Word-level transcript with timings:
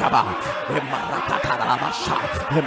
Shaba, 0.00 0.24
Marakata 0.90 1.54
Ramasha, 1.60 2.16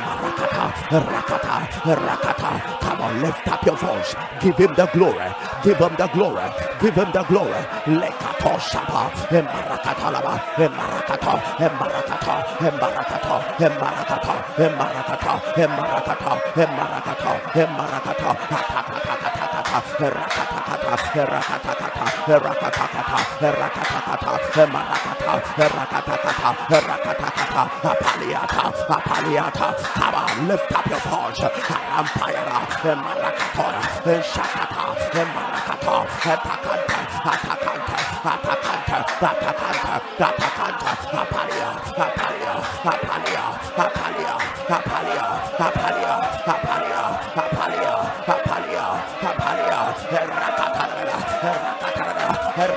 Marakata, 0.06 0.74
Rakata, 0.90 1.68
Rakata. 2.06 2.80
Come 2.82 3.02
on, 3.02 3.22
lift 3.22 3.48
up 3.50 3.66
your 3.66 3.76
voice. 3.78 4.16
Give 4.40 4.58
him 4.58 4.76
the 4.76 4.88
glory. 4.88 5.34
Give 5.64 5.80
him 5.80 5.96
the 5.98 6.08
glory. 6.08 6.44
Give 6.80 6.96
him 6.96 7.12
the 7.12 7.24
glory. 7.24 7.62
Lekato 7.88 8.54
Shaba, 8.60 9.12
Marakata 9.52 10.12
Lama, 10.14 10.42
Marakata, 10.58 11.42
Marakata, 11.80 12.44
Marakata, 12.80 13.36
Marakata, 13.60 14.36
Marakata, 14.70 15.42
Marakata, 15.58 16.42
Marakata, 16.78 17.42
Marakata, 17.56 18.38
Rakatakata, 18.52 19.02
Marakata, 19.02 19.43
Come 29.94 30.16
on, 30.16 30.48
lift 30.48 30.72
up 30.72 30.86
your 30.86 31.00
voice. 31.00 31.42
Ampire, 31.94 32.46
Marakatora, 33.02 33.82
Shakata, 34.22 34.84
Marakata, 35.34 35.96
Atakanta, 36.32 37.00
Atakanta, 37.32 37.98
Atakanta, 38.24 39.08
Atakanta, 39.30 39.96
Atakanta, 40.20 40.92
Apalia, 41.22 41.70
Apalia, 42.04 42.54
Apalia, 42.92 43.46
Apalia, 43.82 44.36
Apalia, 44.70 45.26
Apalia, 45.66 46.16
Apalia, 46.46 47.04
Apalia, 47.34 47.94
Apalia, 48.28 48.43
Rapapalia, 49.24 49.96
Rakapalala, 50.12 51.83
your 52.54 52.70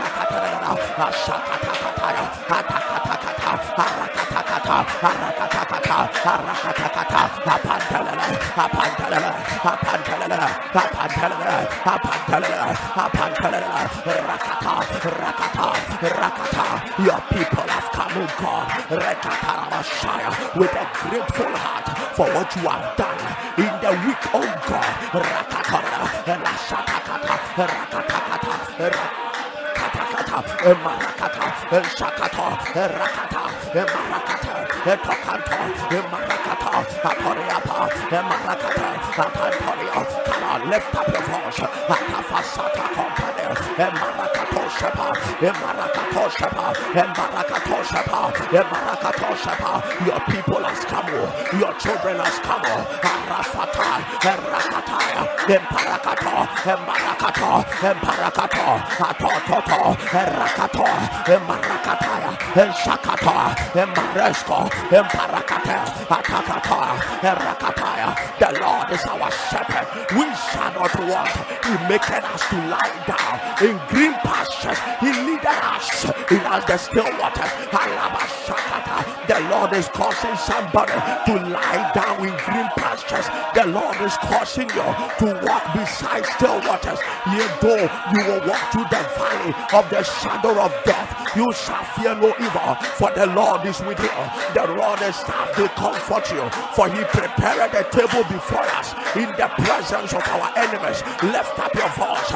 people 17.29 17.69
have 17.69 17.93
come, 17.93 18.17
O 18.17 18.25
God, 18.41 18.65
with 20.57 20.73
a 20.73 20.89
grateful 20.95 21.53
heart 21.53 21.85
for 22.17 22.25
what 22.33 22.49
you 22.57 22.63
have 22.63 22.97
done 22.97 23.21
in 23.59 23.69
the 23.85 23.93
week, 24.07 24.25
O 24.33 24.41
God. 24.41 24.95
Rakatara, 25.13 26.09
Rashatakata, 26.25 27.37
Rakatakata, 27.55 28.81
Rakatakata, 28.81 29.26
Marakata, 30.75 31.47
Shakata, 31.97 32.47
Rakata, 32.75 33.43
Marakata, 33.87 34.55
Tokanta, 35.05 35.59
Marakata, 36.11 36.71
Aporiapa, 37.03 37.79
Marakata, 38.11 38.89
Apantorio. 39.23 40.03
On, 40.43 40.71
lift 40.71 40.95
up 40.95 41.09
your 41.09 41.23
voice. 41.23 41.61
Atafasata 41.61 42.85
Company, 42.95 43.45
Marakato 43.99 44.56
Shapa, 44.71 45.13
eh, 45.41 45.53
Marakato 45.63 46.31
Shapa, 46.39 46.67
eh, 46.95 47.03
Marakato 47.15 47.79
Shapa, 47.85 48.21
eh, 48.53 48.63
Marakato 48.63 49.31
Shapa. 49.43 49.71
Your 50.07 50.21
people 50.31 50.63
has 50.65 50.85
come, 50.85 51.07
oh. 51.09 51.59
your 51.59 51.73
children 51.79 52.17
has 52.19 52.39
come. 52.41 52.63
Oh. 52.65 52.87
Arafata, 53.03 53.89
Rakataya, 54.23 55.23
Emparakato, 55.47 56.35
Embarakato, 56.73 57.51
Emparakato, 57.91 58.67
Atototo, 59.09 59.97
Rakato, 60.37 60.87
Emarakataya, 61.35 62.33
Shakata, 62.73 63.55
Emaresko, 63.75 64.69
Emparakata, 64.91 65.79
Atakata, 66.09 66.79
Erakataya. 67.21 68.15
The 68.39 68.61
Lord 68.61 68.91
is 68.93 69.05
our 69.07 69.31
shepherd. 69.51 69.87
We 70.17 70.27
shall 70.51 70.73
not 70.75 70.95
want. 71.01 71.31
He 71.65 71.73
maketh 71.89 72.25
us 72.25 72.43
to 72.51 72.57
lie 72.69 72.95
down 73.07 73.35
in 73.69 73.77
green 73.89 74.15
pastures. 74.67 75.01
He 75.01 75.13
leadeth 75.27 75.47
us 75.47 76.05
in 76.31 76.41
all 76.47 76.61
the 76.67 76.77
still 76.77 77.05
waters. 77.19 77.51
The 79.27 79.41
Lord 79.51 79.73
is 79.73 79.89
causing 79.89 80.37
somebody 80.37 80.93
to 80.93 81.35
lie 81.51 81.91
down 81.95 82.21
in 82.21 82.35
green 82.45 82.69
pastures. 82.97 83.27
The 83.55 83.67
Lord 83.71 83.97
is 84.01 84.17
causing 84.19 84.69
you 84.71 84.89
to 85.21 85.27
walk 85.45 85.75
beside 85.75 86.27
still 86.27 86.61
waters. 86.67 87.01
Yea, 87.27 87.49
though 87.61 87.89
you 88.13 88.25
will 88.27 88.49
walk 88.49 88.73
through 88.73 88.85
the 88.85 89.03
valley 89.17 89.55
of 89.73 89.91
the 89.91 90.03
shadow 90.03 90.61
of 90.61 90.73
death, 90.85 91.37
you 91.37 91.53
shall 91.53 91.85
fear 91.97 92.15
no 92.15 92.29
evil, 92.41 92.75
for 92.97 93.11
the 93.13 93.27
Lord 93.27 93.65
is 93.67 93.81
with 93.81 93.99
you. 94.01 94.11
The 94.55 94.67
Lord 94.75 95.01
and 95.03 95.15
staff 95.15 95.57
will 95.59 95.69
comfort 95.69 96.31
you, 96.33 96.49
for 96.75 96.89
he 96.89 97.03
prepared 97.05 97.75
a 97.75 97.85
table 97.91 98.25
before 98.29 98.67
us 98.77 98.95
in 99.17 99.29
the 99.37 99.49
presence 99.59 100.13
of 100.13 100.23
our 100.29 100.53
enemies. 100.57 101.03
Lift 101.23 101.59
up 101.59 101.75
your 101.75 101.89
voice. 101.91 102.33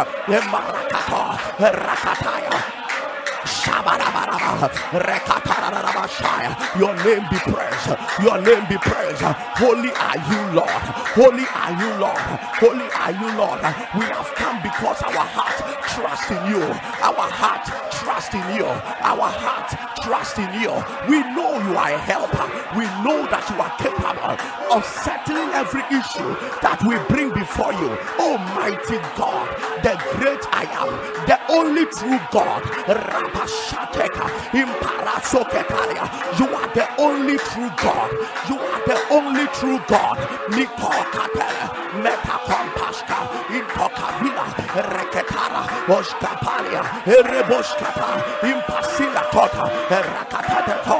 Your 6.78 6.94
name 7.04 7.24
be 7.30 7.38
praised. 7.38 7.88
Your 8.22 8.38
name 8.42 8.66
be 8.68 8.78
praised. 8.78 9.22
Holy 9.60 9.90
are 9.92 10.18
you, 10.30 10.40
Lord. 10.56 10.82
Holy 11.16 11.46
are 11.48 11.74
you, 11.76 11.90
Lord. 12.00 12.22
Holy 12.60 12.88
are 12.96 13.12
you, 13.12 13.28
Lord. 13.38 13.60
We 13.94 14.04
have 14.12 14.30
come 14.36 14.62
because 14.62 15.02
our 15.02 15.26
heart 15.26 15.58
trust 15.88 16.30
in 16.30 16.42
you. 16.52 16.62
Our 17.02 17.28
heart 17.30 17.64
trust 17.92 18.34
in 18.34 18.44
you. 18.56 18.66
Our 18.66 19.28
heart 19.30 19.70
trust 20.02 20.38
in 20.38 20.50
you. 20.60 20.72
We 21.08 21.22
know 21.34 21.58
you 21.66 21.74
are 21.76 21.92
a 21.94 21.98
helper. 21.98 22.46
We 22.76 22.84
know 23.04 23.26
that 23.30 23.44
you 23.50 23.56
are 23.60 23.74
capable 23.78 24.34
of 24.74 24.82
settling 24.84 25.50
every 25.54 25.82
issue 25.92 26.30
that 26.62 26.78
we 26.86 26.96
bring 27.12 27.32
before 27.34 27.72
you. 27.74 27.90
Almighty 28.20 28.98
God, 29.16 29.46
the 29.82 29.94
great 30.18 30.42
I 30.52 30.64
am, 30.78 30.90
the 31.26 31.38
only 31.52 31.86
true 31.86 32.18
God. 32.32 32.62
Imparasoketaria. 34.52 36.04
You 36.38 36.46
are 36.54 36.68
the 36.74 36.86
only 37.00 37.38
true 37.38 37.70
God. 37.82 38.10
You 38.48 38.56
are 38.58 38.82
the 38.86 38.98
only 39.10 39.46
true 39.58 39.80
God. 39.88 40.18
Nikokatele, 40.50 41.66
Metakompaska, 42.02 43.18
Intokavila, 43.56 44.46
Reketara, 44.92 45.62
Oskapalia, 45.88 46.82
Ereboskata, 47.04 48.08
Impasila 48.42 49.22
Kota, 49.30 49.64
Erakatato, 49.88 50.99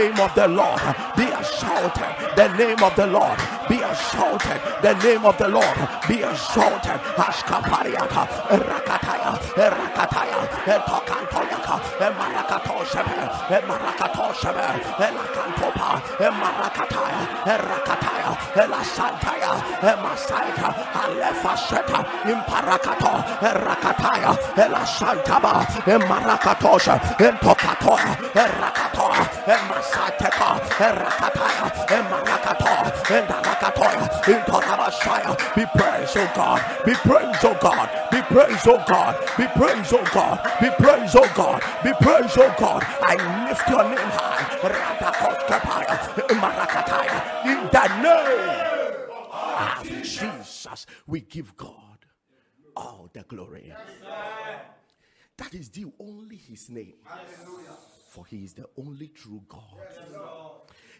name 0.00 0.20
of 0.20 0.34
the 0.34 0.48
Lord. 0.48 0.80
Be 1.16 1.24
exalted. 1.24 2.12
The 2.36 2.48
name 2.48 2.82
of 2.82 2.94
the 2.96 3.06
Lord. 3.06 3.38
Be 3.68 3.76
exalted. 3.82 4.60
The 4.82 4.94
name 5.02 5.24
of 5.24 5.36
the 5.38 5.48
Lord. 5.48 5.78
Be 6.08 6.22
exalted. 6.22 7.00
Ashkapariaka, 7.16 8.22
Rakataya, 8.68 9.32
Rakataya, 9.76 10.40
Tokantoyaka, 10.88 11.76
Marakatoshebe, 12.18 13.18
Marakatoshebe, 13.68 14.66
Lakantopa, 15.16 15.90
Marakataya, 16.40 17.20
Rakataya, 17.68 18.30
Lasantaya, 18.72 19.52
Masaita, 20.02 20.68
Alefasheta, 21.02 21.98
Imparakato, 22.32 23.12
Rakataya, 23.40 24.32
Lasantaba, 24.72 25.52
Marakatosha, 26.08 26.94
Tokatoya, 27.40 28.16
Rakatoya, 28.34 29.24
Masaya. 29.68 29.89
Emasateka, 29.90 30.60
Erakataya, 30.78 31.66
Emarakato, 31.88 32.72
Endarakatoya, 33.10 34.06
Intonabashaya. 34.24 35.54
Be 35.54 35.66
praised, 35.66 36.16
O 36.16 36.30
God, 36.34 36.60
be 36.84 36.94
praised, 36.94 37.44
O 37.44 37.54
God, 37.60 37.88
be 38.10 38.22
praised, 38.22 38.68
O 38.68 38.76
God, 38.86 39.18
be 39.36 39.46
praised, 39.48 39.94
O 39.94 40.04
God, 40.12 40.38
be 40.60 40.70
praised, 40.70 41.16
O 41.16 41.28
God, 41.34 41.62
be 41.82 41.92
praised, 41.94 42.38
O 42.38 42.54
God. 42.58 42.82
I 43.00 43.14
lift 43.48 43.68
your 43.68 43.84
name 43.84 44.10
high. 44.14 44.44
Ratakoskapaya, 44.62 45.96
Marakataya, 46.40 47.20
in 47.46 47.68
the 47.70 47.86
name 48.02 49.10
of 49.58 50.02
Jesus, 50.02 50.86
we 51.06 51.20
give 51.20 51.56
God 51.56 51.98
all 52.76 53.10
the 53.12 53.22
glory. 53.22 53.72
That 55.36 55.54
is 55.54 55.68
due 55.70 55.92
only 55.98 56.36
his 56.36 56.68
name. 56.68 56.94
For 58.10 58.26
he 58.26 58.42
is 58.42 58.54
the 58.54 58.66
only 58.76 59.06
true 59.06 59.40
God. 59.48 59.78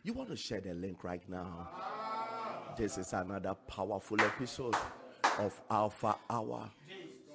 You 0.05 0.13
want 0.13 0.29
to 0.29 0.37
share 0.37 0.61
the 0.61 0.75
link 0.75 1.03
right 1.03 1.29
now? 1.29 1.69
This 2.79 2.99
is 2.99 3.13
another 3.13 3.57
powerful 3.67 4.21
episode 4.21 4.77
of 5.41 5.61
Alpha 5.69 6.15
Hour 6.31 6.71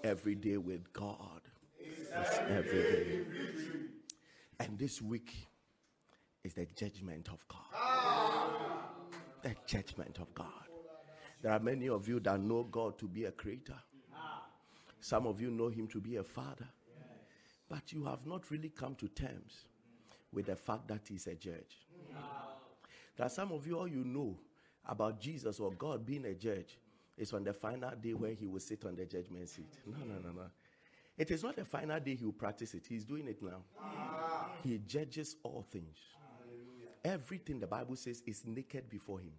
Every 0.02 0.36
Day 0.36 0.56
with 0.56 0.94
God. 0.94 1.42
It's 1.78 2.38
every 2.48 2.84
day. 2.84 3.26
And 4.62 4.80
this 4.80 5.02
week 5.02 5.34
is 6.46 6.54
the 6.54 6.68
judgment 6.74 7.28
of 7.28 7.46
God. 7.50 8.80
The 9.42 9.56
judgment 9.68 10.20
of 10.22 10.34
God. 10.34 10.70
There 11.42 11.52
are 11.52 11.60
many 11.60 11.90
of 11.90 12.08
you 12.08 12.22
that 12.22 12.40
know 12.40 12.64
God 12.64 12.98
to 13.00 13.10
be 13.10 13.26
a 13.26 13.32
creator. 13.32 13.76
Some 15.02 15.28
of 15.28 15.42
you 15.42 15.52
know 15.52 15.68
Him 15.68 15.90
to 15.90 16.00
be 16.00 16.16
a 16.16 16.24
father. 16.24 16.70
But 17.70 17.92
you 17.92 18.06
have 18.06 18.26
not 18.26 18.52
really 18.52 18.70
come 18.70 18.96
to 18.96 19.08
terms 19.08 19.66
with 20.32 20.46
the 20.48 20.56
fact 20.56 20.88
that 20.88 21.02
He's 21.08 21.28
a 21.28 21.36
judge. 21.36 21.86
There 23.18 23.26
are 23.26 23.30
some 23.30 23.52
of 23.52 23.66
you, 23.66 23.80
all 23.80 23.88
you 23.88 24.04
know 24.04 24.38
about 24.88 25.20
Jesus 25.20 25.60
or 25.60 25.72
God 25.72 26.06
being 26.06 26.26
a 26.26 26.34
judge 26.34 26.78
is 27.18 27.34
on 27.34 27.44
the 27.44 27.54
final 27.54 27.92
day 27.92 28.14
where 28.14 28.34
He 28.34 28.46
will 28.46 28.60
sit 28.60 28.86
on 28.86 28.96
the 28.96 29.06
judgment 29.06 29.50
seat. 29.50 29.74
No, 29.86 29.98
no, 30.06 30.20
no, 30.22 30.32
no. 30.34 30.48
It 31.18 31.32
is 31.32 31.44
not 31.44 31.56
the 31.56 31.64
final 31.66 32.00
day 32.00 32.16
He 32.16 32.26
will 32.26 32.34
practice 32.34 32.74
it, 32.74 32.86
He's 32.88 33.06
doing 33.06 33.28
it 33.28 33.42
now. 33.42 33.64
He 34.64 34.80
judges 34.86 35.38
all 35.44 35.66
things. 35.72 35.98
Everything 37.04 37.60
the 37.60 37.68
Bible 37.68 37.96
says 37.96 38.22
is 38.26 38.44
naked 38.46 38.90
before 38.90 39.20
Him. 39.20 39.34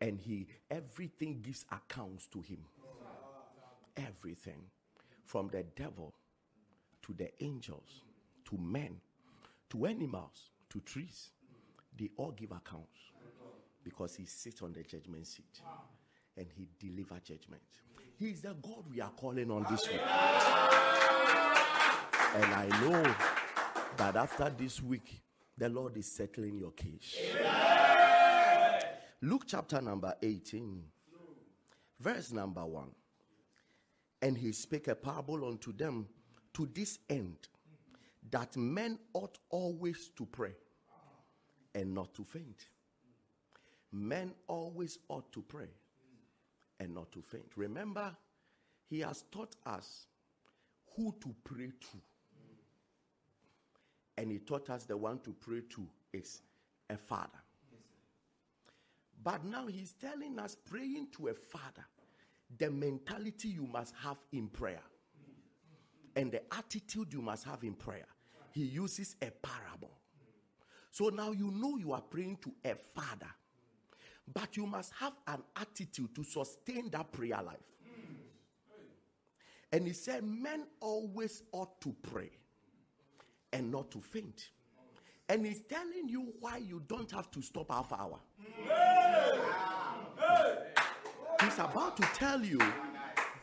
And 0.00 0.18
He, 0.18 0.46
everything 0.70 1.40
gives 1.42 1.64
accounts 1.70 2.26
to 2.28 2.40
Him. 2.40 2.60
Everything. 3.96 4.62
From 5.24 5.48
the 5.48 5.64
devil 5.76 6.14
to 7.02 7.12
the 7.14 7.30
angels 7.42 8.02
to 8.44 8.56
men 8.58 9.00
to 9.70 9.86
animals 9.86 10.50
to 10.70 10.80
trees 10.80 11.30
they 11.98 12.10
all 12.16 12.30
give 12.30 12.52
accounts 12.52 13.00
because 13.82 14.14
he 14.14 14.24
sits 14.24 14.62
on 14.62 14.72
the 14.72 14.82
judgment 14.82 15.26
seat 15.26 15.60
and 16.36 16.46
he 16.56 16.68
delivers 16.78 17.20
judgment. 17.22 17.62
He 18.18 18.26
is 18.30 18.42
the 18.42 18.54
God 18.54 18.84
we 18.90 19.00
are 19.00 19.10
calling 19.10 19.50
on 19.50 19.66
this 19.70 19.88
week. 19.88 20.00
And 22.34 22.44
I 22.44 22.68
know 22.80 23.02
that 23.96 24.16
after 24.16 24.52
this 24.56 24.82
week, 24.82 25.22
the 25.56 25.68
Lord 25.68 25.96
is 25.96 26.14
settling 26.14 26.58
your 26.58 26.72
case. 26.72 27.16
Luke 29.22 29.44
chapter 29.46 29.80
number 29.80 30.14
18, 30.22 30.82
verse 31.98 32.30
number 32.32 32.64
1. 32.64 32.88
And 34.22 34.36
he 34.38 34.52
spake 34.52 34.88
a 34.88 34.94
parable 34.94 35.48
unto 35.48 35.72
them 35.72 36.06
to 36.58 36.68
this 36.74 36.98
end 37.08 37.36
that 38.32 38.56
men 38.56 38.98
ought 39.12 39.38
always 39.48 40.10
to 40.16 40.26
pray 40.26 40.56
and 41.72 41.94
not 41.94 42.12
to 42.14 42.24
faint. 42.24 42.66
Men 43.92 44.32
always 44.48 44.98
ought 45.08 45.32
to 45.32 45.40
pray 45.40 45.68
and 46.80 46.92
not 46.92 47.12
to 47.12 47.22
faint. 47.22 47.46
Remember, 47.54 48.12
he 48.90 48.98
has 49.00 49.22
taught 49.30 49.54
us 49.66 50.06
who 50.96 51.14
to 51.20 51.32
pray 51.44 51.68
to. 51.68 51.98
And 54.16 54.32
he 54.32 54.40
taught 54.40 54.68
us 54.68 54.82
the 54.82 54.96
one 54.96 55.20
to 55.20 55.30
pray 55.30 55.60
to 55.60 55.86
is 56.12 56.42
a 56.90 56.96
father. 56.96 57.38
But 59.22 59.44
now 59.44 59.68
he's 59.68 59.92
telling 59.92 60.40
us 60.40 60.56
praying 60.56 61.06
to 61.18 61.28
a 61.28 61.34
father, 61.34 61.86
the 62.58 62.68
mentality 62.68 63.46
you 63.46 63.62
must 63.62 63.94
have 64.02 64.16
in 64.32 64.48
prayer 64.48 64.82
and 66.18 66.32
the 66.32 66.42
attitude 66.52 67.12
you 67.12 67.22
must 67.22 67.44
have 67.44 67.62
in 67.62 67.74
prayer. 67.74 68.08
He 68.50 68.64
uses 68.64 69.14
a 69.22 69.30
parable. 69.30 69.92
So 70.90 71.10
now 71.10 71.30
you 71.30 71.52
know 71.52 71.76
you 71.76 71.92
are 71.92 72.00
praying 72.00 72.38
to 72.42 72.52
a 72.64 72.74
father, 72.74 73.30
but 74.34 74.56
you 74.56 74.66
must 74.66 74.92
have 74.98 75.12
an 75.28 75.44
attitude 75.54 76.12
to 76.16 76.24
sustain 76.24 76.90
that 76.90 77.12
prayer 77.12 77.40
life. 77.40 77.56
And 79.70 79.86
he 79.86 79.92
said, 79.92 80.24
Men 80.24 80.66
always 80.80 81.44
ought 81.52 81.80
to 81.82 81.94
pray 82.10 82.30
and 83.52 83.70
not 83.70 83.92
to 83.92 84.00
faint. 84.00 84.50
And 85.28 85.46
he's 85.46 85.60
telling 85.60 86.08
you 86.08 86.32
why 86.40 86.56
you 86.56 86.82
don't 86.88 87.12
have 87.12 87.30
to 87.30 87.42
stop 87.42 87.70
half 87.70 87.92
hour. 87.92 88.18
He's 91.42 91.58
about 91.58 91.96
to 91.98 92.02
tell 92.14 92.42
you 92.42 92.58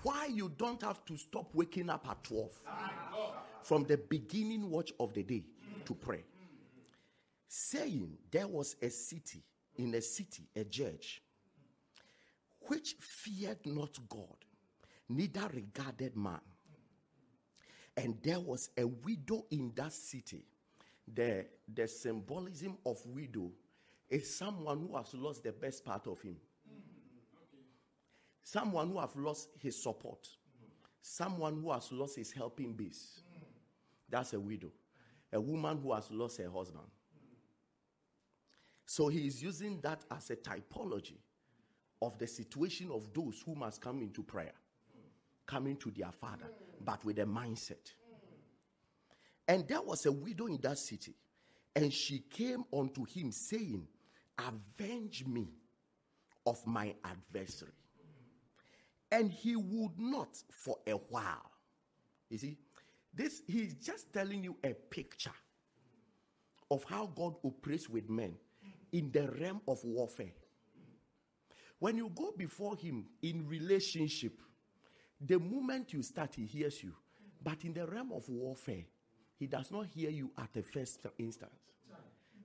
why 0.06 0.28
you 0.28 0.52
don't 0.56 0.84
have 0.84 1.04
to 1.04 1.18
stop 1.18 1.50
waking 1.56 1.90
up 1.90 2.08
at 2.08 2.24
12 2.24 2.52
from 3.64 3.86
the 3.86 3.98
beginning 3.98 4.70
watch 4.70 4.94
of 5.00 5.12
the 5.16 5.24
day 5.24 5.44
to 5.84 5.96
pray. 5.96 6.24
Saying 7.48 8.16
there 8.30 8.48
was 8.48 8.76
a 8.84 8.90
city, 8.92 9.42
in 9.78 9.96
a 9.96 10.02
city, 10.02 10.44
a 10.56 10.64
judge, 10.64 11.24
which 12.68 12.96
feared 13.00 13.66
not 13.66 13.98
God, 14.08 14.38
neither 15.10 15.50
regarded 15.52 16.16
man. 16.16 16.42
And 17.98 18.20
there 18.22 18.40
was 18.40 18.70
a 18.78 18.86
widow 18.86 19.48
in 19.50 19.72
that 19.76 19.94
city. 19.94 20.46
The, 21.12 21.48
the 21.74 21.88
symbolism 21.88 22.78
of 22.86 23.04
widow 23.08 23.52
is 24.08 24.36
someone 24.36 24.82
who 24.88 24.98
has 24.98 25.16
lost 25.16 25.44
the 25.44 25.52
best 25.52 25.84
part 25.84 26.06
of 26.06 26.22
him. 26.22 26.36
Someone 28.46 28.90
who 28.90 29.00
has 29.00 29.10
lost 29.16 29.50
his 29.60 29.82
support. 29.82 30.28
Someone 31.02 31.60
who 31.62 31.72
has 31.72 31.92
lost 31.92 32.16
his 32.16 32.32
helping 32.32 32.74
base. 32.74 33.22
That's 34.08 34.34
a 34.34 34.40
widow. 34.40 34.72
A 35.34 35.42
woman 35.42 35.80
who 35.82 35.92
has 35.94 36.12
lost 36.12 36.38
her 36.38 36.50
husband. 36.50 36.86
So 38.86 39.08
he 39.08 39.26
is 39.26 39.42
using 39.42 39.82
that 39.82 40.06
as 40.12 40.30
a 40.30 40.36
typology 40.36 41.18
of 42.04 42.20
the 42.20 42.28
situation 42.28 42.92
of 42.92 43.12
those 43.16 43.42
who 43.44 43.56
must 43.56 43.82
come 43.82 44.04
into 44.04 44.22
prayer, 44.22 44.54
coming 45.48 45.76
to 45.78 45.90
their 45.90 46.12
father, 46.12 46.46
but 46.82 47.04
with 47.04 47.18
a 47.18 47.26
mindset. 47.26 47.94
And 49.48 49.68
there 49.68 49.82
was 49.82 50.06
a 50.06 50.12
widow 50.12 50.46
in 50.46 50.60
that 50.62 50.78
city, 50.78 51.16
and 51.76 51.92
she 51.92 52.20
came 52.20 52.64
unto 52.72 53.06
him 53.06 53.32
saying, 53.32 53.88
Avenge 54.38 55.26
me 55.26 55.48
of 56.46 56.66
my 56.68 56.94
adversary. 57.04 57.72
And 59.12 59.32
he 59.32 59.56
would 59.56 59.98
not 59.98 60.36
for 60.52 60.78
a 60.88 60.94
while. 60.94 61.52
You 62.30 62.38
see, 62.38 62.58
this 63.14 63.42
he's 63.48 63.76
just 63.76 64.12
telling 64.12 64.44
you 64.44 64.58
a 64.64 64.74
picture 64.74 65.32
of 66.70 66.84
how 66.84 67.08
God 67.16 67.36
operates 67.44 67.88
with 67.88 68.10
men 68.10 68.36
in 68.92 69.12
the 69.12 69.30
realm 69.40 69.62
of 69.68 69.84
warfare. 69.84 70.34
When 71.80 71.98
you 71.98 72.10
go 72.16 72.34
before 72.36 72.76
him 72.76 73.06
in 73.22 73.48
relationship, 73.48 74.42
the 75.22 75.40
moment 75.40 75.94
you 75.94 76.02
start, 76.02 76.36
he 76.36 76.46
hears 76.46 76.84
you. 76.84 76.94
But 77.44 77.64
in 77.64 77.74
the 77.74 77.86
realm 77.86 78.12
of 78.12 78.28
warfare, 78.28 78.86
he 79.38 79.48
does 79.48 79.72
not 79.72 79.86
hear 79.88 80.10
you 80.10 80.32
at 80.38 80.54
the 80.54 80.64
first 80.64 81.06
instance 81.18 81.60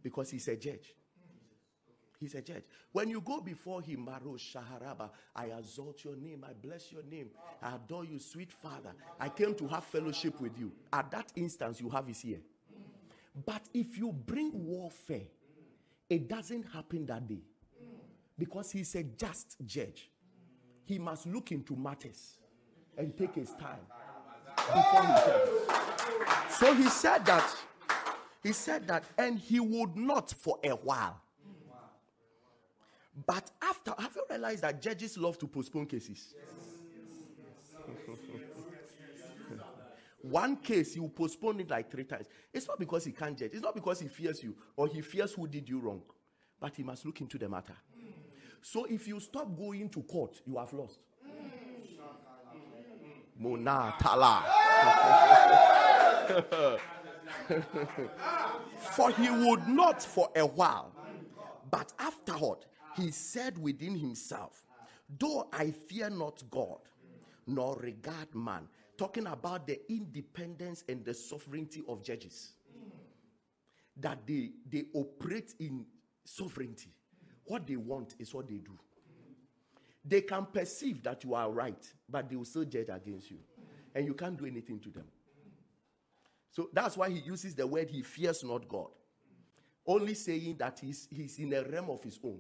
because 0.03 0.31
he's 0.31 0.49
a 0.49 0.57
judge. 0.57 0.95
He's 2.21 2.35
a 2.35 2.43
judge. 2.43 2.65
When 2.93 3.09
you 3.09 3.23
go 3.23 3.41
before 3.41 3.81
him, 3.81 4.05
Maro 4.05 4.37
Shaharaba, 4.37 5.09
I 5.35 5.47
exalt 5.47 6.05
your 6.05 6.17
name, 6.17 6.45
I 6.47 6.53
bless 6.53 6.93
your 6.93 7.03
name, 7.03 7.31
I 7.63 7.75
adore 7.77 8.05
you, 8.05 8.19
sweet 8.19 8.53
Father. 8.53 8.93
I 9.19 9.31
came 9.31 9.55
to 9.55 9.67
have 9.69 9.85
fellowship 9.85 10.39
with 10.39 10.59
you. 10.59 10.71
At 10.93 11.11
that 11.13 11.33
instance, 11.35 11.81
you 11.81 11.89
have 11.89 12.07
his 12.07 12.23
ear. 12.27 12.41
But 13.47 13.63
if 13.73 13.97
you 13.97 14.13
bring 14.13 14.51
warfare, 14.53 15.23
it 16.11 16.29
doesn't 16.29 16.65
happen 16.65 17.07
that 17.07 17.27
day 17.27 17.41
because 18.39 18.71
he's 18.71 18.95
a 18.97 19.03
just 19.03 19.57
judge. 19.65 20.11
He 20.85 20.99
must 20.99 21.27
look 21.27 21.53
into 21.53 21.75
matters 21.75 22.37
and 22.99 23.17
take 23.17 23.37
his 23.37 23.55
time 23.55 23.81
before 24.57 25.07
he. 25.07 26.53
So 26.53 26.75
he 26.75 26.89
said 26.91 27.25
that, 27.25 27.57
he 28.43 28.53
said 28.53 28.87
that, 28.89 29.05
and 29.17 29.39
he 29.39 29.59
would 29.59 29.97
not 29.97 30.31
for 30.31 30.59
a 30.63 30.71
while. 30.71 31.23
But 33.27 33.51
after, 33.63 33.93
have 33.99 34.15
you 34.15 34.25
realized 34.31 34.63
that 34.63 34.81
judges 34.81 35.19
love 35.19 35.39
to 35.39 35.47
postpone 35.47 35.87
cases? 35.87 36.35
One 40.23 40.57
case, 40.57 40.97
you 40.97 41.09
postpone 41.09 41.61
it 41.61 41.71
like 41.71 41.91
three 41.91 42.05
times. 42.05 42.27
It's 42.53 42.69
not 42.69 42.79
because 42.79 43.05
he 43.05 43.13
can't 43.13 43.37
judge, 43.37 43.53
it's 43.53 43.63
not 43.63 43.75
because 43.75 44.01
he 44.01 44.09
fears 44.09 44.43
you 44.43 44.55
or 44.77 44.87
he 44.87 45.01
fears 45.01 45.33
who 45.33 45.49
did 45.49 45.69
you 45.69 45.81
wrong, 45.81 46.03
but 46.61 46.75
he 46.77 46.83
must 46.83 47.05
look 47.07 47.21
into 47.21 47.39
the 47.39 47.49
matter. 47.49 47.77
So 48.63 48.85
if 48.85 49.09
you 49.09 49.19
stop 49.21 49.57
going 49.57 49.89
to 49.91 50.03
court, 50.03 50.41
you 50.47 50.59
have 50.59 50.73
lost. 50.73 50.99
Mona 53.39 53.95
Tala. 53.99 54.45
for 58.93 59.11
he 59.13 59.31
would 59.31 59.67
not 59.67 60.03
for 60.03 60.29
a 60.37 60.45
while, 60.45 60.93
but 61.71 61.93
afterward 61.99 62.67
he 62.97 63.11
said 63.11 63.59
within 63.59 63.97
himself, 63.97 64.65
Though 65.19 65.49
I 65.53 65.71
fear 65.71 66.09
not 66.09 66.43
God, 66.51 66.79
nor 67.47 67.77
regard 67.77 68.33
man, 68.35 68.69
talking 68.97 69.27
about 69.27 69.67
the 69.67 69.81
independence 69.91 70.85
and 70.89 71.05
the 71.05 71.15
sovereignty 71.15 71.83
of 71.89 72.03
judges, 72.03 72.53
that 73.97 74.19
they, 74.27 74.51
they 74.71 74.85
operate 74.95 75.55
in 75.59 75.85
sovereignty. 76.25 76.91
What 77.45 77.67
they 77.67 77.77
want 77.77 78.15
is 78.19 78.33
what 78.33 78.49
they 78.49 78.59
do. 78.59 78.79
They 80.05 80.23
can 80.23 80.47
perceive 80.47 81.03
that 81.03 81.25
you 81.25 81.35
are 81.35 81.51
right, 81.51 81.85
but 82.09 82.29
they 82.29 82.37
will 82.37 82.45
still 82.45 82.65
judge 82.65 82.89
against 82.89 83.31
you. 83.31 83.39
And 83.95 84.07
you 84.07 84.15
can't 84.15 84.37
do 84.37 84.47
anything 84.47 84.79
to 84.81 84.91
them. 84.91 85.07
So 86.53 86.71
that's 86.73 86.97
why 86.97 87.11
he 87.11 87.19
uses 87.19 87.55
the 87.55 87.67
word 87.67 87.91
he 87.91 88.03
fears 88.03 88.43
not 88.43 88.69
God. 88.69 88.89
Only 89.87 90.15
saying 90.15 90.57
that 90.59 90.79
he's, 90.81 91.09
he's 91.11 91.39
in 91.39 91.53
a 91.53 91.63
realm 91.65 91.91
of 91.91 92.03
his 92.03 92.19
own. 92.23 92.39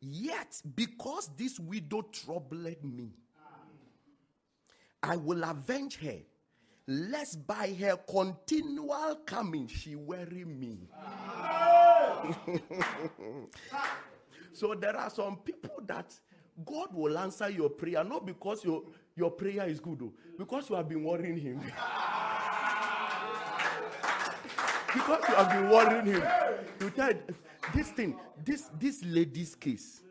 Yet, 0.00 0.62
because 0.76 1.28
this 1.36 1.58
widow 1.58 2.02
troubled 2.02 2.84
me, 2.84 3.10
I 5.02 5.16
will 5.16 5.42
avenge 5.44 5.96
her, 5.98 6.18
lest 6.86 7.44
by 7.46 7.74
her 7.80 7.96
continual 8.08 9.16
coming 9.26 9.66
she 9.66 9.96
worry 9.96 10.44
me. 10.44 10.88
so 14.52 14.74
there 14.74 14.96
are 14.96 15.10
some 15.10 15.36
people 15.38 15.82
that 15.86 16.14
God 16.64 16.88
will 16.92 17.18
answer 17.18 17.50
your 17.50 17.70
prayer, 17.70 18.04
not 18.04 18.24
because 18.26 18.64
your, 18.64 18.82
your 19.16 19.30
prayer 19.30 19.68
is 19.68 19.78
good, 19.80 19.98
though, 19.98 20.12
because 20.36 20.68
you 20.70 20.76
have 20.76 20.88
been 20.88 21.02
worrying 21.04 21.38
Him. 21.38 21.58
because 24.92 25.22
you 25.28 25.34
have 25.34 25.50
been 25.50 25.70
worrying 25.70 26.06
Him. 26.06 26.22
You 26.80 26.90
tell 26.90 27.12
this 27.74 27.90
thing, 27.90 28.18
this 28.44 28.70
this 28.78 29.04
lady's 29.04 29.54
case, 29.54 30.02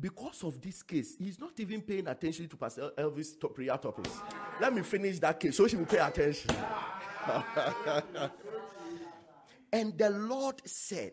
because 0.00 0.42
of 0.44 0.60
this 0.60 0.82
case, 0.82 1.16
he's 1.18 1.38
not 1.38 1.58
even 1.58 1.80
paying 1.82 2.08
attention 2.08 2.48
to 2.48 2.56
Pastor 2.56 2.90
Elvis' 2.98 3.38
top 3.40 3.54
prayer 3.54 3.76
topics. 3.78 4.10
Let 4.60 4.74
me 4.74 4.82
finish 4.82 5.18
that 5.20 5.38
case 5.38 5.56
so 5.56 5.66
she 5.68 5.76
will 5.76 5.86
pay 5.86 5.98
attention. 5.98 6.50
and 9.72 9.96
the 9.96 10.10
Lord 10.10 10.60
said, 10.64 11.12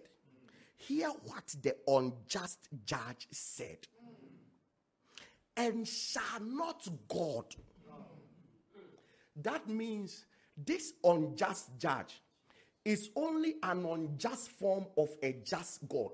Hear 0.77 1.09
what 1.25 1.55
the 1.61 1.75
unjust 1.87 2.67
judge 2.85 3.27
said. 3.29 3.77
And 5.55 5.87
shall 5.87 6.39
not 6.41 6.87
God. 7.07 7.45
That 9.35 9.67
means 9.69 10.25
this 10.57 10.93
unjust 11.03 11.69
judge 11.77 12.21
is 12.83 13.09
only 13.15 13.55
an 13.63 13.85
unjust 13.85 14.51
form 14.51 14.85
of 14.97 15.09
a 15.21 15.33
just 15.43 15.87
God. 15.87 16.11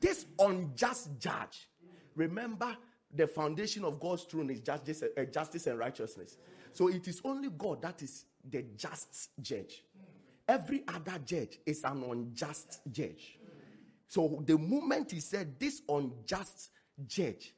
This 0.00 0.26
unjust 0.38 1.10
judge, 1.18 1.68
remember, 2.14 2.76
the 3.14 3.26
foundation 3.26 3.84
of 3.84 3.98
God's 4.00 4.22
throne 4.24 4.50
is 4.50 4.60
justice, 4.60 5.02
uh, 5.02 5.24
justice 5.24 5.66
and 5.66 5.78
righteousness. 5.78 6.36
So 6.72 6.88
it 6.88 7.06
is 7.08 7.20
only 7.24 7.48
God 7.50 7.82
that 7.82 8.02
is 8.02 8.24
the 8.48 8.64
just 8.76 9.30
judge. 9.40 9.84
Every 10.46 10.84
other 10.88 11.18
judge 11.24 11.58
is 11.66 11.84
an 11.84 12.02
unjust 12.02 12.80
judge. 12.90 13.38
So 14.08 14.42
the 14.44 14.58
moment 14.58 15.12
he 15.12 15.20
said 15.20 15.58
this 15.58 15.82
unjust 15.88 16.70
judge, 17.06 17.54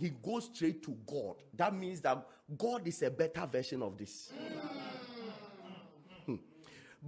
he 0.00 0.10
goes 0.10 0.50
straight 0.52 0.82
to 0.84 0.96
God. 1.06 1.36
That 1.54 1.74
means 1.74 2.00
that 2.02 2.26
God 2.56 2.86
is 2.86 3.02
a 3.02 3.10
better 3.10 3.46
version 3.46 3.82
of 3.82 3.96
this. 3.96 4.32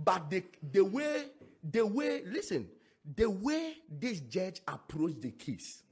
But 0.05 0.29
the, 0.29 0.45
the 0.73 0.85
way, 0.85 1.26
the 1.62 1.87
way, 1.87 2.23
listen, 2.26 2.69
the 3.15 3.31
way 3.31 3.76
this 3.88 4.21
judge 4.21 4.61
approached 4.69 5.23
the 5.23 5.31
case, 5.31 5.83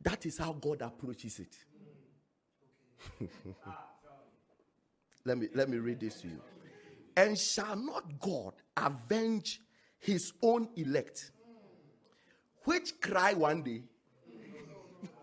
that 0.00 0.26
is 0.26 0.38
how 0.38 0.52
God 0.52 0.82
approaches 0.82 1.38
it. 1.38 1.56
let 5.24 5.38
me 5.38 5.48
let 5.54 5.68
me 5.68 5.78
read 5.78 6.00
this 6.00 6.20
to 6.22 6.28
you. 6.28 6.40
And 7.16 7.38
shall 7.38 7.76
not 7.76 8.18
God 8.20 8.54
avenge 8.76 9.60
his 9.98 10.32
own 10.42 10.68
elect, 10.76 11.30
which 12.64 13.00
cry 13.00 13.34
one 13.34 13.62
day, 13.62 13.82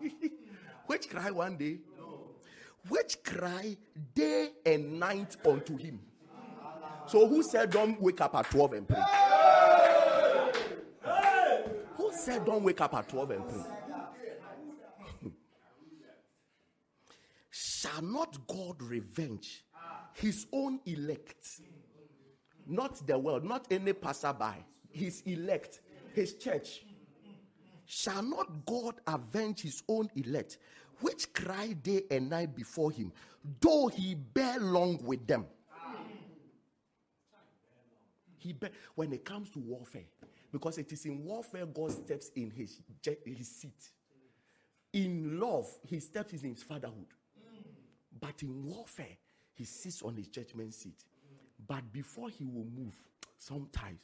which 0.86 1.10
cry 1.10 1.30
one 1.30 1.56
day, 1.56 1.78
which 2.88 3.22
cry 3.22 3.76
day 4.14 4.50
and 4.64 4.98
night 4.98 5.36
unto 5.44 5.76
him. 5.76 6.00
So 7.10 7.26
who 7.26 7.42
said 7.42 7.70
don't 7.70 8.00
wake 8.00 8.20
up 8.20 8.36
at 8.36 8.48
12 8.52 8.72
and 8.74 8.86
pray? 8.86 9.02
Who 11.96 12.12
said 12.12 12.44
don't 12.44 12.62
wake 12.62 12.80
up 12.80 12.94
at 12.94 13.08
12 13.08 13.30
and 13.32 13.48
pray? 13.48 15.32
Shall 17.50 18.02
not 18.02 18.46
God 18.46 18.80
revenge 18.80 19.64
his 20.14 20.46
own 20.52 20.78
elect? 20.86 21.62
Not 22.68 23.04
the 23.04 23.18
world, 23.18 23.44
not 23.44 23.66
any 23.72 23.92
passerby, 23.92 24.64
his 24.90 25.22
elect, 25.26 25.80
his 26.14 26.34
church. 26.34 26.84
Shall 27.86 28.22
not 28.22 28.64
God 28.64 28.94
avenge 29.08 29.62
his 29.62 29.82
own 29.88 30.08
elect, 30.14 30.58
which 31.00 31.32
cry 31.32 31.72
day 31.72 32.04
and 32.08 32.30
night 32.30 32.54
before 32.54 32.92
him, 32.92 33.10
though 33.60 33.88
he 33.88 34.14
bear 34.14 34.60
long 34.60 35.00
with 35.02 35.26
them? 35.26 35.46
He 38.40 38.54
bear, 38.54 38.70
when 38.94 39.12
it 39.12 39.22
comes 39.24 39.50
to 39.50 39.58
warfare, 39.58 40.06
because 40.50 40.78
it 40.78 40.90
is 40.92 41.04
in 41.04 41.22
warfare 41.24 41.66
God 41.66 41.92
steps 41.92 42.30
in 42.34 42.50
his, 42.50 42.80
his 43.24 43.48
seat. 43.48 43.90
In 44.94 45.38
love, 45.38 45.68
he 45.86 46.00
steps 46.00 46.32
in 46.32 46.54
his 46.54 46.62
fatherhood. 46.62 47.06
But 48.18 48.42
in 48.42 48.64
warfare, 48.64 49.18
he 49.54 49.64
sits 49.64 50.02
on 50.02 50.16
his 50.16 50.28
judgment 50.28 50.72
seat. 50.72 51.04
But 51.68 51.92
before 51.92 52.30
he 52.30 52.46
will 52.46 52.66
move, 52.74 52.96
sometimes 53.38 54.00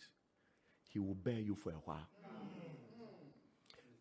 he 0.90 0.99
will 0.99 1.14
bear 1.14 1.40
you 1.40 1.55
for 1.55 1.71
a 1.71 1.81
while 1.85 2.07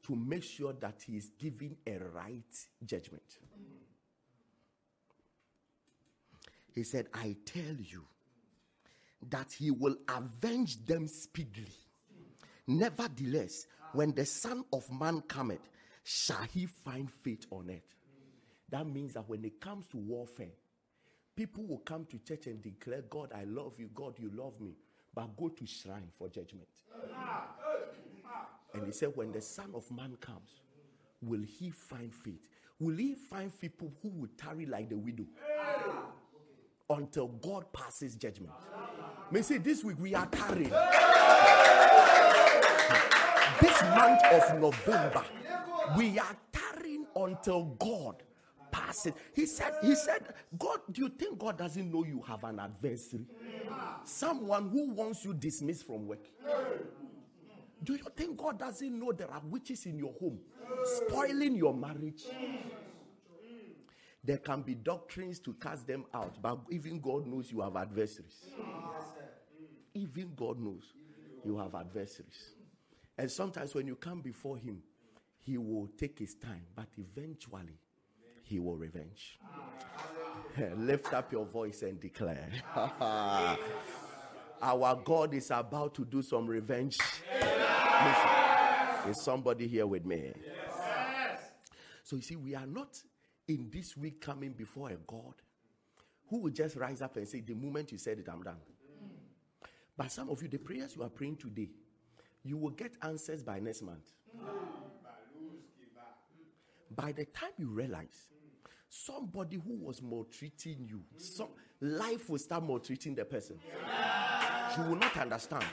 to 0.03 0.15
make 0.15 0.43
sure 0.43 0.73
that 0.73 1.01
he 1.07 1.15
is 1.15 1.31
giving 1.39 1.77
a 1.87 1.97
right 2.13 2.67
judgment. 2.85 3.39
He 6.73 6.83
said, 6.83 7.07
I 7.13 7.37
tell 7.45 7.75
you 7.79 8.03
that 9.29 9.51
he 9.51 9.71
will 9.71 9.95
avenge 10.07 10.85
them 10.85 11.07
speedily. 11.07 11.73
Nevertheless, 12.67 13.67
when 13.93 14.13
the 14.13 14.25
Son 14.25 14.63
of 14.73 14.91
Man 14.91 15.21
cometh, 15.27 15.69
shall 16.03 16.43
he 16.51 16.65
find 16.65 17.11
faith 17.11 17.45
on 17.51 17.69
earth? 17.69 17.95
That 18.69 18.87
means 18.87 19.13
that 19.13 19.27
when 19.29 19.45
it 19.45 19.61
comes 19.61 19.87
to 19.87 19.97
warfare, 19.97 20.53
people 21.35 21.63
will 21.63 21.79
come 21.79 22.05
to 22.05 22.17
church 22.19 22.47
and 22.47 22.61
declare, 22.61 23.03
God, 23.09 23.31
I 23.35 23.43
love 23.43 23.75
you, 23.77 23.89
God, 23.93 24.15
you 24.19 24.31
love 24.33 24.59
me, 24.59 24.73
but 25.13 25.35
go 25.37 25.49
to 25.49 25.65
shrine 25.65 26.09
for 26.17 26.27
judgment. 26.27 26.67
And 28.73 28.85
he 28.85 28.91
said, 28.91 29.11
when 29.15 29.31
the 29.31 29.41
Son 29.41 29.71
of 29.73 29.89
Man 29.91 30.17
comes, 30.19 30.61
will 31.21 31.43
he 31.43 31.69
find 31.69 32.13
faith? 32.13 32.41
Will 32.79 32.97
he 32.97 33.15
find 33.15 33.57
people 33.61 33.93
who 34.01 34.09
will 34.09 34.29
tarry 34.37 34.65
like 34.65 34.89
the 34.89 34.97
widow 34.97 35.25
until 36.89 37.27
God 37.27 37.71
passes 37.73 38.15
judgment? 38.15 38.53
May 39.31 39.41
say 39.41 39.57
this 39.57 39.83
week 39.83 39.97
we 39.99 40.13
are 40.15 40.27
tarrying. 40.27 40.69
this 43.61 43.81
month 43.81 44.21
of 44.31 44.59
November, 44.59 45.23
we 45.97 46.19
are 46.19 46.37
tarrying 46.51 47.05
until 47.15 47.65
God 47.79 48.23
passes. 48.71 49.13
He 49.33 49.45
said, 49.45 49.73
He 49.81 49.95
said, 49.95 50.33
God, 50.57 50.79
do 50.91 51.03
you 51.03 51.09
think 51.09 51.39
God 51.39 51.57
doesn't 51.57 51.91
know 51.91 52.03
you 52.03 52.21
have 52.27 52.43
an 52.43 52.59
adversary? 52.59 53.25
Someone 54.03 54.69
who 54.69 54.91
wants 54.93 55.25
you 55.25 55.33
dismissed 55.33 55.87
from 55.87 56.07
work. 56.07 56.25
Do 57.83 57.93
you 57.93 58.07
think 58.15 58.37
God 58.37 58.57
doesn't 58.59 58.99
know 58.99 59.11
there 59.11 59.29
are 59.29 59.41
witches 59.43 59.85
in 59.85 59.97
your 59.99 60.13
home 60.19 60.39
spoiling 60.83 61.55
your 61.55 61.73
marriage? 61.73 62.23
There 64.25 64.37
can 64.37 64.61
be 64.63 64.73
doctrines 64.73 65.39
to 65.39 65.53
cast 65.53 65.85
them 65.85 66.05
out, 66.13 66.41
but 66.41 66.57
even 66.71 66.99
God 66.99 67.27
knows 67.27 67.51
you 67.51 67.61
have 67.61 67.75
adversaries. 67.75 68.45
Even 69.93 70.33
God 70.35 70.59
knows 70.59 70.93
you 71.43 71.57
have 71.57 71.75
adversaries. 71.75 72.55
And 73.17 73.29
sometimes 73.29 73.75
when 73.75 73.85
you 73.85 73.95
come 73.95 74.21
before 74.21 74.57
Him, 74.57 74.81
He 75.39 75.57
will 75.57 75.89
take 75.97 76.17
His 76.17 76.33
time, 76.33 76.63
but 76.75 76.87
eventually 76.97 77.77
He 78.43 78.59
will 78.59 78.77
revenge. 78.77 79.39
Lift 80.77 81.13
up 81.13 81.31
your 81.31 81.45
voice 81.45 81.83
and 81.83 81.99
declare. 81.99 82.49
Our 84.61 84.95
God 85.03 85.35
is 85.35 85.51
about 85.51 85.93
to 85.95 86.05
do 86.05 86.23
some 86.23 86.47
revenge. 86.47 86.97
Listen, 87.31 89.09
is 89.09 89.21
somebody 89.23 89.67
here 89.67 89.85
with 89.85 90.05
me? 90.05 90.33
So 92.03 92.15
you 92.15 92.21
see, 92.23 92.35
we 92.35 92.55
are 92.55 92.65
not 92.65 92.99
in 93.47 93.69
this 93.71 93.95
week 93.95 94.21
coming 94.21 94.51
before 94.51 94.89
a 94.89 94.95
God 94.95 95.33
who 96.29 96.37
will 96.39 96.51
just 96.51 96.75
rise 96.75 97.01
up 97.01 97.17
and 97.17 97.27
say, 97.27 97.41
The 97.41 97.53
moment 97.53 97.91
you 97.91 97.97
said 97.97 98.19
it, 98.19 98.27
I'm 98.31 98.43
done. 98.43 98.57
But 99.97 100.11
some 100.11 100.29
of 100.29 100.41
you, 100.41 100.49
the 100.49 100.57
prayers 100.57 100.95
you 100.95 101.03
are 101.03 101.09
praying 101.09 101.37
today, 101.37 101.69
you 102.43 102.57
will 102.57 102.71
get 102.71 102.93
answers 103.01 103.43
by 103.43 103.59
next 103.59 103.81
month. 103.81 104.11
By 106.93 107.11
the 107.11 107.25
time 107.25 107.51
you 107.57 107.67
realize 107.67 108.29
somebody 108.89 109.57
who 109.57 109.75
was 109.75 110.01
maltreating 110.01 110.85
you, 110.89 111.03
some 111.17 111.49
life 111.81 112.29
will 112.29 112.39
start 112.39 112.63
maltreating 112.63 113.15
the 113.15 113.25
person. 113.25 113.57
you 114.77 114.83
will 114.83 114.95
not 114.95 115.15
understand. 115.17 115.65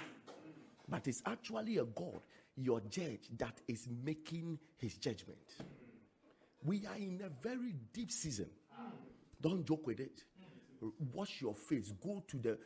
But 0.89 1.07
it's 1.09 1.23
actually 1.27 1.79
a 1.79 1.85
God, 1.85 2.21
your 2.57 2.81
judge, 2.81 3.29
that 3.39 3.61
is 3.67 3.89
making 4.05 4.59
his 4.77 4.95
judgment. 4.97 5.39
We 6.65 6.87
are 6.87 6.97
in 6.97 7.21
a 7.25 7.29
very 7.43 7.75
deep 7.93 8.11
season. 8.11 8.49
Don't 9.41 9.65
joke 9.67 9.87
with 9.87 10.01
it. 10.01 10.23
Wash 11.13 11.41
your 11.41 11.55
face. 11.55 11.93
Go 12.03 12.23
to 12.29 12.37
the 12.37 12.59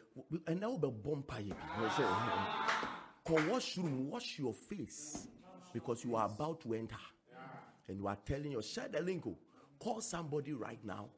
and 0.46 0.60
now 0.60 0.76
be 0.76 0.88
bumper. 0.88 1.42
Come 3.26 3.48
washroom, 3.48 4.08
wash 4.08 4.38
your 4.38 4.54
face 4.54 5.26
because 5.72 6.04
you 6.04 6.16
are 6.16 6.26
about 6.26 6.60
to 6.62 6.74
enter. 6.74 6.96
And 7.88 7.98
you 7.98 8.06
are 8.06 8.16
telling 8.24 8.52
your 8.52 8.62
share 8.62 8.88
the 8.88 9.00
link. 9.00 9.24
Oh. 9.26 9.36
Call 9.78 10.00
somebody 10.00 10.52
right 10.52 10.82
now. 10.84 11.08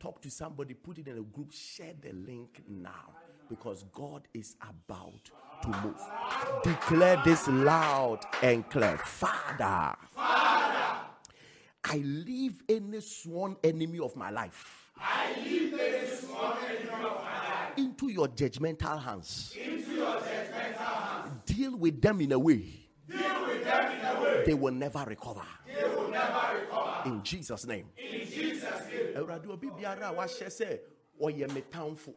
Talk 0.00 0.20
to 0.22 0.30
somebody, 0.30 0.74
put 0.74 0.98
it 0.98 1.08
in 1.08 1.18
a 1.18 1.22
group, 1.22 1.52
share 1.52 1.94
the 2.00 2.12
link 2.12 2.62
now 2.68 3.12
because 3.48 3.84
God 3.92 4.22
is 4.32 4.56
about 4.60 5.30
to 5.62 5.68
move. 5.82 6.00
Declare 6.62 7.22
this 7.24 7.48
loud 7.48 8.20
and 8.42 8.68
clear. 8.68 8.98
Father, 8.98 9.96
Father 10.14 10.47
I 11.90 11.96
leave 11.98 12.62
any 12.68 13.00
sworn 13.00 13.56
enemy 13.64 13.98
of 13.98 14.14
my 14.14 14.30
life. 14.30 14.90
I 14.98 15.34
leave 15.42 15.72
any 15.72 16.06
sworn 16.08 16.58
enemy 16.68 16.90
of 16.90 17.00
my 17.00 17.48
life 17.48 17.78
into 17.78 18.08
your 18.08 18.28
judgmental 18.28 19.00
hands. 19.02 19.54
Into 19.56 19.92
your 19.92 20.16
judgmental 20.16 20.76
hands. 20.76 21.32
Deal 21.46 21.76
with 21.76 22.02
them 22.02 22.20
in 22.20 22.32
a 22.32 22.38
way. 22.38 22.64
Deal 23.08 23.46
with 23.46 23.64
them 23.64 23.92
in 23.92 24.04
a 24.04 24.22
way 24.22 24.42
they 24.44 24.54
will 24.54 24.72
never 24.72 25.04
recover. 25.06 25.44
They 25.66 25.84
will 25.88 26.10
never 26.10 26.60
recover. 26.60 27.02
In 27.06 27.22
Jesus' 27.22 27.66
name. 27.66 27.86
In 27.96 28.26
Jesus' 28.26 28.64
name. 28.90 29.14
Awurade 29.16 29.48
obi 29.48 29.68
biara 29.68 30.10
a 30.10 30.14
wahyɛ 30.14 30.48
sɛ 30.48 30.78
ɔyɛ 31.22 31.54
me 31.54 31.62
tamfo. 31.70 32.14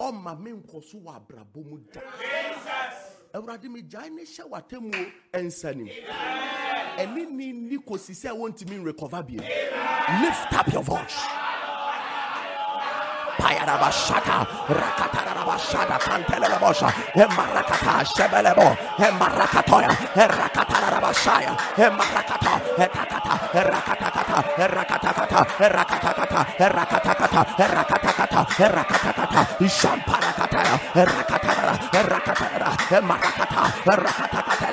Ɔma 0.00 0.38
me 0.38 0.50
nkɔ 0.52 0.84
so 0.84 0.98
mu 0.98 1.78
da. 1.92 2.00
Awurade 3.34 3.70
me 3.70 3.82
gyae 3.82 4.10
ne 4.10 4.22
hyɛ 4.22 4.48
w'atamuo 4.50 5.12
ɛnsa 5.32 5.74
nim. 5.74 5.88
Ɛne 6.98 7.26
ni 7.30 7.52
ni 7.52 7.76
kɔsi 7.78 8.12
sɛ 8.14 8.30
wɔntumi 8.30 8.84
recover 8.84 9.22
bio 9.22 9.40
lift 10.20 10.52
up 10.52 10.72
your 10.72 10.82
voice. 10.82 11.18
Emarakata, 17.14 18.04
Shebelebo, 18.04 18.76
Emarakatoya, 18.98 19.90
Emarakata, 21.76 22.52
Etakata, 22.76 23.32
Rakatakata, 23.52 24.36
Rakatakata, 24.56 25.40
Rakatakata, 25.58 26.40
Rakatakata, 26.58 27.40
Rakatakata, 27.58 28.40
Rakatakata, 28.58 29.40
Shamparakataya, 29.68 30.41
Rakatara, 30.52 31.74
Rakatara, 32.12 32.70
Emarakata, 32.92 33.62
Rakatakata, 33.88 34.68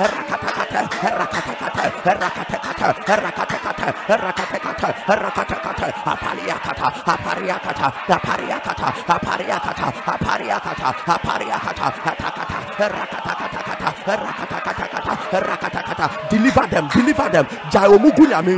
Rakatakata, 0.00 0.80
Rakatakata, 1.18 1.84
Rakatakata, 2.04 2.88
Rakatakata, 3.04 3.88
Rakatakata, 4.08 4.88
Rakatakata, 5.20 5.86
Apaliakata, 6.06 6.86
Apariakata, 7.04 7.90
apariakata 8.10 8.88
apariakata 9.08 9.84
apariakata 10.06 10.88
apariakata 11.06 11.86
atakata 11.86 12.88
rakatakata 12.88 14.16
rakatakata 14.24 15.40
rakatakata 15.40 16.06
deliver 16.30 16.66
them 16.68 16.88
deliver 16.94 17.28
them. 17.30 17.46
Gyae 17.70 17.86
omugu 17.88 18.26
nyame 18.26 18.52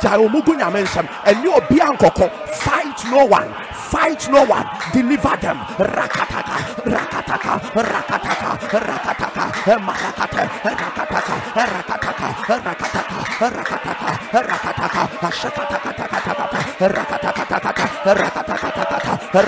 gyae 0.00 0.16
omugu 0.26 0.54
nyame 0.54 0.82
nsam 0.82 1.06
ɛne 1.26 1.48
obia 1.56 1.86
nkɔkɔ 1.92 2.30
fight 2.52 3.04
no 3.10 3.24
one 3.26 3.48
fight 3.96 4.22
no 4.28 4.44
one 4.44 4.68
deliver 4.92 5.36
them 5.44 5.56
rakataka 5.80 6.56
rakataka 6.94 7.52
rakataka 7.90 8.50
rakataka 8.88 9.44
marakata 9.88 10.42
rakataka 10.68 11.34
rakataka 11.56 12.28
rakataka 12.52 13.18
rakataka 13.56 14.08
rakataka 14.48 15.02
ashakataka 15.28 15.90
rakataka 15.96 16.60
rakataka 16.92 17.42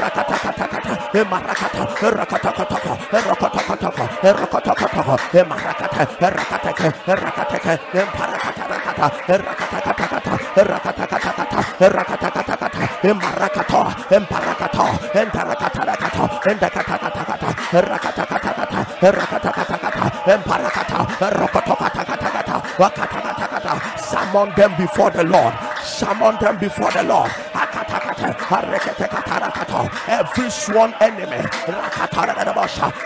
rakata 0.01 0.93
emarakata 1.21 1.83
rakatakataka 2.17 2.93
rakatakataka 3.13 4.05
rakatakataka 4.41 5.15
emarakata 5.41 6.03
rakateke 6.37 6.89
rakateke 7.23 7.73
emparakatarakata 8.01 9.07
rakatakataka 9.45 10.33
rakatakataka 10.71 11.61
rakatakataka 11.97 12.48
emarakato 13.03 13.83
emparakato 14.11 14.87
entarakatakata 15.15 16.25
endakatakata 16.51 17.51
rakatakataka 17.73 18.81
rakatakataka 19.01 20.05
emparakata 20.33 20.99
rakatakatakata 21.21 22.57
wakatakatakata 22.79 23.99
summon 24.11 24.51
them 24.57 24.75
before 24.77 25.11
the 25.11 25.25
Lord. 25.25 25.55
Summon 25.83 26.37
them 26.41 26.59
before 26.59 26.91
the 26.93 27.03
Lord. 27.03 27.31
Every 30.09 30.51
sworn 30.51 30.95
enemy 31.01 31.43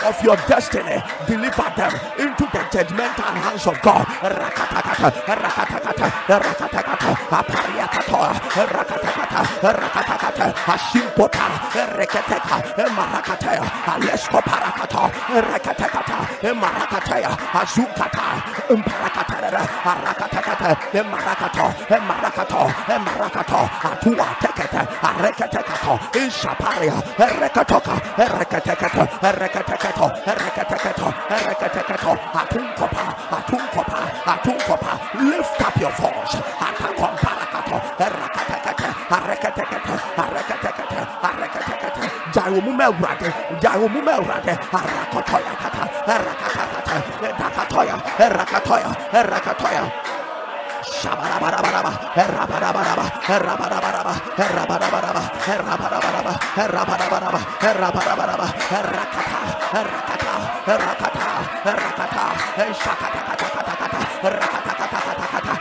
of 0.07 0.23
your 0.23 0.37
destiny, 0.49 1.03
deliver 1.27 1.69
them 1.77 1.93
into 2.19 2.45
the 2.53 2.63
judgmental 2.71 3.35
hands 3.43 3.67
of 3.67 3.81
God. 3.83 4.07
Ashimpota, 10.73 11.47
Rekateka, 11.97 12.57
Marakataya, 12.97 13.65
Alesko 13.89 14.41
Parakata, 14.43 15.09
Rekatekata, 15.29 16.19
Marakataya, 16.53 17.31
Azukata, 17.53 18.27
Parakatara, 18.69 19.63
Arakatakata, 19.91 20.71
Marakato, 21.11 21.67
Marakato, 21.89 22.69
Marakato, 23.05 23.61
Atua, 23.89 24.29
Tekata, 24.41 24.83
Arekatekato, 25.01 25.99
Ishaparia, 26.15 26.97
Rekatoka, 27.17 27.95
Rekatekato, 28.17 29.03
Rekatekato, 29.23 30.07
Rekatekato, 30.27 31.09
Rekatekato, 31.31 32.13
Atunkopa, 32.33 33.05
Atunkopa, 33.31 34.01
Atunkopa, 34.27 34.93
lift 35.31 35.61
up 35.63 35.77
your 35.81 35.93
voice, 35.93 36.37
Atakom 36.61 37.17
Arekatekato, 42.53 42.61
Jaimume 42.61 42.87
Rade, 43.01 43.35
Jaimume 43.61 44.13
Rade, 44.29 44.59
Arakotoya 44.73 45.57
Kata, 45.57 45.91
Arakatata, 46.07 47.03
Dakatoya, 47.39 47.97
Rakatoya, 48.19 48.97
Rakatoya. 49.13 49.93
Shabarabaraba, 50.83 51.93
Rabarabaraba, 52.15 53.07
Rabarabaraba, 53.27 54.15
Rabarabaraba, 54.37 55.23
Rabarabaraba, 55.47 56.33
Rabarabaraba, 56.57 57.41
Rabarabaraba, 57.61 58.47
Rakata, 58.71 59.41
Rakata, 59.73 60.35
Rakata, 60.67 61.27
Rakata, 61.65 62.25
Shakata, 62.75 63.21
Rakata, 63.37 64.01
Rakata, 64.23 64.87
Rakata, 65.15 65.57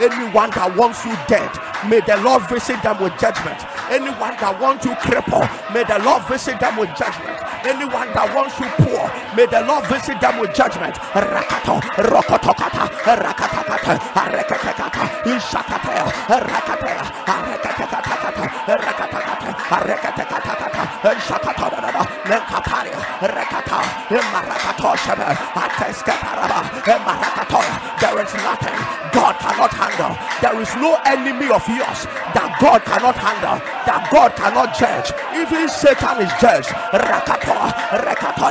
Anyone 0.00 0.50
that 0.50 0.74
wants 0.76 1.04
you 1.04 1.16
dead, 1.28 1.50
may 1.90 2.00
the 2.00 2.16
Lord 2.22 2.48
visit 2.48 2.80
them 2.82 3.02
with 3.02 3.18
judgment. 3.18 3.58
Anyone 3.90 4.38
that 4.38 4.54
wants 4.62 4.86
to 4.86 4.94
cripple, 5.02 5.42
may 5.74 5.82
the 5.82 5.98
Lord 6.06 6.22
visit 6.30 6.60
them 6.62 6.78
with 6.78 6.94
judgment. 6.94 7.34
Anyone 7.80 8.12
that 8.12 8.28
wants 8.36 8.60
you 8.60 8.68
poor, 8.84 9.08
may 9.32 9.48
the 9.48 9.64
Lord 9.64 9.88
visit 9.88 10.20
them 10.20 10.36
with 10.36 10.52
judgment. 10.52 11.00
Rakato, 11.16 11.80
rokotokata, 11.96 12.92
rakatakata, 13.08 13.96
rekatakata, 14.28 15.04
ishakata, 15.24 16.04
rakatea, 16.28 17.08
rekatakata, 17.24 18.44
rekatakata, 18.68 19.48
rekatakata, 19.80 20.82
ishakata, 21.08 22.04
nekapari, 22.28 22.92
rekata, 23.24 23.80
marakato, 24.28 24.92
shaba, 25.00 25.32
ateskaparaba, 25.56 26.60
marakato. 26.84 27.60
There 27.96 28.20
is 28.20 28.34
nothing 28.44 28.76
God 29.12 29.34
cannot 29.40 29.72
handle. 29.72 30.16
There 30.40 30.60
is 30.60 30.74
no 30.76 31.00
enemy 31.06 31.48
of 31.50 31.66
yours 31.68 32.04
that 32.36 32.56
God 32.60 32.82
cannot 32.84 33.16
handle, 33.16 33.58
that 33.86 34.08
God 34.12 34.36
cannot 34.36 34.76
judge. 34.76 35.12
Even 35.34 35.68
Satan 35.68 36.22
is 36.22 36.32
judged. 36.40 36.68
Rakato. 36.92 37.69
Rekato, 38.04 38.46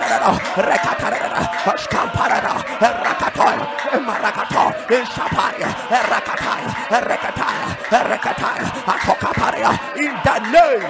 Rekato, 0.67 1.08
Rekato, 1.13 1.71
Skamparada, 1.77 2.53
Marakato, 4.05 4.63
Shaparia, 5.05 5.69
Rakataya, 6.12 6.69
Rekataya, 7.10 7.67
Rekataya, 8.10 8.65
Atokaparia, 8.93 9.71
in 9.97 10.13
the 10.23 10.36
name. 10.51 10.89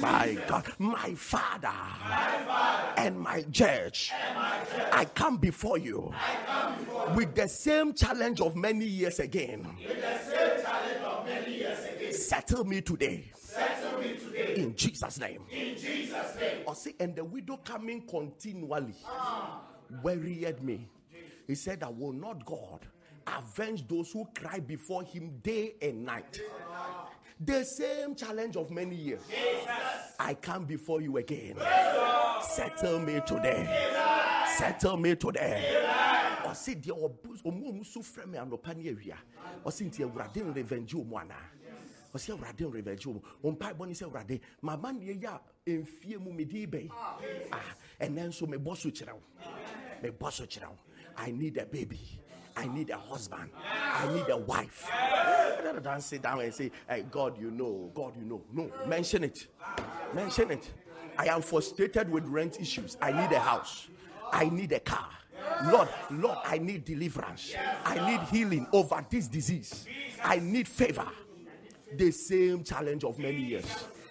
My 0.00 0.36
God, 0.48 0.66
my 0.78 1.14
Father, 1.14 1.68
my 1.68 2.44
Father 2.46 3.00
and, 3.00 3.18
my 3.20 3.42
judge, 3.50 4.12
and 4.12 4.34
my 4.36 4.58
judge, 4.76 4.88
I 4.92 5.04
come 5.04 5.36
before 5.36 5.78
you, 5.78 6.12
come 6.46 6.84
before 6.84 7.06
with 7.14 7.34
the. 7.34 7.42
With 7.42 7.46
the 7.46 7.48
same 7.48 7.94
challenge 7.94 8.40
of 8.40 8.56
many 8.56 8.84
years 8.86 9.18
again. 9.20 9.66
Settle 12.12 12.64
me 12.64 12.80
today. 12.80 13.32
Settle 13.54 14.00
In 14.56 14.74
Jesus' 14.74 15.20
name. 15.20 15.42
In 15.50 15.76
Jesus' 15.76 16.36
name. 16.40 16.58
Or 16.66 16.74
see, 16.74 16.94
and 16.98 17.14
the 17.14 17.24
widow 17.24 17.58
coming 17.58 18.02
continually 18.06 18.96
ah. 19.06 19.60
worried 20.02 20.62
me. 20.62 20.88
He 21.46 21.54
said, 21.54 21.82
I 21.82 21.88
will 21.88 22.12
not 22.12 22.44
God 22.44 22.86
avenge 23.26 23.86
those 23.88 24.12
who 24.12 24.26
cry 24.34 24.58
before 24.58 25.02
him 25.02 25.38
day 25.42 25.74
and 25.80 26.04
night. 26.04 26.40
Ah. 26.70 27.08
The 27.40 27.64
same 27.64 28.14
challenge 28.14 28.56
of 28.56 28.70
many 28.70 28.94
years. 28.94 29.22
I 30.18 30.34
come 30.34 30.64
before 30.64 31.00
you 31.00 31.16
again. 31.18 31.56
Settle 32.42 33.00
me 33.00 33.20
today. 33.26 33.92
Settle 34.56 34.96
me 34.96 35.16
today. 35.16 35.80
Ɔsi 36.44 36.80
deɛ 36.80 36.92
ɔmu 37.44 37.72
ɔmu 37.72 37.84
so 37.84 38.00
frɛ 38.00 38.26
mi 38.26 38.38
anɔpa 38.38 38.76
ne 38.76 38.90
awia. 38.90 39.16
Ɔsi 39.64 39.90
nti 39.90 40.04
awurade 40.04 40.54
revenge 40.54 40.94
omu 40.94 41.20
ana. 41.20 41.34
Ɔsi 42.14 42.32
awurade 42.32 42.72
revenge 42.72 43.06
omu. 43.06 43.20
Ɔmpa 43.42 43.74
ɛbɔ 43.74 43.86
ni 43.88 43.94
sɛ 43.94 44.10
awurade 44.10 44.40
mama 44.62 44.92
ne 44.92 45.14
yɛ 45.14 45.24
a 45.24 45.40
mfie 45.70 46.18
mu 46.18 46.44
di 46.44 46.66
bɛyi. 46.66 46.90
Ah 47.52 47.74
ɛnɛ 48.00 48.28
nso 48.28 48.48
mi 48.48 48.56
bɔ 48.56 48.76
so 48.76 48.88
kyerɛ 48.90 49.12
wo. 49.12 49.22
Mi 50.02 50.10
bɔ 50.10 50.32
so 50.32 50.44
kyerɛ 50.44 50.68
wo. 50.68 50.78
I 51.16 51.30
need 51.30 51.56
a 51.56 51.66
baby. 51.66 52.20
I 52.56 52.66
need 52.66 52.90
a 52.90 52.98
husband. 52.98 53.50
I 53.64 54.12
need 54.12 54.28
a 54.28 54.36
wife. 54.36 54.88
Rather 55.64 55.80
than 55.80 56.00
sit 56.00 56.22
down 56.22 56.40
and 56.40 56.54
say, 56.54 56.70
Hey, 56.88 57.04
God, 57.10 57.40
you 57.40 57.50
know, 57.50 57.90
God, 57.94 58.14
you 58.16 58.24
know. 58.24 58.42
No, 58.52 58.70
mention 58.86 59.24
it. 59.24 59.46
Mention 60.14 60.52
it. 60.52 60.70
I 61.18 61.26
am 61.26 61.42
frustrated 61.42 62.10
with 62.10 62.24
rent 62.26 62.60
issues. 62.60 62.96
I 63.00 63.10
need 63.10 63.34
a 63.34 63.40
house. 63.40 63.88
I 64.32 64.48
need 64.48 64.72
a 64.72 64.80
car. 64.80 65.08
Lord, 65.64 65.88
Lord, 66.10 66.38
I 66.44 66.58
need 66.58 66.84
deliverance. 66.84 67.54
I 67.84 68.10
need 68.10 68.20
healing 68.28 68.66
over 68.72 69.04
this 69.08 69.28
disease. 69.28 69.86
I 70.22 70.38
need 70.38 70.68
favor. 70.68 71.06
The 71.96 72.10
same 72.10 72.64
challenge 72.64 73.04
of 73.04 73.18
many 73.18 73.42
years. 73.42 73.66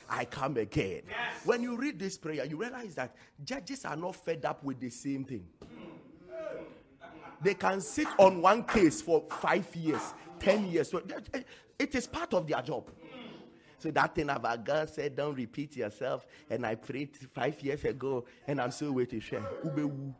I 0.09 0.25
come 0.25 0.57
again. 0.57 1.01
When 1.43 1.63
you 1.63 1.75
read 1.75 1.99
this 1.99 2.17
prayer, 2.17 2.45
you 2.45 2.57
realize 2.57 2.95
that 2.95 3.15
judges 3.43 3.83
are 3.85 3.95
not 3.95 4.15
fed 4.15 4.45
up 4.45 4.63
with 4.63 4.79
the 4.79 4.89
same 4.89 5.25
thing. 5.25 5.47
They 7.41 7.55
can 7.55 7.81
sit 7.81 8.07
on 8.17 8.41
one 8.41 8.63
case 8.63 9.01
for 9.01 9.23
five 9.29 9.75
years, 9.75 10.13
ten 10.39 10.65
years. 10.67 10.91
So 10.91 11.01
eh, 11.33 11.41
it 11.77 11.93
is 11.95 12.07
part 12.07 12.33
of 12.33 12.47
their 12.47 12.61
job. 12.61 12.89
So 13.79 13.91
that 13.91 14.15
thing 14.15 14.29
about 14.29 14.63
God 14.63 14.89
said, 14.89 15.15
don't 15.15 15.35
repeat 15.35 15.75
yourself. 15.75 16.25
And 16.49 16.65
I 16.65 16.75
prayed 16.75 17.17
five 17.33 17.61
years 17.61 17.83
ago, 17.83 18.23
and 18.47 18.61
I'm 18.61 18.71
still 18.71 18.93
waiting. 18.93 19.19
share. 19.19 19.43
Ube 19.65 19.83
wu. 19.83 20.15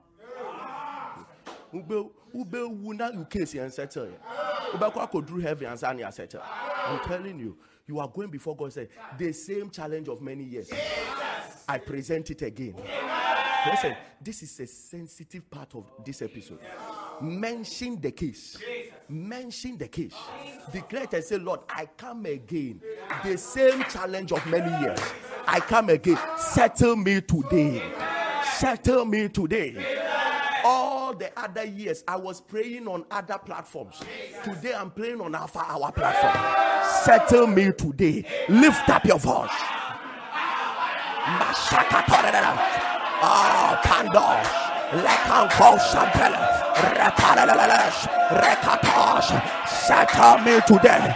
Ube 1.71 2.09
ube 2.33 2.83
wu 2.83 2.93
na 2.93 3.09
you 3.09 3.25
case 3.25 3.55
and 3.55 3.71
settle. 3.71 4.09
Ube 4.73 4.91
kwa 4.91 5.07
kodru 5.07 5.41
heaven 5.41 5.67
and 5.67 6.13
settle. 6.13 6.41
I'm 6.85 6.99
telling 6.99 7.39
you, 7.39 7.57
you 7.87 7.99
are 7.99 8.07
going 8.07 8.29
before 8.29 8.55
God. 8.55 8.73
Say 8.73 8.87
the 9.17 9.31
same 9.33 9.69
challenge 9.69 10.07
of 10.07 10.21
many 10.21 10.43
years. 10.43 10.69
I 11.67 11.77
present 11.77 12.29
it 12.31 12.41
again. 12.41 12.75
Listen, 13.65 13.95
this 14.21 14.43
is 14.43 14.59
a 14.59 14.67
sensitive 14.67 15.49
part 15.49 15.73
of 15.75 15.85
this 16.05 16.21
episode. 16.21 16.59
Mention 17.21 17.99
the 17.99 18.11
case. 18.11 18.57
Mention 19.07 19.77
the 19.77 19.87
case. 19.87 20.13
Declare 20.71 21.07
and 21.13 21.23
say, 21.23 21.37
Lord, 21.37 21.61
I 21.69 21.87
come 21.97 22.25
again. 22.25 22.81
The 23.23 23.37
same 23.37 23.83
challenge 23.85 24.31
of 24.31 24.45
many 24.47 24.69
years. 24.83 24.99
I 25.47 25.59
come 25.59 25.89
again. 25.89 26.19
Settle 26.37 26.95
me 26.97 27.21
today. 27.21 27.81
Settle 28.57 29.05
me 29.05 29.29
today. 29.29 30.02
All 31.13 31.19
the 31.19 31.39
other 31.39 31.63
years, 31.63 32.03
I 32.07 32.15
was 32.15 32.41
praying 32.41 32.87
on 32.87 33.05
other 33.11 33.37
platforms. 33.37 34.01
Today, 34.43 34.73
I'm 34.73 34.89
praying 34.89 35.21
on 35.21 35.35
Alpha 35.35 35.59
Hour 35.59 35.91
platform. 35.91 36.33
Settle 37.03 37.45
me 37.45 37.71
today. 37.71 38.25
Lift 38.49 38.89
up 38.89 39.05
your 39.05 39.19
voice. 39.19 39.51
Oh. 39.51 39.79
Reparalash. 46.97 48.09
Rekatosh. 48.41 49.29
Settle 49.67 50.37
me 50.39 50.59
today. 50.65 51.13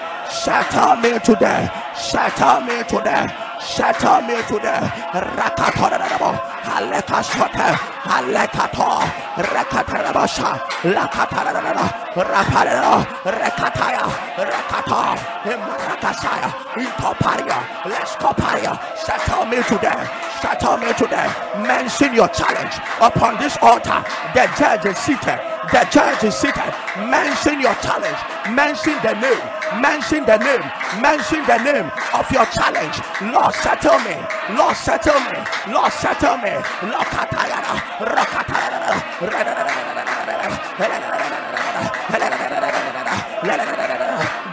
Me 2.67 2.83
today. 2.83 3.46
Settle 3.59 4.21
me 4.21 4.35
today. 4.47 4.81
Settle 4.81 4.91
me 4.91 4.91
today. 4.91 4.91
Rakatorabo. 5.13 6.31
Halekashote. 6.63 7.69
Halekato. 8.05 9.01
Rekatarabasha. 9.37 10.59
Lakatarabasha. 10.93 11.87
Rapalero. 12.15 13.05
Rekataya. 13.25 14.05
Rekato. 14.37 15.17
Imarakasaya. 15.45 16.49
Intoparia. 16.77 17.59
Lescoparia. 17.85 18.73
Settle 18.97 19.45
me 19.45 19.63
today. 19.63 20.07
Settle 20.41 20.77
me 20.77 20.93
today. 20.93 21.27
Mention 21.67 22.13
your 22.15 22.29
challenge 22.29 22.75
upon 23.01 23.37
this 23.39 23.57
altar. 23.61 24.03
The 24.33 24.49
judge 24.57 24.85
is 24.85 24.97
seated. 24.97 25.39
The 25.71 25.87
judge 25.91 26.23
is 26.25 26.35
seated. 26.35 26.73
Mention 27.09 27.61
your 27.61 27.75
challenge. 27.75 28.19
Mention 28.55 28.95
the 29.03 29.13
name. 29.19 29.56
Mention 29.75 30.23
the 30.25 30.37
name. 30.37 30.63
Mention 31.01 31.43
the 31.43 31.57
name 31.59 31.91
of 32.15 32.31
your 32.31 32.45
challenge. 32.47 32.97
Lord, 33.21 33.53
settle 33.53 33.99
me. 33.99 34.15
Lord, 34.55 34.75
settle 34.75 35.19
me. 35.27 35.35
Lord, 35.67 35.91
settle 35.91 36.37
me. 36.39 36.53
Lord. 36.87 37.07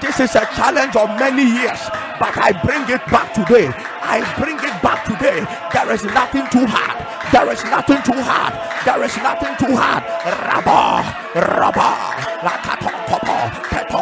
This 0.02 0.18
is 0.20 0.34
a 0.36 0.46
challenge 0.54 0.96
of 0.96 1.08
many 1.18 1.44
years, 1.44 1.80
but 2.18 2.36
I 2.36 2.52
bring 2.64 2.82
it 2.90 3.04
back 3.10 3.32
today. 3.34 3.70
I 4.02 4.20
bring 4.38 4.56
it 4.58 4.82
back 4.82 5.04
today. 5.06 5.46
There 5.72 5.90
is 5.92 6.04
nothing 6.04 6.46
too 6.50 6.66
hard. 6.66 6.98
There 7.32 7.50
is 7.52 7.64
nothing 7.64 8.02
too 8.02 8.20
hard. 8.20 8.54
There 8.84 9.02
is 9.02 9.16
nothing 9.18 9.56
too 9.58 9.74
hard. 9.76 10.04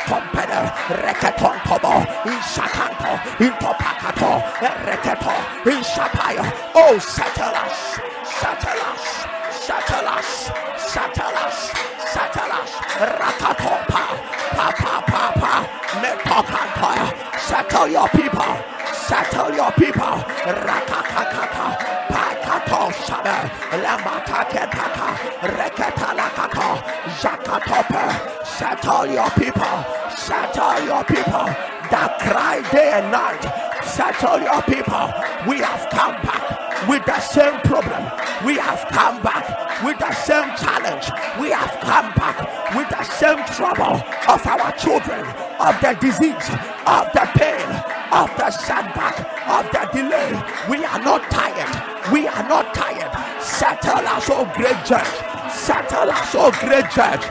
Compede, 0.07 0.61
Reketon 1.03 1.57
Tobo, 1.67 1.95
Inshakanto, 2.25 3.13
Intopakato, 3.39 4.43
Reketo, 4.87 5.35
Inshapaya. 5.65 6.53
Oh, 6.75 6.99
settle 6.99 7.55
us, 7.55 7.99
settle 8.25 8.83
us, 8.91 9.05
settle 9.67 10.09
us, 10.09 10.51
settle 10.79 11.37
us, 11.39 11.71
settle 12.13 12.53
us, 12.53 12.71
Rakatopa, 12.99 14.05
Papa, 14.57 15.05
Papa, 15.07 15.53
Metokantoya, 16.03 17.07
settle 17.39 17.89
your 17.89 18.09
people, 18.09 18.55
settle 18.93 19.55
your 19.55 19.73
people, 19.73 20.17
Rakakakaka, 20.45 21.67
Pakato 22.13 22.91
Shada, 23.05 23.49
Lamata 23.83 24.45
Ketaka, 24.51 25.09
Reketa 25.57 26.12
Zakatope, 27.43 28.45
settle 28.47 29.07
your 29.07 29.31
people, 29.31 29.77
settle 30.15 30.87
your 30.87 31.05
people 31.05 31.47
that 31.91 32.19
cry 32.21 32.63
day 32.71 32.93
and 32.95 33.11
night, 33.11 33.43
settle 33.85 34.39
your 34.41 34.63
people. 34.63 35.11
We 35.49 35.59
have 35.59 35.89
come 35.91 36.15
back 36.23 36.89
with 36.89 37.05
the 37.05 37.19
same 37.21 37.59
problem. 37.63 38.03
We 38.47 38.57
have 38.59 38.87
come 38.91 39.23
back 39.23 39.83
with 39.83 39.99
the 39.99 40.13
same 40.15 40.55
challenge. 40.57 41.11
We 41.41 41.51
have 41.51 41.75
come 41.83 42.15
back 42.15 42.39
with 42.75 42.89
the 42.91 43.03
same 43.05 43.43
trouble 43.55 44.03
of 44.29 44.47
our 44.47 44.73
children, 44.79 45.27
of 45.59 45.75
the 45.83 45.99
disease, 46.01 46.47
of 46.87 47.11
the 47.13 47.27
pain, 47.35 47.67
of 48.13 48.31
the 48.39 48.51
setback, 48.51 49.19
of 49.51 49.67
the 49.73 49.89
delay. 49.93 50.31
We 50.71 50.85
are 50.85 51.01
not 51.03 51.23
tired. 51.31 52.13
We 52.13 52.27
are 52.29 52.49
not 52.49 52.73
tired. 52.75 53.11
Settle 53.43 54.07
us, 54.07 54.29
oh 54.31 54.51
great 54.55 54.79
judge. 54.87 55.42
Settle 55.63 56.11
us, 56.11 56.35
oh 56.35 56.51
great 56.59 56.91
judge. 56.91 57.23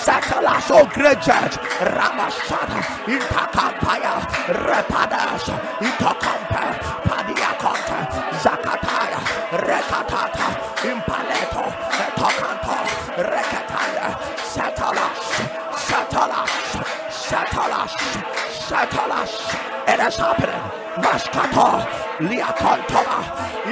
Settle 0.00 0.46
us, 0.48 0.70
oh 0.70 0.86
great 0.94 1.20
judge. 1.20 1.52
Ramashada, 1.84 2.80
Intakampaya, 3.04 4.24
Repadas, 4.64 5.44
Itokampa, 5.84 6.64
Padiakonta, 7.04 7.98
Zakataya, 8.40 9.20
Rekatata, 9.68 10.48
Impaleto, 10.88 11.64
Etokanto, 12.04 12.76
Rekataya, 13.20 14.08
settle 14.40 14.98
us, 14.98 15.20
settle 15.84 16.32
us, 16.40 16.52
settle 17.12 17.72
us, 17.82 17.92
settle 18.66 19.12
us. 19.12 19.32
It 19.86 20.00
is 20.00 20.16
happening. 20.16 20.64
Maskato, 21.04 21.84
Liakontoma, 22.28 23.20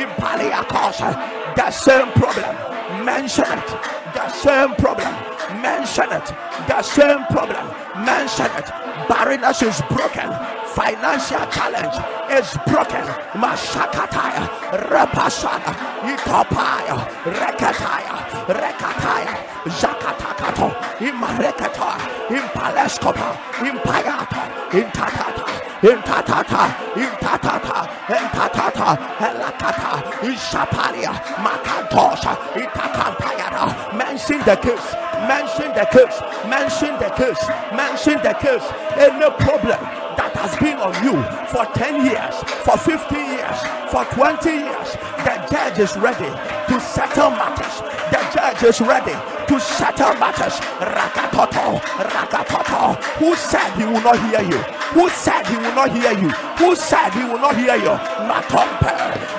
Impaliakosa, 0.05 1.55
the 1.57 1.71
same 1.71 2.13
problem. 2.13 2.73
Mention 3.07 3.45
it. 3.47 4.02
The 4.15 4.29
same 4.31 4.75
problem. 4.77 5.15
Mention 5.63 6.13
it. 6.13 6.27
The 6.69 6.83
same 6.83 7.25
problem. 7.27 7.67
Mention 8.05 8.47
it. 8.57 8.67
Barrenness 9.09 9.63
is 9.63 9.81
broken. 9.91 10.31
Financial 10.75 11.45
challenge 11.49 11.97
is 12.31 12.57
broken. 12.67 13.05
Mashakataya, 13.37 14.49
Rapasana, 14.91 15.73
Itopaya, 16.13 16.97
Rekataya, 17.25 18.17
Rekataya, 18.47 19.35
Zakatakato, 19.81 20.71
Imarekata, 20.99 21.99
Impalescopa, 22.29 23.37
Impayato, 23.61 24.43
Intatata, 24.71 25.62
intatata, 25.83 26.95
intatata, 26.95 27.89
intatata, 28.07 28.97
elakata, 29.19 30.03
ishapalia, 30.23 31.13
makantosha, 31.43 32.37
itakampayada. 32.55 33.99
Mention 33.99 34.39
the 34.45 34.57
case, 34.57 34.95
mention 35.27 35.75
the 35.75 35.85
case, 35.91 36.21
mention 36.49 36.95
the 36.99 37.11
case, 37.11 37.43
mention 37.75 38.23
the 38.23 38.35
case. 38.35 38.63
Any 38.97 39.31
problem 39.43 39.81
that 40.17 40.33
has 40.37 40.55
been 40.61 40.79
on 40.79 40.95
you 41.03 41.19
for 41.51 41.67
10 41.75 42.07
years, 42.07 42.35
for 42.63 42.79
15 42.79 43.19
years, 43.19 43.59
for 43.91 44.05
20 44.15 44.51
years, 44.51 44.89
the 45.25 45.35
judge 45.51 45.79
is 45.79 45.97
ready 45.97 46.31
to 46.69 46.81
settle 46.81 47.31
matters. 47.31 47.81
The 48.11 48.21
judge 48.35 48.63
is 48.65 48.81
ready 48.81 49.15
to 49.49 49.61
settle 49.61 50.15
matters. 50.19 50.55
Rakatoto, 50.81 51.79
rakatoto. 52.13 52.97
Who 53.21 53.35
said 53.37 53.71
he 53.77 53.85
will 53.85 54.01
not 54.03 54.19
hear 54.29 54.43
you? 54.43 54.59
Who 54.97 55.09
said 55.11 55.47
he 55.47 55.57
will 55.57 55.75
not 55.75 55.91
hear 55.93 56.13
you? 56.13 56.29
Who 56.59 56.75
said 56.77 57.11
he 57.11 57.25
will 57.25 57.39
not 57.39 57.57
hear 57.57 57.77
you? 57.77 57.95
Matompe, 58.29 58.95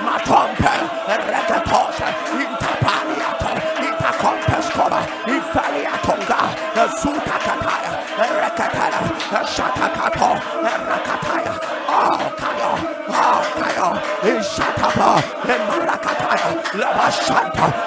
matompe, 0.06 0.74
rakatosha, 1.30 2.08
intapaliato, 2.40 3.52
itakompeskova, 3.86 5.00
ifaliatonga, 5.26 6.40
zutakataya, 7.00 7.92
rakataya, 8.40 9.00
shatakato, 9.54 10.30
rakataya. 10.62 11.54
Oh, 11.88 12.18
kayo, 12.38 12.72
oh, 13.08 13.40
kayo, 13.58 13.88
labashanta. 14.22 15.33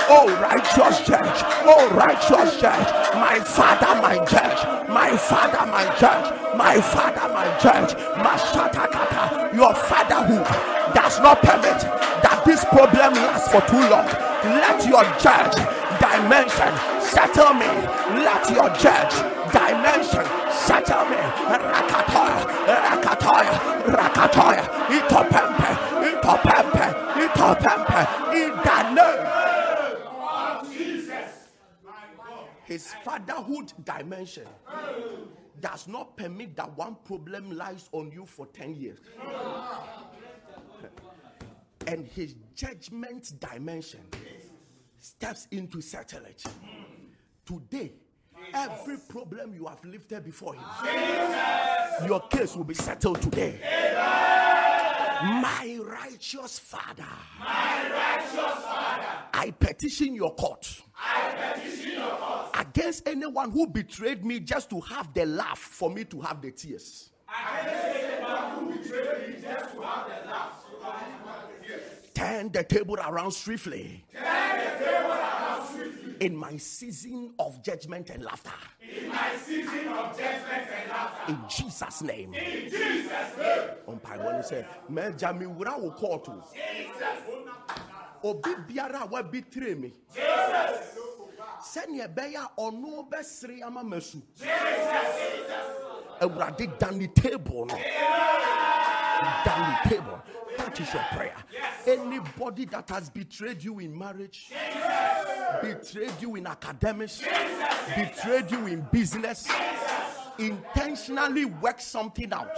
Oh, 0.10 0.28
righteous 0.42 1.08
judge, 1.08 1.44
oh, 1.66 1.90
righteous 1.96 2.62
judge, 2.62 2.88
my 3.16 3.40
father, 3.40 4.00
my 4.02 4.16
judge, 4.26 4.90
my 4.90 5.18
father, 5.18 5.66
my 5.72 5.84
judge, 6.00 6.56
my 6.56 6.80
father, 6.82 7.34
my 7.34 7.48
judge, 7.60 7.94
Mashatakata, 8.22 9.54
your 9.56 9.74
fatherhood 9.74 10.46
does 10.94 11.20
not 11.20 11.42
permit 11.42 11.82
that 12.22 12.44
this 12.46 12.64
problem 12.66 13.14
lasts 13.16 13.52
for 13.52 13.62
too 13.62 13.82
long. 13.90 14.06
Let 14.44 14.86
your 14.88 15.04
judge 15.18 15.58
dimension 16.00 16.72
settle 17.02 17.54
me. 17.54 17.68
Let 18.22 18.50
your 18.54 18.70
judge 18.78 19.14
dimension 19.52 20.26
settle 20.54 21.06
me. 21.10 21.18
Rakatoya, 21.50 22.38
rakatoya, 22.86 23.54
rakatoya, 23.98 24.64
itopempe, 24.94 25.47
itopempe, 27.58 28.34
in 28.34 28.50
the 28.56 28.94
name. 28.94 29.28
His 32.66 32.94
fatherhood 33.04 33.72
dimension 33.86 34.48
does 35.62 35.88
not 35.88 36.18
permit 36.18 36.56
that 36.58 36.78
one 36.78 36.98
problem 37.06 37.52
lies 37.58 37.88
on 37.94 38.12
you 38.12 38.26
for 38.26 38.46
10 38.48 38.76
years. 38.76 39.00
And 41.88 42.06
his 42.08 42.36
judgment 42.54 43.40
dimension 43.40 44.02
steps 45.00 45.48
in 45.52 45.70
to 45.70 45.80
settle 45.82 46.26
it. 46.26 46.44
Today, 47.46 47.94
every 48.54 48.98
problem 49.08 49.54
you 49.54 49.66
have 49.68 49.84
lifted 49.86 50.26
before 50.26 50.54
him, 50.56 50.66
your 52.06 52.20
case 52.28 52.56
will 52.58 52.66
be 52.66 52.74
settled 52.74 53.22
today. 53.22 53.62
My 55.24 55.80
righteous 55.84 56.60
father, 56.60 57.06
My 57.40 57.90
righteous 57.92 58.64
Father. 58.64 59.06
I 59.34 59.52
petition 59.52 60.14
your 60.16 60.34
court 60.36 60.82
I 60.96 61.54
petition 61.54 61.94
your 61.94 62.10
court. 62.18 62.50
against 62.60 63.08
anyone 63.08 63.52
who 63.52 63.68
betrayed 63.68 64.24
me 64.26 64.40
just 64.40 64.70
to 64.72 64.80
have 64.82 65.14
the 65.14 65.26
laugh 65.26 65.60
for 65.60 65.90
me 65.90 66.04
to 66.06 66.22
have 66.22 66.42
the 66.42 66.52
tears. 66.52 67.10
Turn 72.14 72.52
the 72.52 72.64
table 72.64 72.96
around 72.98 73.32
swiftly. 73.32 74.04
Turn 74.14 74.58
the 74.58 74.86
table 74.86 75.12
around 75.12 75.68
swiftly. 75.68 76.07
In 76.20 76.36
my 76.36 76.58
season 76.58 77.34
of 77.40 77.62
judgment 77.64 78.10
and 78.10 78.24
laughter. 78.24 78.52
In 78.82 79.10
my 79.10 79.36
season 79.36 79.88
of 79.90 80.18
judgment 80.18 80.68
and 80.82 80.90
laughter. 80.90 81.32
In 81.32 81.40
Jesus' 81.50 82.02
name. 82.02 82.34
In 82.34 82.70
Jesus' 82.70 83.38
name. 83.38 83.70
ɔmpaebɔ 83.88 84.32
no 84.34 84.40
sɛ 84.42 84.66
magya 84.90 85.34
mewura 85.34 85.80
wo 85.80 85.92
kɔɔto 85.92 86.44
obi 88.24 88.50
biara 88.68 89.04
a 89.04 89.08
wabitire 89.08 89.78
me. 89.80 89.94
Sɛnea 91.62 92.08
ɛbɛyɛ 92.08 92.36
a 92.36 92.50
ɔno 92.58 93.10
bɛsere 93.10 93.62
ama 93.64 93.84
masu 93.84 94.22
awurade 96.20 96.78
dane 96.80 97.08
table 97.14 97.66
no. 97.66 97.76
Dane 99.46 99.78
table. 99.86 100.22
That 100.58 100.80
is 100.80 100.94
your 100.94 101.04
prayer. 101.12 101.36
Anybody 101.86 102.66
that 102.66 102.90
has 102.90 103.10
betrayed 103.10 103.64
you 103.64 103.80
in 103.80 103.98
marriage 103.98 104.52
betrayed 105.62 106.14
you 106.20 106.36
in 106.36 106.48
academics 106.48 107.22
betrayed 107.96 108.50
you 108.52 108.68
in 108.68 108.82
business 108.92 109.48
intentionally 110.40 111.46
work 111.46 111.80
something 111.80 112.32
out 112.34 112.52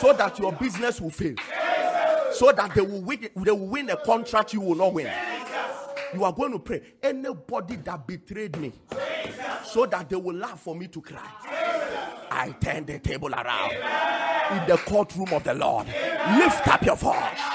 so 0.00 0.12
that 0.12 0.38
your 0.38 0.52
business 0.52 1.00
will 1.00 1.10
fail 1.10 1.34
so 2.32 2.52
that 2.52 2.74
they 2.74 2.80
will 2.80 3.02
win 3.02 3.28
they 3.36 3.50
will 3.50 3.66
win 3.66 3.90
a 3.90 3.96
contract 3.96 4.52
you 4.52 4.60
will 4.60 4.74
not 4.74 4.92
win. 4.92 5.10
You 6.14 6.24
are 6.24 6.32
going 6.32 6.52
to 6.52 6.58
pray. 6.58 6.82
Anybody 7.02 7.76
that 7.76 8.06
betrayed 8.06 8.58
me 8.58 8.72
so 9.64 9.86
that 9.86 10.08
they 10.08 10.16
will 10.16 10.34
laugh 10.34 10.60
for 10.60 10.74
me 10.74 10.86
to 10.88 11.00
cry 11.00 11.28
i 12.30 12.50
turn 12.60 12.84
the 12.86 12.98
table 12.98 13.32
around 13.32 13.72
in 13.72 14.66
the 14.68 14.76
courtroom 14.86 15.28
of 15.32 15.44
the 15.44 15.54
lord. 15.54 15.86
Lift 15.86 16.66
up 16.68 16.82
your 16.84 16.96
voice 16.96 17.51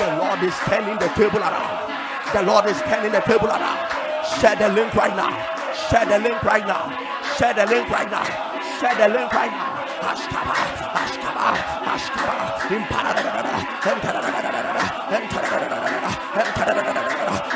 The 0.00 0.16
Lord 0.16 0.42
is 0.42 0.54
turning 0.60 0.98
the 0.98 1.08
table 1.14 1.38
around. 1.40 2.32
The 2.32 2.42
Lord 2.42 2.66
is 2.66 2.80
turning 2.82 3.12
the 3.12 3.20
table 3.20 3.48
around. 3.48 3.79
Share 4.38 4.56
the 4.56 4.68
link 4.68 4.94
right 4.94 5.16
now. 5.16 5.30
Share 5.90 6.06
the 6.06 6.18
link 6.18 6.42
right 6.44 6.66
now. 6.66 6.90
Share 7.36 7.54
the 7.54 7.66
link 7.66 7.90
right 7.90 8.10
now. 8.10 8.24
Share 8.78 8.94
the 8.96 9.08
link 9.12 9.32
right 9.32 9.50
now. 9.50 9.80
Ashkaba, 10.00 10.54
Ashkaba, 10.96 11.48
Ashkaba, 11.92 12.36
Imparada, 12.72 13.40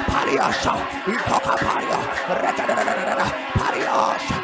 Pariasha, 0.08 0.74
Itoka 1.06 1.54
Paria, 1.56 1.98
Pariasha, 2.28 3.26
Pariasha, 3.54 4.43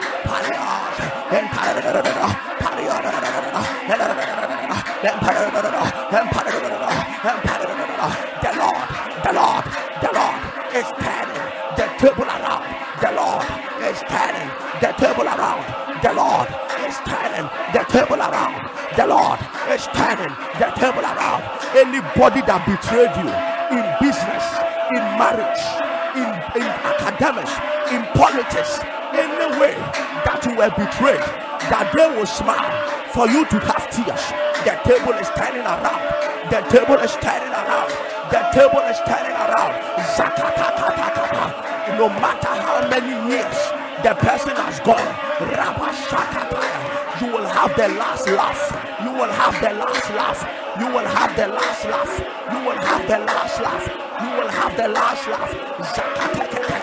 the 20.19 20.67
table 20.75 21.07
around. 21.07 21.43
Anybody 21.71 22.43
that 22.43 22.67
betrayed 22.67 23.15
you 23.15 23.31
in 23.71 23.85
business, 24.03 24.45
in 24.91 25.03
marriage, 25.15 25.63
in, 26.19 26.27
in 26.59 26.67
academics, 26.67 27.55
in 27.95 28.03
politics, 28.19 28.83
in 29.15 29.23
any 29.23 29.51
way 29.63 29.75
that 30.27 30.43
you 30.43 30.59
were 30.59 30.73
betrayed, 30.75 31.23
that 31.71 31.95
they 31.95 32.11
will 32.11 32.27
smile 32.27 32.75
for 33.15 33.31
you 33.31 33.47
to 33.55 33.59
have 33.71 33.87
tears. 33.87 34.25
The 34.67 34.75
table 34.83 35.15
is 35.15 35.31
turning 35.39 35.63
around. 35.63 36.03
The 36.51 36.61
table 36.67 36.99
is 36.99 37.15
turning 37.23 37.55
around. 37.55 37.91
The 38.35 38.43
table 38.51 38.83
is 38.91 38.99
turning 39.07 39.37
around. 39.39 39.79
No 41.99 42.09
matter 42.19 42.51
how 42.51 42.83
many 42.91 43.15
years 43.31 43.59
the 44.03 44.15
person 44.19 44.57
has 44.59 44.81
gone, 44.83 45.07
you 47.21 47.31
will 47.31 47.47
have 47.47 47.77
the 47.77 47.89
last 47.95 48.27
laugh. 48.27 48.90
You 49.05 49.13
will 49.13 49.33
have 49.33 49.57
the 49.61 49.73
last 49.81 50.11
laugh. 50.11 50.41
You 50.79 50.87
will 50.87 51.07
have 51.07 51.35
the 51.37 51.49
last 51.49 51.85
laugh. 51.87 52.13
You 52.53 52.59
will 52.67 52.79
have 52.79 53.07
the 53.09 53.19
last 53.19 53.61
laugh. 53.61 53.85
You 54.21 54.31
will 54.37 54.49
have 54.49 54.77
the 54.77 54.89
last 54.89 55.27
laugh. 55.29 55.53
Zakatekete, 55.95 56.81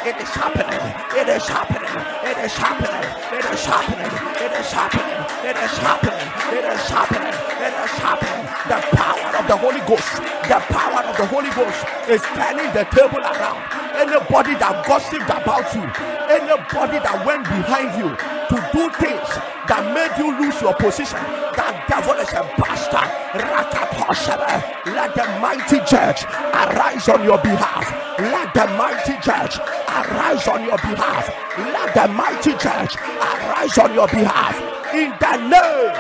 It 0.06 0.14
is 0.20 0.28
happening. 0.28 0.78
It 1.18 1.28
is 1.28 1.48
happening. 1.48 1.82
It 2.22 2.38
is 2.38 2.54
happening. 2.54 2.94
It 3.34 3.44
is 3.50 3.66
happening. 3.66 4.06
It 4.38 4.52
is 4.54 4.70
happening. 4.70 5.26
It 5.42 5.56
is 5.56 5.78
happening. 5.82 6.28
It 6.54 6.64
is 6.64 6.88
happening. 6.94 7.34
It 7.66 7.74
is 7.74 7.90
happening. 7.98 8.46
The 8.70 8.96
power 8.96 9.36
of 9.36 9.48
the 9.48 9.56
Holy 9.56 9.80
Ghost. 9.80 10.22
The 10.46 10.62
power 10.70 11.02
of 11.10 11.16
the 11.16 11.26
Holy 11.26 11.50
Ghost 11.50 11.84
is 12.08 12.22
turning 12.22 12.72
the 12.72 12.84
table 12.94 13.18
around. 13.18 13.85
Anybody 13.96 14.54
that 14.60 14.84
gossiped 14.86 15.24
about 15.24 15.72
you, 15.74 15.82
anybody 16.28 16.98
that 17.00 17.24
went 17.24 17.44
behind 17.44 17.96
you 17.96 18.12
to 18.52 18.56
do 18.72 18.90
things 19.00 19.28
that 19.66 19.82
made 19.96 20.12
you 20.20 20.36
lose 20.38 20.60
your 20.60 20.74
position, 20.74 21.18
that 21.56 21.84
devil 21.88 22.14
is 22.20 22.28
a 22.32 22.44
bastard. 22.60 23.08
Let 24.86 25.14
the 25.14 25.24
mighty 25.40 25.78
judge 25.88 26.24
arise 26.24 27.08
on 27.08 27.24
your 27.24 27.38
behalf. 27.38 27.88
Let 28.18 28.52
the 28.54 28.66
mighty 28.76 29.16
judge 29.24 29.58
arise 29.88 30.46
on 30.48 30.64
your 30.64 30.78
behalf. 30.78 31.28
Let 31.58 31.94
the 31.94 32.08
mighty 32.12 32.52
judge 32.52 32.96
arise 32.96 33.78
on 33.78 33.94
your 33.94 34.08
behalf. 34.08 34.60
In 34.94 35.10
the 35.18 35.36
name, 35.48 35.92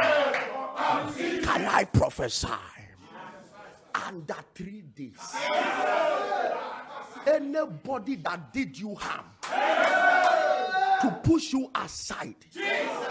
can 1.42 1.66
I 1.66 1.84
prophesy? 1.84 2.48
Under 3.94 4.36
three 4.54 4.82
days, 4.94 5.18
anybody 7.26 8.16
that 8.16 8.52
did 8.52 8.78
you 8.78 8.94
harm 8.94 9.26
to 11.02 11.10
push 11.22 11.52
you 11.52 11.70
aside, 11.74 12.36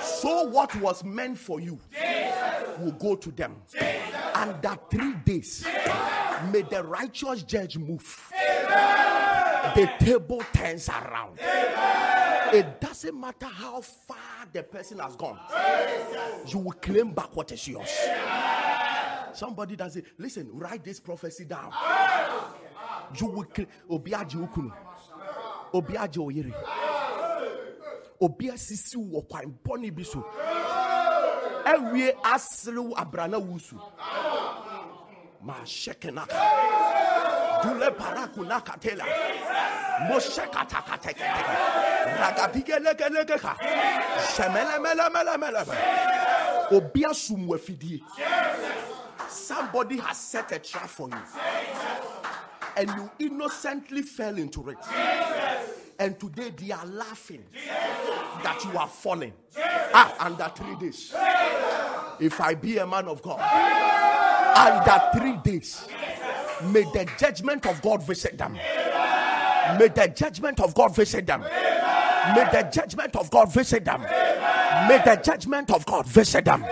so 0.01 0.43
what 0.43 0.75
was 0.77 1.03
meant 1.03 1.37
for 1.37 1.59
you 1.59 1.79
will 2.79 2.93
go 2.93 3.15
to 3.15 3.31
them. 3.31 3.55
Under 4.33 4.77
three 4.89 5.13
days, 5.23 5.65
may 6.51 6.63
the 6.63 6.83
righteous 6.83 7.43
judge 7.43 7.77
move. 7.77 8.31
The 9.75 9.91
table 9.99 10.43
turns 10.53 10.89
around. 10.89 11.39
It 12.53 12.79
doesn't 12.79 13.19
matter 13.19 13.47
how 13.47 13.81
far 13.81 14.45
the 14.53 14.63
person 14.63 14.99
has 14.99 15.15
gone, 15.15 15.39
you 16.47 16.59
will 16.59 16.73
claim 16.73 17.11
back 17.11 17.35
what 17.35 17.51
is 17.51 17.67
yours. 17.67 17.89
Somebody 19.33 19.75
does 19.75 19.97
it. 19.97 20.05
Listen, 20.17 20.47
write 20.53 20.83
this 20.83 20.99
prophecy 20.99 21.43
down. 21.45 21.71
juwikiri 23.13 23.67
obi 23.89 24.13
agye 24.13 24.41
okunu 24.43 24.71
obi 25.73 25.97
agye 25.97 26.21
oyere 26.21 26.53
obi 28.21 28.49
asisi 28.49 28.97
wɔ 28.97 29.27
kwan 29.29 29.53
bɔne 29.63 29.91
bi 29.95 30.03
so. 30.03 30.23
Awie 31.65 32.13
aserew 32.23 32.93
abrana 32.95 33.39
wusu 33.39 33.75
mahyɛkenaka 35.43 36.39
dule 37.63 37.89
barakunaka 37.97 38.79
tela 38.79 39.05
moshekatakateketeke 40.07 41.55
ragadigelegelekeka 42.19 43.53
sɛmɛlɛmɛlɛmɛlɛmɛlɛmɛ 44.35 45.75
obi 46.71 47.05
asum 47.05 47.47
wɔ 47.47 47.55
afidie 47.57 48.01
somebody 49.29 49.97
has 49.97 50.17
set 50.17 50.51
a 50.51 50.59
trap 50.59 50.87
for 50.87 51.09
you. 51.09 51.15
And 52.77 52.89
you 52.89 53.27
innocently 53.27 54.01
fell 54.01 54.37
into 54.37 54.69
it. 54.69 54.77
And 55.97 56.19
today 56.19 56.51
they 56.57 56.71
are 56.71 56.85
laughing 56.85 57.43
that 58.43 58.61
you 58.65 58.77
are 58.77 58.87
falling. 58.87 59.33
Ah, 59.57 60.13
under 60.19 60.51
three 60.55 60.75
days. 60.75 61.15
If 62.19 62.39
I 62.41 62.53
be 62.55 62.77
a 62.77 62.87
man 62.87 63.07
of 63.07 63.21
God, 63.21 63.39
under 64.57 65.19
three 65.19 65.37
days, 65.43 65.87
may 66.65 66.83
the 66.83 67.09
judgment 67.17 67.65
of 67.65 67.81
God 67.81 68.03
visit 68.05 68.37
them. 68.37 68.53
May 68.53 69.87
the 69.87 70.11
judgment 70.15 70.59
of 70.59 70.73
God 70.73 70.95
visit 70.95 71.25
them. 71.25 71.41
May 71.41 72.49
the 72.51 72.69
judgment 72.71 73.15
of 73.15 73.29
God 73.29 73.51
visit 73.51 73.85
them. 73.85 74.01
May 74.01 75.01
the 75.03 75.19
judgment 75.23 75.71
of 75.71 75.85
God 75.85 76.05
visit 76.05 76.45
them. 76.45 76.65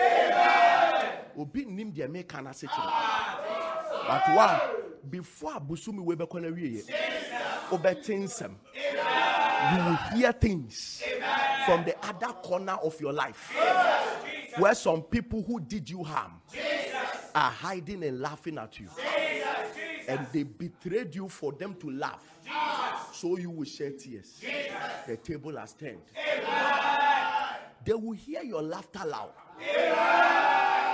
Obi 1.38 1.66
nim 1.66 1.92
no 1.96 2.50
ase 2.50 2.68
kyerɛ 2.68 3.74
but 4.08 4.36
wa 4.36 4.60
before 5.10 5.60
bɛkɔ 5.60 5.94
no 5.94 6.50
awieɛ 6.52 6.84
wobɛte 7.70 8.50
you 9.72 9.78
will 9.86 10.18
hear 10.18 10.32
things 10.34 11.04
from 11.66 11.86
the 11.86 11.96
other 12.06 12.34
corner 12.34 12.74
of 12.84 13.00
your 13.00 13.14
life 13.14 13.54
where 14.58 14.76
some 14.76 15.02
people 15.02 15.42
who 15.42 15.60
did 15.60 15.90
you 15.90 16.04
harm 16.04 16.34
are 17.34 17.52
hiding 17.52 18.04
and 18.04 18.20
laughing 18.20 18.58
at 18.58 18.80
you. 18.80 18.88
And 20.08 20.28
they 20.32 20.44
betrayed 20.44 21.16
you 21.16 21.28
for 21.30 21.54
them 21.54 21.76
to 21.76 21.90
laugh. 21.90 22.22
So 23.14 23.38
you 23.38 23.50
will 23.50 23.66
shed 23.66 24.00
tears. 24.00 24.42
The 25.08 25.18
table 25.18 25.58
has 25.58 25.74
turned. 25.74 26.02
They 27.86 27.94
will 27.94 28.12
hear 28.14 28.44
your 28.44 28.62
laughter 28.62 29.06
loud. 29.06 29.32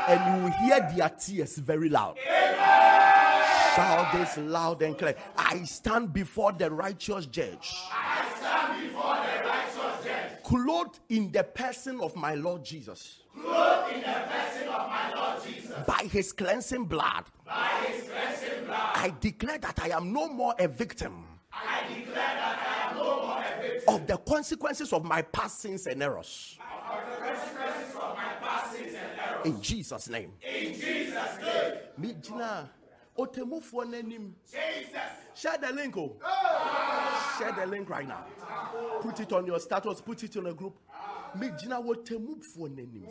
And 0.07 0.37
you 0.37 0.43
will 0.43 0.51
hear 0.51 0.79
their 0.95 1.09
tears 1.09 1.57
very 1.57 1.89
loud 1.89 2.17
shout 3.79 4.13
this 4.13 4.37
loud 4.37 4.81
and 4.81 4.97
clear. 4.97 5.15
I 5.37 5.63
stand 5.63 6.13
before 6.13 6.51
the 6.51 6.69
righteous 6.71 7.25
judge. 7.25 7.73
I 7.91 8.29
stand 8.37 8.83
before 8.83 9.15
the 9.15 9.47
righteous 9.47 10.05
judge. 10.05 10.43
Clothed 10.43 10.99
in 11.09 11.31
the 11.31 11.43
person 11.43 12.01
of 12.01 12.15
my 12.15 12.35
Lord 12.35 12.65
Jesus. 12.65 13.21
Clothed 13.33 13.93
in 13.93 14.01
the 14.01 14.07
person 14.07 14.67
of 14.67 14.89
my 14.89 15.13
Lord 15.15 15.43
Jesus. 15.45 15.75
By 15.87 16.07
his 16.11 16.33
cleansing 16.33 16.85
blood. 16.85 17.25
By 17.45 17.69
his 17.87 18.09
cleansing 18.09 18.65
blood. 18.65 18.91
I 18.95 19.13
declare 19.19 19.57
that 19.59 19.79
I 19.81 19.89
am 19.89 20.11
no 20.11 20.27
more 20.27 20.55
a 20.59 20.67
victim. 20.67 21.25
I 21.51 21.83
declare 21.87 22.15
that 22.15 22.87
I 22.87 22.91
am 22.91 22.97
no 22.97 23.27
more 23.27 23.43
a 23.43 23.61
victim. 23.61 23.95
Of 23.95 24.07
the 24.07 24.17
consequences 24.17 24.93
of 24.93 25.03
my 25.03 25.21
past 25.21 25.59
sins 25.61 25.87
and 25.87 26.03
errors. 26.03 26.57
In 29.45 29.61
Jesus' 29.61 30.09
name. 30.09 30.33
In 30.43 30.73
Jesus' 30.73 31.37
name. 31.41 31.73
Midina. 31.99 32.67
Otemufuo 33.19 33.85
n'anim. 33.85 34.33
Share 35.35 35.57
the 35.57 35.73
link. 35.73 35.97
Oh. 35.97 36.15
Share 37.37 37.51
the 37.51 37.65
link 37.65 37.89
right 37.89 38.07
now. 38.07 38.25
Put 39.01 39.19
it 39.19 39.33
on 39.33 39.45
your 39.45 39.59
status. 39.59 39.99
Put 39.99 40.23
it 40.23 40.37
on 40.37 40.47
a 40.47 40.53
group. 40.53 40.79
Mijina 41.37 41.83
otemufuo 41.83 42.69
n'anim. 42.69 43.05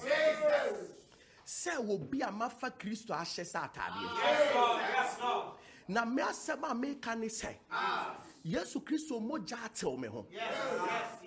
Sɛ 1.46 1.88
obi 1.88 2.20
a 2.20 2.30
mafa 2.30 2.70
Kristo 2.70 3.14
ahyɛ 3.14 3.44
sɛ 3.44 3.70
ataadeɛ. 3.70 5.52
Na 5.88 6.04
me 6.04 6.22
asɛm 6.22 6.62
a 6.62 6.74
meka 6.74 7.18
ne 7.18 7.26
sɛ. 7.26 7.54
Yesu 8.44 8.80
Kristo 8.82 9.20
mogya 9.20 9.58
atew 9.58 9.98
me 9.98 10.08
ho. 10.08 10.26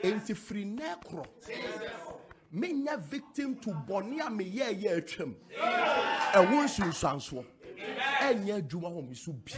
Enti 0.04 0.36
firi 0.36 0.66
nnɛ 0.66 1.04
korɔ. 1.04 1.26
menyɛ 2.54 3.00
victim 3.00 3.56
to 3.56 3.70
bɔne 3.72 4.20
a 4.20 4.30
meyɛɛyɛ 4.30 4.98
atwam 4.98 5.36
ɛho 6.34 6.64
nsunsuansoɔ 6.66 7.46
ɛnyɛ 8.22 8.62
adwuma 8.62 8.90
wɔ 8.90 9.10
me 9.10 9.16
so 9.16 9.32
bi. 9.32 9.52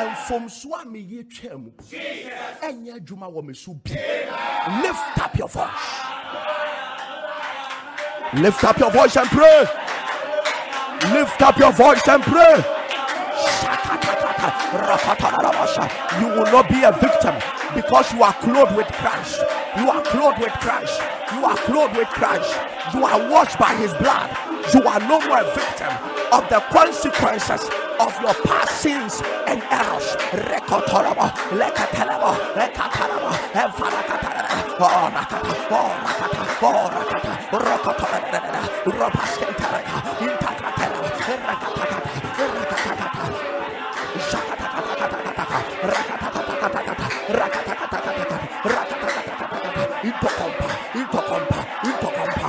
Mfomsoɔ 0.00 0.82
a 0.82 0.84
meyɛ 0.86 1.58
mu 1.58 1.70
ɛnyɛ 2.62 3.00
adwuma 3.00 3.32
wɔ 3.32 3.44
me 3.44 3.54
so 3.54 3.74
bi. 3.74 3.92
Lift 4.82 5.18
up 5.18 5.36
your 5.36 5.48
voice. 5.48 6.10
Lift 8.34 8.64
up 8.64 8.78
your 8.78 8.90
voice 8.90 9.16
and 9.16 9.28
pray. 9.28 9.64
Lift 11.12 11.42
up 11.42 11.58
your 11.58 11.72
voice 11.72 12.06
and 12.08 12.22
pray. 12.22 12.62
You 16.20 16.26
will 16.28 16.44
not 16.52 16.68
be 16.68 16.82
a 16.84 16.92
victim 16.92 17.34
because 17.74 18.12
you 18.12 18.22
are 18.22 18.32
clothed 18.34 18.76
with 18.76 18.86
Christ. 18.86 19.40
You 19.78 19.90
are 19.90 20.02
clothed 20.02 20.40
with 20.40 20.52
Christ. 20.52 21.00
You 21.34 21.44
are 21.44 21.56
clothed 21.56 21.96
with 21.96 22.08
Christ. 22.08 22.54
You 22.94 23.04
are 23.04 23.30
washed 23.30 23.58
by 23.58 23.74
his 23.74 23.92
blood. 23.94 24.49
You 24.74 24.82
are 24.86 25.00
no 25.00 25.20
more 25.26 25.40
a 25.40 25.44
victim 25.54 25.92
of 26.32 26.48
the 26.50 26.60
consequences 26.72 27.62
of 28.00 28.12
your 28.22 28.34
past 28.46 28.82
sins 28.82 29.22
and 29.48 29.62
errors. 29.70 30.16
Rekotoraba, 30.32 31.32
lekataraba, 31.56 32.32
lekataraba, 32.54 33.32
enfarakatara, 33.54 34.46
orakata, 34.78 35.52
oh, 35.70 35.76
orakata, 36.00 36.44
oh, 36.62 36.88
orakata, 36.88 37.32
oh, 37.52 37.58
rokotorabara, 37.58 38.62
ropaskentara, 38.86 39.80
intakatara, 40.20 41.00
rakatata, 41.48 42.12
rakatata, 42.38 43.24
shakatatatatata, 44.30 45.58
rakatatatatata, 45.92 47.06
rakatatatatata, 47.38 48.38
rakatatatatata, 48.64 49.82
intokompa, 50.04 50.68
intokompa, 50.94 51.60
intokompa, 51.84 52.48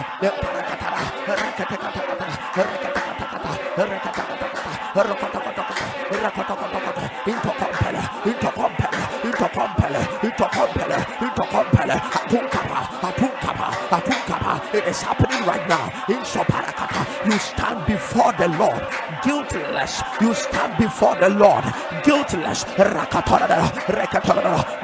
It 14.74 14.88
is 14.88 15.02
happening 15.02 15.46
right 15.46 15.68
now. 15.68 15.88
In 16.08 16.24
Shoparakata, 16.24 17.26
you 17.26 17.38
stand 17.40 17.86
before 17.86 18.32
the 18.34 18.48
Lord 18.58 18.82
guiltless. 19.24 20.02
You 20.22 20.34
stand 20.34 20.78
before 20.78 21.16
the 21.16 21.30
Lord 21.30 21.66
guiltless. 22.04 22.66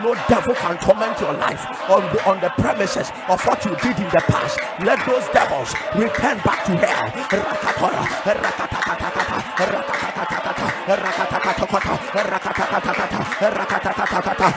No 0.03 0.15
devil 0.27 0.55
can 0.55 0.77
torment 0.79 1.19
your 1.21 1.33
life 1.33 1.65
on 1.89 2.01
the 2.13 2.25
on 2.27 2.41
the 2.41 2.49
premises 2.57 3.11
of 3.29 3.41
what 3.45 3.63
you 3.63 3.75
did 3.77 3.97
in 3.97 4.09
the 4.09 4.23
past. 4.27 4.59
Let 4.83 5.05
those 5.05 5.27
devils 5.29 5.73
return 5.95 6.37
back 6.43 6.65
to 6.65 6.75
hell. 6.75 7.07
Ishakata, 13.37 14.49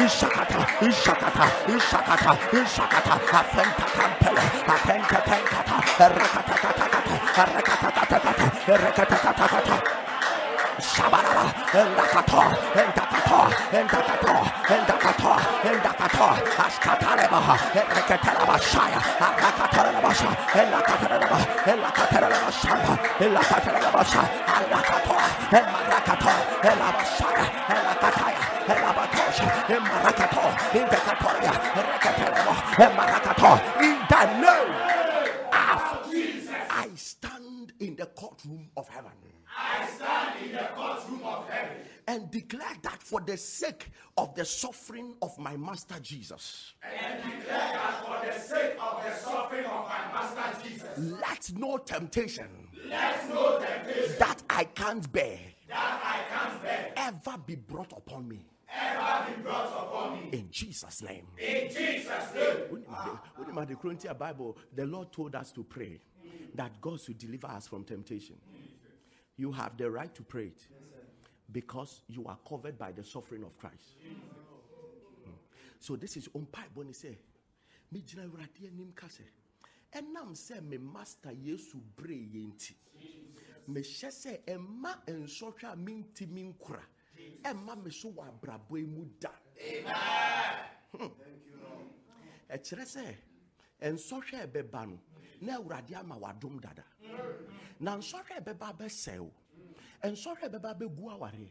Ishakata, 0.00 0.60
Ishakata, 0.80 1.44
Ishakata, 1.68 2.32
Ishakata, 2.50 3.14
Afenta 3.38 3.86
Campele, 3.94 4.44
Apenta 4.66 5.18
Pencata, 5.26 5.76
Rakata, 6.16 6.54
Rakata, 7.36 8.66
Rakata, 8.66 9.76
Shabaraba, 10.80 11.44
Endakato, 11.72 12.42
Endakato, 12.80 13.40
Endakato, 13.72 14.34
Endakato, 14.68 14.85
rakata, 15.06 15.34
el 15.64 15.78
rakata, 15.80 16.28
ashkataleba, 16.66 17.40
el 17.74 17.86
rakataleba 17.94 18.58
shaya, 18.58 19.00
rakataleba 19.20 20.12
shaya, 20.14 20.36
el 20.54 20.70
rakataleba, 20.72 21.38
el 21.66 21.78
rakataleba 21.80 22.50
shaya, 22.50 22.92
el 23.20 23.32
rakataleba 23.34 24.04
shaya, 24.04 24.30
el 24.58 24.66
rakata, 24.72 25.16
el 25.52 25.66
rakata, 25.90 26.32
el 26.62 26.78
shaya, 27.18 27.46
el 27.68 27.82
rakataya, 27.86 28.42
el 28.66 28.78
rakatosha, 28.84 29.48
el 29.68 29.84
rakato, 30.04 30.44
el 30.74 30.86
rakatoya, 30.90 31.52
el 31.76 31.86
rakataleba, 31.92 32.54
el 32.78 32.92
rakato, 32.96 33.50
in 33.82 33.98
the 34.10 34.22
name 34.40 34.74
of 35.52 36.10
Jesus, 36.10 36.50
I 36.70 36.88
stand 36.96 37.72
in 37.80 37.96
the 37.96 38.06
courtroom 38.06 38.68
of 38.76 38.88
heaven. 38.88 39.10
I 39.56 39.86
stand 39.86 40.46
in 40.46 40.52
the 40.52 40.68
courtroom 40.74 40.95
and 42.06 42.30
declare 42.30 42.76
that 42.82 43.02
for 43.02 43.20
the 43.20 43.36
sake 43.36 43.90
of 44.16 44.34
the 44.34 44.44
suffering 44.44 45.14
of 45.22 45.36
my 45.38 45.56
master 45.56 45.96
Jesus, 46.00 46.74
and 46.82 47.22
declare 47.22 47.58
that 47.58 48.04
for 48.04 48.26
the 48.26 48.38
sake 48.38 48.76
of 48.80 49.04
the 49.04 49.14
suffering 49.16 49.64
of 49.64 49.88
my 49.88 50.12
master 50.12 50.68
Jesus, 50.68 51.20
let 51.20 51.52
no 51.56 51.78
temptation 51.78 52.48
let 52.88 53.28
no 53.28 53.58
temptation 53.58 54.14
that 54.18 54.42
I 54.48 54.64
can't 54.64 55.10
bear 55.12 55.38
that 55.68 56.00
I 56.04 56.34
can't 56.34 56.62
bear 56.62 56.92
ever 56.96 57.38
be 57.44 57.56
brought 57.56 57.92
upon 57.92 58.28
me. 58.28 58.46
ever 58.72 59.30
be 59.30 59.42
brought 59.42 59.66
upon 59.66 60.30
me. 60.30 60.38
In 60.38 60.48
Jesus' 60.50 61.02
name. 61.02 61.26
In 61.38 61.68
Jesus' 61.68 62.34
name. 62.34 62.66
When 62.70 63.58
you 63.58 63.64
the 63.66 63.76
Corinthian 63.76 64.16
Bible, 64.16 64.56
the 64.74 64.86
Lord 64.86 65.12
told 65.12 65.34
us 65.34 65.50
to 65.52 65.64
pray 65.64 65.98
that 66.54 66.80
God 66.80 67.00
should 67.00 67.18
deliver 67.18 67.48
us 67.48 67.66
from 67.66 67.84
temptation. 67.84 68.36
You 69.36 69.52
have 69.52 69.76
the 69.76 69.90
right 69.90 70.14
to 70.14 70.22
pray 70.22 70.46
it 70.46 70.66
because 71.52 72.02
you 72.08 72.24
are 72.26 72.38
covered 72.48 72.78
by 72.78 72.92
the 72.92 73.04
suffering 73.04 73.42
of 73.42 73.56
Christ. 73.58 73.96
Hmm. 75.24 75.30
So 75.78 75.96
this 75.96 76.16
is 76.16 76.28
on 76.34 76.46
pipe 76.46 76.70
when 76.74 76.88
he 76.88 76.92
say, 76.92 77.18
me 77.92 78.02
gyina 78.02 78.26
awurade 78.28 78.66
anim 78.66 78.92
ka 78.94 79.06
sɛ 79.06 79.22
ɛnam 79.92 80.34
sɛ 80.34 80.60
me 80.62 80.78
master 80.78 81.32
yesu 81.32 81.78
bere 81.96 82.14
yɛ 82.14 82.52
nti 82.52 82.74
mehyɛ 83.68 84.10
sɛ 84.10 84.44
ɛma 84.44 85.04
nsɔhwɛ 85.06 85.72
a 85.72 85.76
mentimi 85.76 86.52
nkora 86.52 86.82
ɛma 87.42 87.82
me 87.84 87.90
so 87.90 88.10
wɔ 88.10 88.28
abrabɔ 88.28 88.78
yi 88.78 88.84
mu 88.86 89.04
da. 89.20 89.30
Hmm. 90.92 91.08
ɛkyerɛ 92.50 92.84
sɛ 92.84 93.14
nsɔhwɛ 93.82 94.46
ɛbɛba 94.46 94.88
no 94.88 94.98
na 95.40 95.58
awurade 95.58 95.94
ama 95.94 96.16
wadom 96.18 96.60
dada. 96.60 96.84
Na 97.80 97.96
nsɔhwɛ 97.96 98.36
a 98.36 98.40
ɛbɛba 98.40 98.78
bɛsɛe 98.78 99.18
wo 99.20 99.32
nsɔhwɛ 100.12 100.42
a 100.44 100.48
ɛbɛba 100.48 100.78
bɛgu 100.78 101.18
awareɛ 101.18 101.48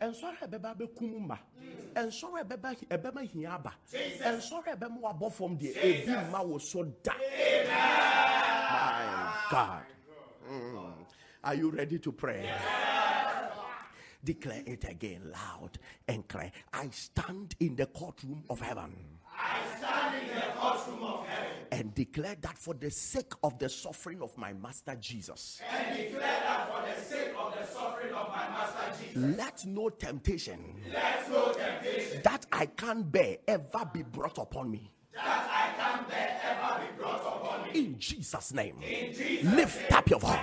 nsɔhwɛ 0.00 0.42
a 0.42 0.46
ɛbɛba 0.48 0.76
bɛkum 0.78 1.20
mma 1.20 1.38
nsɔhwɛ 1.94 2.40
a 2.40 2.44
ɛbɛba 2.44 2.76
ɛbɛma 2.88 3.28
hia 3.30 3.50
aba 3.54 3.72
nsɔhwɛ 3.92 4.68
a 4.72 4.76
ɛbɛma 4.76 5.00
wabɔ 5.00 5.32
fam 5.32 5.58
deɛ 5.58 5.76
ebi 5.76 6.12
mma 6.28 6.42
wo 6.46 6.58
so 6.58 6.82
da 7.02 7.12
my 7.14 9.32
god 9.50 9.84
Mm. 10.46 10.92
are 11.42 11.54
you 11.54 11.70
ready 11.70 11.98
to 11.98 12.12
pray 12.12 12.50
Declare 14.22 14.62
it 14.66 14.84
again 14.88 15.30
loud 15.32 15.78
and 16.08 16.26
clear. 16.26 16.50
I 16.72 16.88
stand 16.90 17.54
in 17.60 17.76
the 17.76 17.84
courtroom 17.86 18.42
of 18.48 18.58
heaven. 18.58 18.94
I 19.38 19.60
stand 19.76 20.30
in 20.30 20.34
the 20.34 20.40
courtroom 20.58 21.02
of 21.02 21.26
heaven 21.26 21.66
and 21.72 21.94
declare 21.94 22.34
that 22.40 22.56
for 22.56 22.72
the 22.72 22.90
sake 22.90 23.32
of 23.42 23.58
the 23.58 23.68
suffering 23.68 24.22
of 24.22 24.36
my 24.38 24.54
master 24.54 24.94
Jesus. 24.96 25.60
and 25.70 25.94
declare 25.96 26.20
that 26.20 26.68
for 26.70 26.88
the 26.88 27.02
sake 27.04 27.23
Let 29.16 29.64
no 29.64 29.90
temptation 29.90 30.58
let 30.92 31.30
no 31.30 31.52
temptation 31.52 32.20
that 32.24 32.46
I 32.50 32.66
can't 32.66 33.10
bear 33.12 33.36
ever 33.46 33.88
be 33.92 34.02
brought 34.02 34.38
upon 34.38 34.72
me. 34.72 34.90
that 35.14 35.24
I 35.24 35.70
can 35.78 36.04
bear 36.08 36.40
ever 36.42 36.80
be 36.80 36.88
brought 37.00 37.20
upon 37.20 37.62
me. 37.72 37.78
In 37.78 37.98
Jesus' 37.98 38.52
name. 38.52 38.76
Lift 39.54 39.92
up 39.92 40.10
your 40.10 40.18
voice. 40.18 40.40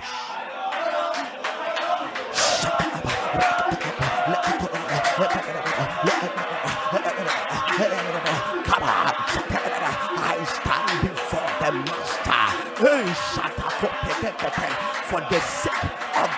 Come 8.64 8.84
on. 8.84 9.14
I 10.24 10.46
stand 10.48 11.02
before 11.02 11.52
the 11.60 11.72
Master. 11.74 12.42
For 15.12 15.20
the 15.30 15.40
sake 15.42 15.81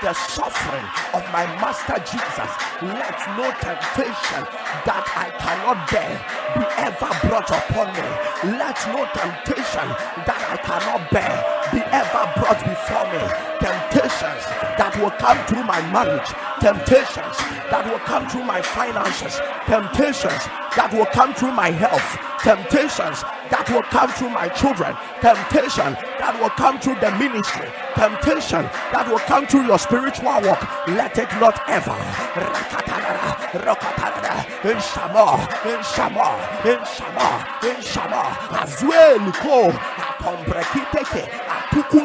the 0.04 0.14
suffering 0.14 0.92
of 1.14 1.24
my 1.32 1.48
Master 1.64 1.96
Jesus, 2.04 2.52
let 2.84 3.16
no 3.40 3.56
temptation 3.64 4.44
that 4.84 5.08
I 5.16 5.32
cannot 5.40 5.88
bear 5.88 6.20
be 6.52 6.68
ever 6.76 7.08
brought 7.24 7.48
upon 7.50 7.96
me. 7.96 8.20
Let 8.60 8.76
no 8.92 9.08
temptation 9.16 9.96
that 10.28 10.44
I 10.44 10.58
cannot 10.60 11.08
bear 11.10 11.48
be 11.72 11.80
ever 11.96 12.24
brought 12.36 12.60
before 12.68 13.08
me. 13.16 13.24
Temptations 13.64 14.44
that 14.76 14.92
will 15.00 15.16
come 15.16 15.40
through 15.48 15.64
my 15.64 15.80
marriage, 15.88 16.36
temptations 16.60 17.40
that 17.72 17.88
will 17.88 18.04
come 18.04 18.28
through 18.28 18.44
my 18.44 18.62
finances, 18.62 19.40
temptations 19.66 20.44
that 20.76 20.92
will 20.92 21.08
come 21.16 21.34
through 21.34 21.54
my 21.54 21.72
health, 21.72 22.04
temptations 22.44 23.24
that 23.54 23.70
will 23.70 23.86
come 23.94 24.10
through 24.10 24.34
my 24.34 24.50
children, 24.50 24.98
temptation 25.22 25.94
that 26.18 26.34
will 26.42 26.50
come 26.58 26.82
through 26.82 26.98
the 26.98 27.14
ministry, 27.22 27.70
temptation 27.94 28.66
that 28.90 29.06
will 29.06 29.22
come 29.30 29.46
through 29.46 29.70
your 29.70 29.78
spiritual 29.78 30.42
walk. 30.42 30.58
Let 30.90 31.14
it 31.22 31.30
not 31.38 31.62
ever. 31.70 31.94
In 34.66 34.80
Shama, 34.82 35.38
in 35.70 35.82
Shama, 35.86 36.34
in 36.66 36.82
Shama, 36.82 37.30
in 37.62 37.78
Shama, 37.86 38.24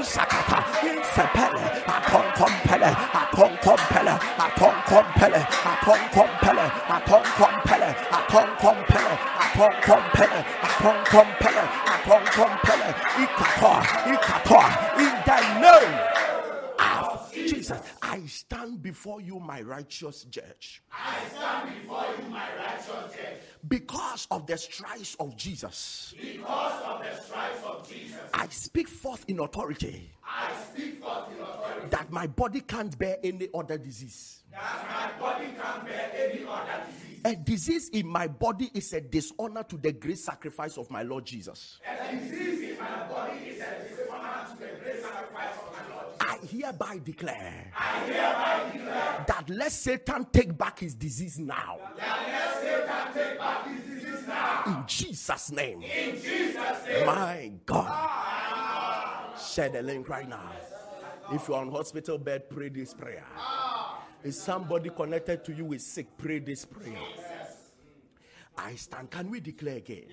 Sakata, 0.05 0.61
in 0.85 1.01
Sepele, 1.01 1.79
Compele, 10.79 11.65
Compele, 12.07 12.95
in 14.99 15.13
the 15.27 15.41
name 15.61 15.99
of 16.79 17.33
Jesus, 17.33 17.81
I 18.01 18.21
stand 18.27 18.81
before 18.83 19.21
you, 19.21 19.41
my 19.41 19.61
righteous 19.63 20.23
judge. 20.25 20.83
I 20.93 21.19
stand 21.31 21.83
before 21.83 22.05
you, 22.17 22.31
my 22.31 22.47
righteous 22.57 23.15
judge, 23.15 23.41
Because 23.67 24.29
of 24.31 24.47
the 24.47 24.57
stripes 24.57 25.17
of 25.19 25.37
Jesus, 25.37 26.15
because 26.21 26.83
of 26.85 27.03
the 27.03 27.23
stripes 27.23 27.65
of 27.65 27.89
Jesus. 27.89 28.21
I 28.33 28.47
speak 28.51 28.87
forth 28.89 29.25
in 29.27 29.41
authority 29.41 30.13
I 30.25 30.53
speak 30.73 31.03
forth 31.03 31.25
in 31.35 31.41
authority 31.43 31.89
that 31.91 32.13
my 32.13 32.27
body 32.29 32.61
can't 32.61 32.97
bear 32.97 33.17
any 33.25 33.49
other 33.53 33.79
disease. 33.79 34.38
That 34.53 35.15
my 35.19 35.21
body 35.21 35.47
can 35.47 35.85
bear 35.87 36.11
any 36.15 36.45
other 36.45 36.83
disease. 36.91 37.21
A 37.25 37.37
disease 37.37 37.89
in 37.91 38.07
my 38.07 38.27
body 38.27 38.71
is 38.75 38.93
a 38.93 39.01
dishonor 39.01 39.63
to 39.65 39.77
the 39.77 39.93
great 39.93 40.19
sacrifice 40.19 40.79
of 40.79 40.91
my 40.91 41.03
Lord 41.03 41.25
Jesus. 41.27 41.79
A 41.87 42.15
disease 42.17 42.71
in 42.71 42.79
my 42.79 43.09
body 43.09 43.39
is 43.39 43.61
a 43.61 43.89
dishonor 43.89 44.47
to 44.51 44.57
the 44.61 44.81
great 44.83 45.03
sacrifice 45.03 45.55
of 45.57 45.73
my 45.73 45.95
Lord. 45.95 46.07
I 46.21 46.39
hereby 46.47 47.01
declare 47.05 47.73
I 47.77 47.99
hereby 48.07 48.71
declare 48.73 49.25
that 49.27 49.45
let 49.49 49.73
Satan 49.73 50.27
take 50.33 50.57
back 50.57 50.79
his 50.81 50.95
disease 50.95 51.39
now. 51.39 51.79
that 51.97 52.27
let 52.29 52.63
Satan 52.63 53.15
take 53.29 53.39
back 53.39 53.67
his 53.69 53.83
disease 53.83 54.27
now. 54.27 54.63
In 54.67 54.85
Jesus' 54.87 55.51
name. 55.53 55.83
In 55.83 56.15
Jesus' 56.15 56.87
name. 56.87 57.07
My 57.07 57.53
God. 57.67 57.87
Ah. 57.89 59.35
Share 59.53 59.69
the 59.69 59.83
link 59.83 60.09
right 60.09 60.29
now. 60.29 60.51
If 61.33 61.49
you're 61.49 61.59
on 61.59 61.71
hospital 61.71 62.17
bed, 62.17 62.49
pray 62.49 62.69
this 62.69 62.95
prayer. 62.95 63.25
Ah. 63.37 63.98
If 64.25 64.35
somebody 64.35 64.91
connected 64.91 65.45
to 65.45 65.53
you 65.53 65.73
is 65.73 65.87
sick, 65.87 66.07
pray 66.19 66.41
this 66.41 66.65
prayer. 66.65 66.99
I 68.57 68.75
stand. 68.75 69.11
Can 69.11 69.31
we 69.31 69.39
declare 69.39 69.77
again? 69.77 70.07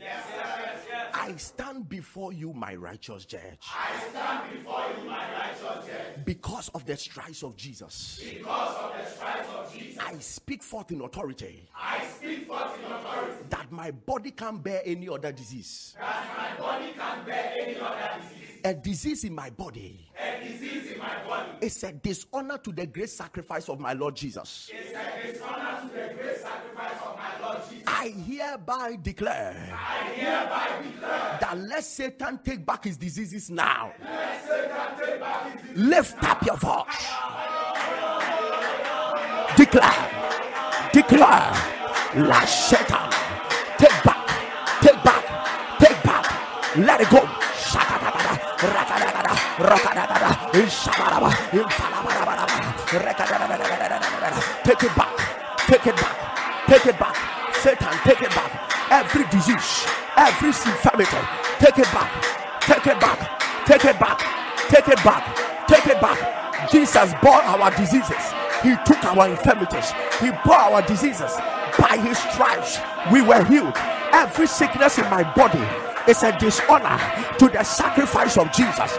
I 1.13 1.35
stand 1.37 1.89
before 1.89 2.31
you, 2.31 2.53
my 2.53 2.75
righteous 2.75 3.25
judge. 3.25 3.41
I 3.63 3.99
stand 4.11 4.51
before 4.53 4.85
you, 4.99 5.09
my 5.09 5.25
righteous 5.31 5.87
judge. 5.87 6.25
Because 6.25 6.69
of 6.69 6.85
the 6.85 6.95
stripes 6.95 7.41
of 7.41 7.57
Jesus. 7.57 8.21
Because 8.23 8.75
of 8.77 8.93
the 8.95 9.09
stripes 9.09 9.49
of 9.49 9.73
Jesus. 9.73 10.03
I 10.03 10.19
speak 10.19 10.61
forth 10.61 10.91
in 10.91 11.01
authority. 11.01 11.67
I 11.75 12.05
speak 12.05 12.45
forth 12.47 12.77
in 12.77 12.91
authority. 12.91 13.43
That 13.49 13.71
my 13.71 13.89
body 13.89 14.31
can 14.31 14.57
bear 14.57 14.81
any 14.85 15.09
other 15.09 15.31
disease. 15.31 15.95
That 15.99 16.27
my 16.37 16.63
body 16.63 16.93
can 16.95 17.25
bear 17.25 17.53
any 17.59 17.79
other 17.79 18.21
disease. 18.21 18.59
A 18.63 18.73
disease 18.75 19.23
in 19.23 19.33
my 19.33 19.49
body. 19.49 20.07
A 20.19 20.43
disease 20.47 20.91
in 20.91 20.94
my 20.94 20.94
body. 20.94 20.94
It's 21.61 21.83
a 21.83 21.91
dishonor 21.91 22.57
to 22.59 22.71
the 22.71 22.85
great 22.85 23.09
sacrifice 23.09 23.69
of 23.69 23.79
my 23.79 23.93
Lord 23.93 24.15
Jesus. 24.15 24.69
I 27.87 28.09
hereby 28.09 28.97
declare. 29.01 29.73
I 29.73 30.09
hereby 30.13 30.67
declare. 30.83 31.37
That 31.41 31.57
let 31.57 31.83
Satan 31.83 32.39
take 32.43 32.65
back 32.65 32.83
his 32.83 32.97
diseases 32.97 33.49
now. 33.49 33.93
His. 33.99 34.45
Lift 35.75 36.23
up 36.23 36.45
your 36.45 36.55
voice. 36.55 37.11
Declare. 39.57 40.09
Declare. 40.93 41.51
La 42.15 42.45
Satan. 42.45 43.09
Take 43.77 44.03
back. 44.03 44.27
Take 44.81 45.03
back. 45.03 45.79
Take 45.79 46.03
back. 46.03 46.77
Let 46.77 47.01
it 47.01 47.09
go. 47.09 47.27
Take 50.55 50.63
it 54.83 54.95
back. 54.95 55.11
Take 55.67 55.87
it 55.87 55.95
back. 55.97 56.15
Take 56.67 56.85
it 56.85 56.97
back. 56.97 57.15
Satan, 57.55 57.93
take 58.05 58.21
it 58.21 58.29
back. 58.29 58.51
Every 58.89 59.25
disease, 59.25 59.85
every 60.15 60.47
infirmity, 60.47 61.17
take 61.59 61.77
it 61.79 61.91
back. 61.91 62.09
Take 62.61 62.87
it 62.87 62.99
back. 63.01 63.19
Take 63.65 63.83
it 63.83 63.99
back. 63.99 64.19
Take 64.69 64.87
it 64.87 65.03
back. 65.03 65.67
Take 65.67 65.87
it 65.87 65.99
back. 65.99 66.71
Jesus 66.71 67.13
bore 67.21 67.33
our 67.33 67.71
diseases. 67.71 68.33
He 68.63 68.77
took 68.85 69.03
our 69.03 69.27
infirmities. 69.27 69.91
He 70.21 70.31
bore 70.45 70.55
our 70.55 70.81
diseases. 70.83 71.35
By 71.77 71.97
his 71.97 72.17
stripes, 72.17 72.79
we 73.11 73.21
were 73.21 73.43
healed. 73.43 73.75
Every 74.13 74.47
sickness 74.47 74.99
in 74.99 75.09
my 75.09 75.23
body 75.35 75.59
is 76.07 76.23
a 76.23 76.37
dishonor 76.37 76.97
to 77.39 77.49
the 77.49 77.63
sacrifice 77.63 78.37
of 78.37 78.51
Jesus. 78.51 78.97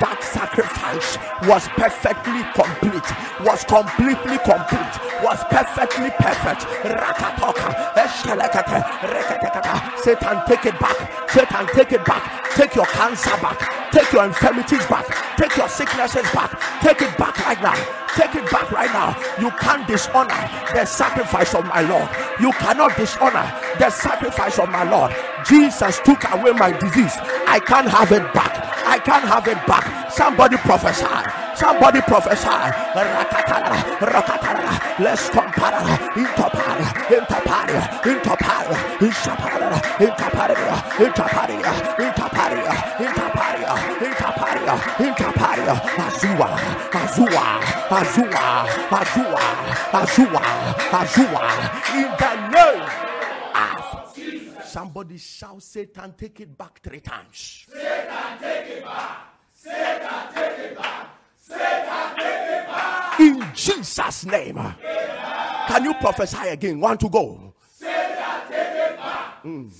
That 0.00 0.18
sacrifice 0.22 0.79
was 1.48 1.68
perfectly 1.76 2.42
complete, 2.54 3.06
was 3.44 3.64
completely 3.64 4.38
complete, 4.38 4.94
was 5.22 5.42
perfectly 5.50 6.10
perfect. 6.18 6.62
Satan, 10.02 10.42
take 10.46 10.66
it 10.66 10.78
back. 10.80 11.30
Satan, 11.30 11.66
take 11.74 11.92
it 11.92 12.04
back. 12.04 12.50
Take 12.54 12.74
your 12.74 12.86
cancer 12.86 13.36
back. 13.42 13.90
Take 13.92 14.12
your 14.12 14.24
infirmities 14.24 14.84
back. 14.86 15.06
Take 15.36 15.56
your 15.56 15.68
sicknesses 15.68 16.22
back. 16.32 16.50
Take 16.82 17.02
it 17.02 17.16
back 17.18 17.38
right 17.46 17.60
now. 17.62 17.74
Take 18.16 18.34
it 18.34 18.50
back 18.50 18.70
right 18.72 18.90
now. 18.92 19.16
You 19.40 19.50
can't 19.52 19.86
dishonor 19.86 20.50
the 20.74 20.84
sacrifice 20.84 21.54
of 21.54 21.64
my 21.66 21.82
Lord. 21.82 22.08
You 22.40 22.52
cannot 22.52 22.96
dishonor 22.96 23.46
the 23.78 23.90
sacrifice 23.90 24.58
of 24.58 24.68
my 24.70 24.84
Lord. 24.90 25.14
Jesus 25.46 26.00
took 26.04 26.22
away 26.32 26.52
my 26.52 26.72
disease. 26.72 27.14
I 27.46 27.60
can't 27.60 27.88
have 27.88 28.12
it 28.12 28.32
back. 28.34 28.56
I 28.86 28.98
can't 28.98 29.24
have 29.24 29.46
it 29.46 29.64
back. 29.66 30.10
Somebody 30.10 30.56
prophesy. 30.58 30.79
Professor, 30.80 31.20
somebody 31.54 32.00
prophesy. 32.00 32.48
Let's 34.98 35.28
compare. 35.28 35.76
Intopare. 36.16 36.88
Intopare. 37.12 37.76
Intopare. 38.08 38.80
Intopare. 39.04 39.76
Intopare. 40.00 40.56
Intopare. 41.04 41.60
Intopare. 42.00 42.64
Intopare. 42.96 43.68
Intopare. 44.00 44.72
Intopare. 45.04 45.68
Azua. 46.00 46.48
Azua. 46.96 47.44
Azua. 47.90 48.64
Azua. 48.88 49.44
Azua. 49.92 50.42
Azua. 50.92 51.44
In 51.92 52.08
the 52.16 52.32
name 52.48 52.88
Somebody 54.64 55.18
shout, 55.18 55.62
Satan, 55.62 56.14
take 56.16 56.40
it 56.40 56.56
back 56.56 56.80
three 56.80 57.00
times. 57.00 57.66
Satan, 57.68 58.38
take 58.40 58.78
it 58.78 58.84
back. 58.84 59.39
In 63.20 63.44
Jesus' 63.54 64.24
name. 64.24 64.58
Can 65.68 65.84
you 65.84 65.94
prophesy 65.94 66.48
again? 66.48 66.80
One 66.80 66.96
to 66.98 67.08
go. 67.08 67.54
Mm. 69.44 69.70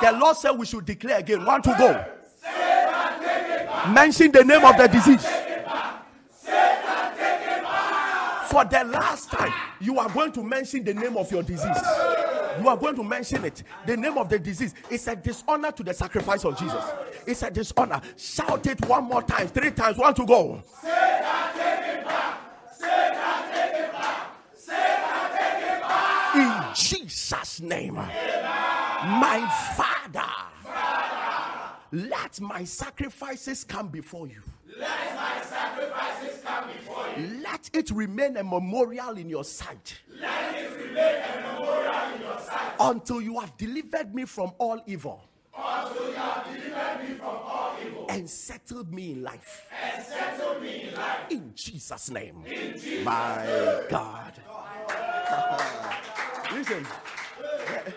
The 0.00 0.12
Lord 0.12 0.36
said 0.36 0.52
we 0.52 0.66
should 0.66 0.86
declare 0.86 1.18
again. 1.18 1.44
One 1.44 1.62
to 1.62 1.74
go. 1.78 2.04
Mention 3.92 4.32
the 4.32 4.44
name 4.44 4.64
of 4.64 4.76
the 4.76 4.86
disease. 4.88 5.26
For 8.50 8.64
the 8.64 8.84
last 8.84 9.30
time, 9.30 9.52
you 9.80 9.98
are 10.00 10.08
going 10.10 10.32
to 10.32 10.42
mention 10.42 10.82
the 10.84 10.94
name 10.94 11.16
of 11.16 11.30
your 11.30 11.42
disease. 11.42 11.76
You 12.60 12.68
are 12.68 12.76
going 12.76 12.94
to 12.96 13.02
mention 13.02 13.44
it. 13.44 13.62
The 13.86 13.96
name 13.96 14.18
of 14.18 14.28
the 14.28 14.38
disease. 14.38 14.74
It's 14.90 15.06
a 15.06 15.16
dishonor 15.16 15.72
to 15.72 15.82
the 15.82 15.94
sacrifice 15.94 16.44
of 16.44 16.58
Jesus. 16.58 16.84
It's 17.26 17.42
a 17.42 17.50
dishonor. 17.50 18.00
Shout 18.16 18.66
it 18.66 18.86
one 18.86 19.04
more 19.04 19.22
time, 19.22 19.48
three 19.48 19.70
times. 19.70 19.96
One 19.96 20.14
to 20.14 20.26
go. 20.26 20.62
In 26.34 26.52
Jesus' 26.74 27.60
name. 27.60 27.94
My 27.94 29.74
Father, 29.76 30.30
let 31.92 32.40
my 32.40 32.64
sacrifices 32.64 33.64
come 33.64 33.88
before 33.88 34.28
you. 34.28 34.42
Let 34.78 35.14
my 35.16 35.40
sacrifices. 35.42 36.39
Let 37.42 37.70
it 37.72 37.90
remain 37.90 38.36
a 38.36 38.44
memorial 38.44 39.16
in 39.18 39.28
your 39.28 39.44
sight. 39.44 40.00
Let 40.18 40.56
it 40.56 40.70
remain 40.76 41.22
a 41.22 41.52
memorial 41.52 42.14
in 42.14 42.20
your 42.22 42.38
sight. 42.40 42.74
Until 42.78 43.20
you 43.20 43.38
have 43.40 43.56
delivered 43.56 44.14
me 44.14 44.24
from 44.24 44.52
all 44.58 44.80
evil. 44.86 45.22
Until 45.56 46.08
you 46.08 46.14
have 46.14 46.44
delivered 46.46 47.08
me 47.08 47.14
from 47.16 47.26
all 47.26 47.76
evil. 47.84 48.06
And 48.08 48.30
settled 48.30 48.92
me 48.92 49.12
in 49.12 49.22
life. 49.22 49.66
And 49.82 50.04
settled 50.04 50.62
me 50.62 50.88
in 50.88 50.94
life. 50.94 51.30
In 51.30 51.52
Jesus' 51.54 52.10
name. 52.10 52.44
In 52.46 52.72
Jesus 52.72 53.04
My 53.04 53.44
name. 53.44 53.82
God. 53.90 54.32
Listen. 56.52 56.86
The, 57.38 57.94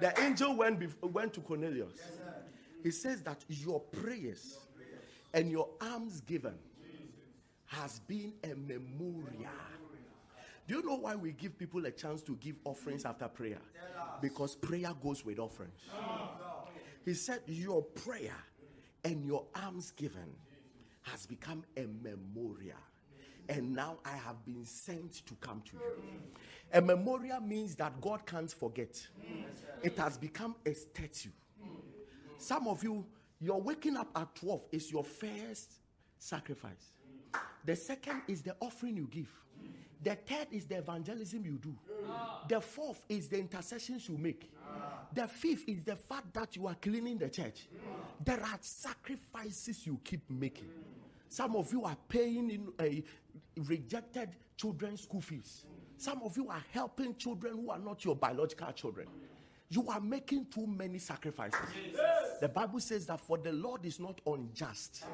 the 0.00 0.20
angel 0.22 0.56
went, 0.56 0.80
bef- 0.80 1.10
went 1.10 1.32
to 1.34 1.40
Cornelius. 1.40 1.98
He 2.82 2.90
says 2.90 3.22
that 3.22 3.44
your 3.48 3.80
prayers 3.80 4.58
and 5.32 5.50
your 5.50 5.68
alms 5.80 6.20
given 6.20 6.54
has 7.66 8.00
been 8.00 8.32
a 8.44 8.54
memorial. 8.54 9.50
Do 10.66 10.74
you 10.74 10.82
know 10.84 10.96
why 10.96 11.14
we 11.14 11.32
give 11.32 11.58
people 11.58 11.84
a 11.86 11.90
chance 11.90 12.22
to 12.22 12.36
give 12.36 12.56
offerings 12.64 13.04
after 13.04 13.28
prayer? 13.28 13.60
Because 14.20 14.56
prayer 14.56 14.92
goes 15.00 15.24
with 15.24 15.38
offerings. 15.38 15.80
He 17.04 17.14
said, 17.14 17.40
Your 17.46 17.82
prayer 17.82 18.36
and 19.04 19.24
your 19.24 19.44
alms 19.54 19.92
given 19.92 20.34
has 21.02 21.26
become 21.26 21.64
a 21.76 21.86
memorial. 22.02 22.78
And 23.48 23.74
now 23.76 23.98
I 24.04 24.16
have 24.16 24.44
been 24.44 24.64
sent 24.64 25.24
to 25.26 25.34
come 25.36 25.62
to 25.66 25.76
you. 25.76 25.80
A 26.72 26.80
memorial 26.80 27.40
means 27.40 27.76
that 27.76 28.00
God 28.00 28.26
can't 28.26 28.50
forget, 28.50 29.06
it 29.82 29.96
has 29.98 30.18
become 30.18 30.56
a 30.66 30.74
statue. 30.74 31.30
Some 32.38 32.66
of 32.66 32.82
you, 32.82 33.06
your 33.40 33.60
waking 33.60 33.96
up 33.96 34.08
at 34.16 34.34
12 34.34 34.66
is 34.72 34.90
your 34.90 35.04
first 35.04 35.74
sacrifice. 36.18 36.95
The 37.66 37.74
second 37.74 38.22
is 38.28 38.42
the 38.42 38.54
offering 38.60 38.96
you 38.96 39.08
give. 39.10 39.28
The 40.02 40.14
third 40.14 40.46
is 40.52 40.66
the 40.66 40.76
evangelism 40.78 41.44
you 41.44 41.58
do. 41.58 41.74
The 42.48 42.60
fourth 42.60 43.04
is 43.08 43.28
the 43.28 43.40
intercessions 43.40 44.08
you 44.08 44.16
make. 44.16 44.52
The 45.12 45.26
fifth 45.26 45.64
is 45.68 45.82
the 45.82 45.96
fact 45.96 46.32
that 46.34 46.54
you 46.54 46.68
are 46.68 46.76
cleaning 46.76 47.18
the 47.18 47.28
church. 47.28 47.66
There 48.24 48.40
are 48.40 48.58
sacrifices 48.60 49.84
you 49.84 49.98
keep 50.04 50.30
making. 50.30 50.68
Some 51.28 51.56
of 51.56 51.72
you 51.72 51.84
are 51.84 51.96
paying 52.08 52.50
in 52.50 52.68
a 52.80 53.02
rejected 53.64 54.30
children's 54.56 55.02
school 55.02 55.20
fees. 55.20 55.64
Some 55.98 56.22
of 56.22 56.36
you 56.36 56.48
are 56.48 56.62
helping 56.70 57.16
children 57.16 57.54
who 57.54 57.70
are 57.70 57.78
not 57.78 58.04
your 58.04 58.14
biological 58.14 58.70
children. 58.72 59.08
You 59.68 59.88
are 59.88 60.00
making 60.00 60.46
too 60.54 60.68
many 60.68 60.98
sacrifices. 60.98 61.58
The 62.40 62.48
Bible 62.48 62.78
says 62.78 63.06
that 63.06 63.20
for 63.20 63.38
the 63.38 63.50
Lord 63.50 63.84
is 63.84 63.98
not 63.98 64.20
unjust 64.24 65.04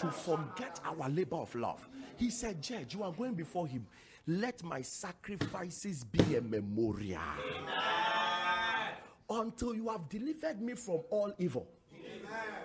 to 0.00 0.10
forget 0.10 0.80
our 0.84 1.08
labor 1.10 1.36
of 1.36 1.54
love. 1.54 1.86
He 2.16 2.30
said, 2.30 2.62
Judge, 2.62 2.94
you 2.94 3.02
are 3.02 3.12
going 3.12 3.34
before 3.34 3.66
him. 3.66 3.86
Let 4.26 4.62
my 4.62 4.82
sacrifices 4.82 6.04
be 6.04 6.36
a 6.36 6.40
memorial. 6.40 7.20
Until 9.28 9.74
you 9.74 9.88
have 9.88 10.08
delivered 10.08 10.60
me 10.60 10.74
from 10.74 11.00
all 11.10 11.32
evil 11.38 11.68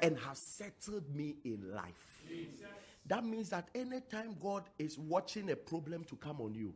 and 0.02 0.18
have 0.20 0.38
settled 0.38 1.14
me 1.14 1.36
in 1.44 1.74
life. 1.74 2.24
That 3.08 3.24
means 3.24 3.50
that 3.50 3.70
anytime 3.76 4.36
God 4.42 4.64
is 4.80 4.98
watching 4.98 5.52
a 5.52 5.56
problem 5.56 6.04
to 6.06 6.16
come 6.16 6.42
on 6.42 6.56
you, 6.56 6.74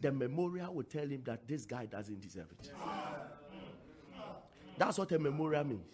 the 0.00 0.12
memorial 0.12 0.74
will 0.74 0.84
tell 0.84 1.06
him 1.06 1.22
that 1.24 1.48
this 1.48 1.64
guy 1.64 1.86
doesn't 1.86 2.20
deserve 2.20 2.46
it. 2.60 2.72
That's 4.76 4.98
what 4.98 5.10
a 5.10 5.18
memorial 5.18 5.64
means. 5.64 5.86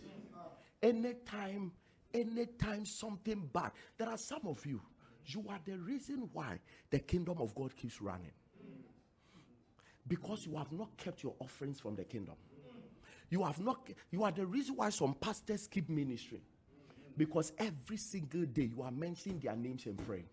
Anytime, 0.83 1.73
anytime 2.15 2.87
something 2.87 3.51
bad, 3.53 3.73
there 3.99 4.09
are 4.09 4.17
some 4.17 4.47
of 4.47 4.65
you, 4.65 4.81
you 5.27 5.45
are 5.49 5.59
the 5.65 5.77
reason 5.79 6.29
why 6.33 6.59
the 6.91 6.99
kingdom 6.99 7.39
of 7.41 7.55
God 7.55 7.75
keeps 7.77 8.01
running. 8.01 8.33
Because 10.07 10.47
you 10.47 10.57
have 10.57 10.71
not 10.71 10.97
kept 10.97 11.23
your 11.23 11.35
offerings 11.41 11.81
from 11.81 11.97
the 11.97 12.05
kingdom. 12.05 12.35
You 13.31 13.43
have 13.43 13.59
not, 13.59 13.89
you 14.11 14.23
are 14.23 14.31
the 14.31 14.47
reason 14.47 14.77
why 14.77 14.91
some 14.91 15.15
pastors 15.15 15.67
keep 15.67 15.89
ministering. 15.89 16.43
Because 17.17 17.53
every 17.59 17.97
single 17.97 18.45
day 18.45 18.71
you 18.77 18.83
are 18.83 18.91
mentioning 18.91 19.39
their 19.39 19.57
names 19.57 19.87
and 19.87 19.97
praying. 20.07 20.29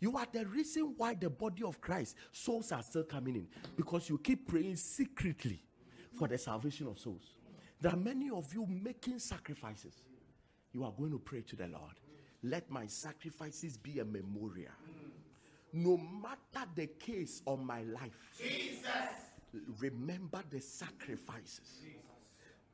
You 0.00 0.16
are 0.16 0.26
the 0.32 0.46
reason 0.46 0.94
why 0.96 1.14
the 1.14 1.30
body 1.30 1.62
of 1.62 1.80
Christ, 1.80 2.16
souls 2.32 2.72
are 2.72 2.82
still 2.82 3.04
coming 3.04 3.36
in. 3.36 3.46
Because 3.76 4.08
you 4.08 4.18
keep 4.18 4.48
praying 4.48 4.76
secretly 4.76 5.62
for 6.18 6.26
the 6.26 6.38
salvation 6.38 6.88
of 6.88 6.98
souls. 6.98 7.36
There 7.80 7.92
are 7.92 7.96
many 7.96 8.30
of 8.30 8.52
you 8.54 8.66
making 8.66 9.18
sacrifices. 9.18 9.94
You 10.72 10.84
are 10.84 10.92
going 10.92 11.10
to 11.10 11.18
pray 11.18 11.42
to 11.42 11.56
the 11.56 11.68
Lord. 11.68 12.00
Let 12.42 12.70
my 12.70 12.86
sacrifices 12.86 13.76
be 13.76 14.00
a 14.00 14.04
memorial. 14.04 14.72
No 15.72 15.96
matter 15.96 16.68
the 16.74 16.86
case 16.86 17.42
of 17.46 17.62
my 17.62 17.82
life, 17.82 18.18
Jesus. 18.36 18.86
remember 19.80 20.42
the 20.50 20.60
sacrifices. 20.60 21.80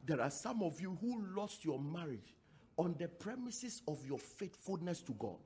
There 0.04 0.20
are 0.20 0.30
some 0.30 0.62
of 0.62 0.80
you 0.80 0.96
who 1.00 1.22
lost 1.36 1.64
your 1.64 1.78
marriage 1.78 2.34
on 2.76 2.94
the 2.98 3.08
premises 3.08 3.82
of 3.86 4.04
your 4.06 4.18
faithfulness 4.18 5.02
to 5.02 5.12
God. 5.12 5.36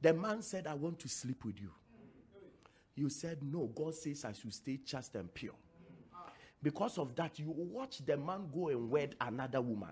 The 0.00 0.14
man 0.14 0.42
said, 0.42 0.66
I 0.66 0.74
want 0.74 0.98
to 1.00 1.08
sleep 1.08 1.44
with 1.44 1.60
you. 1.60 1.70
You 2.94 3.08
said, 3.08 3.38
No, 3.42 3.66
God 3.74 3.94
says 3.94 4.24
I 4.24 4.32
should 4.32 4.54
stay 4.54 4.78
chaste 4.84 5.14
and 5.16 5.32
pure. 5.32 5.54
Because 6.64 6.96
of 6.96 7.14
that, 7.16 7.38
you 7.38 7.50
watch 7.50 7.98
the 8.06 8.16
man 8.16 8.48
go 8.52 8.68
and 8.68 8.90
wed 8.90 9.14
another 9.20 9.60
woman 9.60 9.90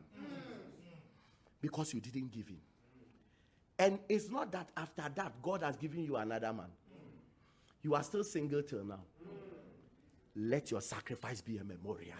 because 1.60 1.92
you 1.92 2.00
didn't 2.00 2.32
give 2.32 2.48
him. 2.48 2.62
And 3.78 3.98
it's 4.08 4.30
not 4.30 4.50
that 4.52 4.70
after 4.74 5.04
that, 5.14 5.42
God 5.42 5.62
has 5.62 5.76
given 5.76 6.02
you 6.02 6.16
another 6.16 6.50
man. 6.50 6.70
You 7.82 7.94
are 7.94 8.02
still 8.02 8.24
single 8.24 8.62
till 8.62 8.84
now. 8.84 9.00
Let 10.34 10.70
your 10.70 10.80
sacrifice 10.80 11.42
be 11.42 11.58
a 11.58 11.64
memorial. 11.64 12.16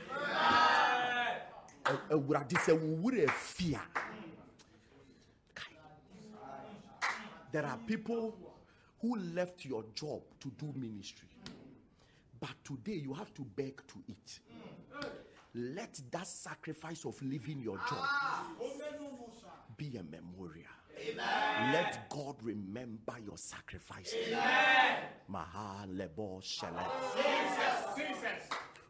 There 7.53 7.65
are 7.65 7.79
people 7.87 8.37
who 9.01 9.17
left 9.17 9.65
your 9.65 9.85
job 9.95 10.21
to 10.41 10.51
do 10.59 10.75
ministry. 10.79 11.29
But 12.43 12.57
today 12.65 12.95
you 12.95 13.15
have 13.15 13.33
to 13.35 13.43
beg 13.43 13.81
to 13.87 14.03
eat. 14.09 14.41
Let 15.55 16.01
that 16.11 16.27
sacrifice 16.27 17.05
of 17.05 17.23
leaving 17.23 17.61
your 17.61 17.79
job 17.89 18.05
be 19.77 19.97
a 19.97 20.03
memorial. 20.03 20.67
Amen. 20.99 21.73
Let 21.73 22.11
God 22.11 22.35
remember 22.43 23.15
your 23.25 23.39
sacrifice. 23.39 24.13
Maha 25.29 25.87
lebo 25.87 26.41
shele. 26.41 26.85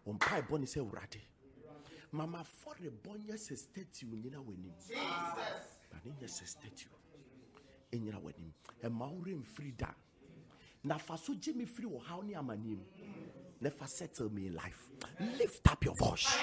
Ompa 0.06 0.48
boni 0.48 0.64
se 0.64 0.80
urade. 0.80 1.20
Mama 2.10 2.42
for 2.44 2.74
the 2.80 2.88
bonya 2.88 3.38
se 3.38 3.54
statue 3.54 4.16
nyina 4.16 4.38
w'anim. 4.38 4.72
Jesus. 4.78 5.78
Bani 5.90 6.14
nye 6.18 6.26
se 6.26 6.46
statue. 6.46 6.96
Enyina 7.92 8.18
w'anim. 8.18 8.50
E 8.82 8.88
maure 8.88 9.34
mfiri 9.34 9.76
da. 9.76 9.94
Na 10.84 10.98
fa 10.98 11.18
so 11.18 11.34
gye 11.34 11.52
me 11.52 11.66
firi 11.66 11.86
wo 11.86 11.98
haw 11.98 12.22
ne 12.22 12.34
amanim. 12.34 12.80
Never 13.62 13.86
settle 13.86 14.28
me 14.32 14.48
in 14.48 14.56
life. 14.56 14.88
Lift 15.38 15.70
up 15.70 15.84
your 15.84 15.94
voice. 15.94 16.36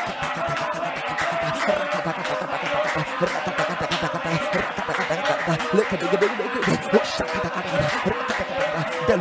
The 5.90 5.98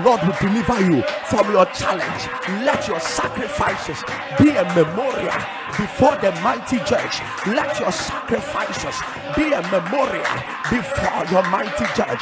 Lord 0.05 0.21
will 0.23 0.37
deliver 0.39 0.81
you 0.83 1.03
from 1.25 1.51
your 1.51 1.65
challenge. 1.67 2.29
Let 2.63 2.87
your 2.87 3.01
sacrifices 3.01 4.05
be 4.39 4.51
a 4.51 4.65
memorial 4.75 5.33
before 5.79 6.17
the 6.17 6.31
mighty 6.43 6.77
judge. 6.85 7.23
Let 7.47 7.81
your 7.81 7.91
sacrifices 7.91 9.01
be 9.35 9.53
a 9.53 9.63
memorial 9.73 10.27
before 10.69 11.25
your 11.33 11.43
mighty 11.49 11.87
judge. 11.97 12.21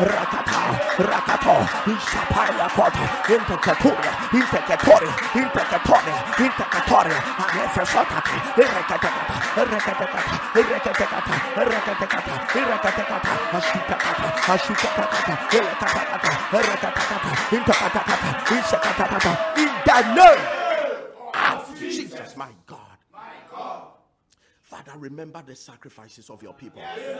Rakata, 0.00 0.60
rakato, 0.96 1.54
ishapaya 1.92 2.66
kota, 2.72 3.04
intercatoria, 3.28 4.12
intercatoria, 4.32 5.14
intercatoria, 5.34 6.16
intercatoria, 6.40 7.18
anefesotata, 7.36 8.34
rekatekata, 8.56 9.36
rekatekata, 9.56 10.36
rekatekata, 10.54 11.34
rekatekata, 11.56 12.34
rekatekata, 12.54 13.32
ashikakata, 13.58 14.28
ashikakata, 14.52 15.34
rekatekata, 15.52 16.30
rekatekata, 16.52 17.30
interkatakata, 17.56 18.30
ishakatakata, 18.56 19.32
in 19.58 19.70
the 19.84 19.98
name 20.14 20.60
Jesus, 21.90 22.36
my 22.36 22.48
God. 22.66 22.78
My 23.12 23.34
God. 23.50 23.88
Father, 24.62 24.92
remember 24.98 25.42
the 25.46 25.56
sacrifices 25.56 26.30
of 26.30 26.42
your 26.42 26.52
people. 26.54 26.80
Yes, 26.80 27.18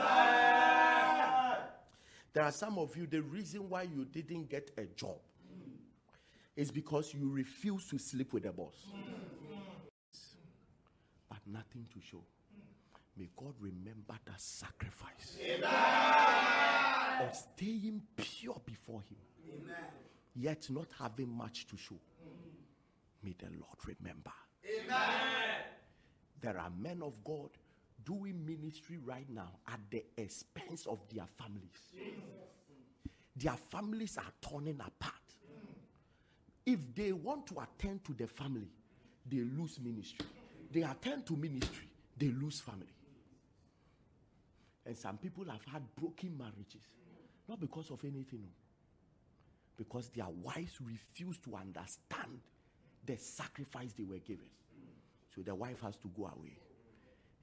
there 2.33 2.43
are 2.43 2.51
some 2.51 2.77
of 2.77 2.95
you, 2.95 3.05
the 3.07 3.21
reason 3.21 3.69
why 3.69 3.83
you 3.83 4.05
didn't 4.05 4.49
get 4.49 4.71
a 4.77 4.85
job 4.85 5.17
is 6.55 6.71
because 6.71 7.13
you 7.13 7.29
refuse 7.29 7.87
to 7.89 7.97
sleep 7.97 8.33
with 8.33 8.43
the 8.43 8.51
boss. 8.51 8.75
But 11.29 11.39
nothing 11.45 11.87
to 11.93 11.99
show. 12.01 12.23
May 13.17 13.29
God 13.35 13.53
remember 13.59 14.15
that 14.25 14.39
sacrifice 14.39 15.37
Amen. 15.43 15.69
of 17.21 17.35
staying 17.35 18.01
pure 18.15 18.61
before 18.65 19.01
Him, 19.01 19.17
Amen. 19.63 19.75
yet 20.35 20.67
not 20.69 20.87
having 20.97 21.29
much 21.29 21.67
to 21.67 21.77
show. 21.77 21.99
May 23.23 23.35
the 23.37 23.47
Lord 23.47 23.77
remember. 23.99 24.31
Amen. 24.65 25.63
There 26.41 26.57
are 26.57 26.71
men 26.71 27.01
of 27.03 27.13
God 27.23 27.49
doing 28.05 28.45
ministry 28.45 28.97
right 29.03 29.29
now 29.29 29.51
at 29.67 29.79
the 29.89 30.03
expense 30.17 30.85
of 30.87 30.99
their 31.13 31.25
families. 31.37 32.15
Their 33.35 33.55
families 33.69 34.17
are 34.17 34.49
turning 34.49 34.79
apart. 34.79 35.13
If 36.65 36.79
they 36.95 37.11
want 37.11 37.47
to 37.47 37.55
attend 37.59 38.03
to 38.05 38.13
the 38.13 38.27
family, 38.27 38.69
they 39.29 39.39
lose 39.39 39.79
ministry. 39.79 40.25
They 40.71 40.83
attend 40.83 41.25
to 41.27 41.35
ministry, 41.35 41.87
they 42.17 42.27
lose 42.27 42.59
family. 42.59 42.85
And 44.85 44.97
some 44.97 45.17
people 45.17 45.45
have 45.45 45.63
had 45.71 45.83
broken 45.95 46.37
marriages, 46.37 46.85
not 47.47 47.59
because 47.59 47.91
of 47.91 48.03
anything, 48.03 48.47
because 49.77 50.09
their 50.09 50.27
wives 50.43 50.79
refuse 50.81 51.37
to 51.39 51.55
understand 51.55 52.39
the 53.05 53.17
sacrifice 53.17 53.93
they 53.93 54.03
were 54.03 54.17
given. 54.19 54.47
So 55.35 55.41
the 55.41 55.55
wife 55.55 55.81
has 55.81 55.95
to 55.97 56.07
go 56.15 56.25
away. 56.25 56.57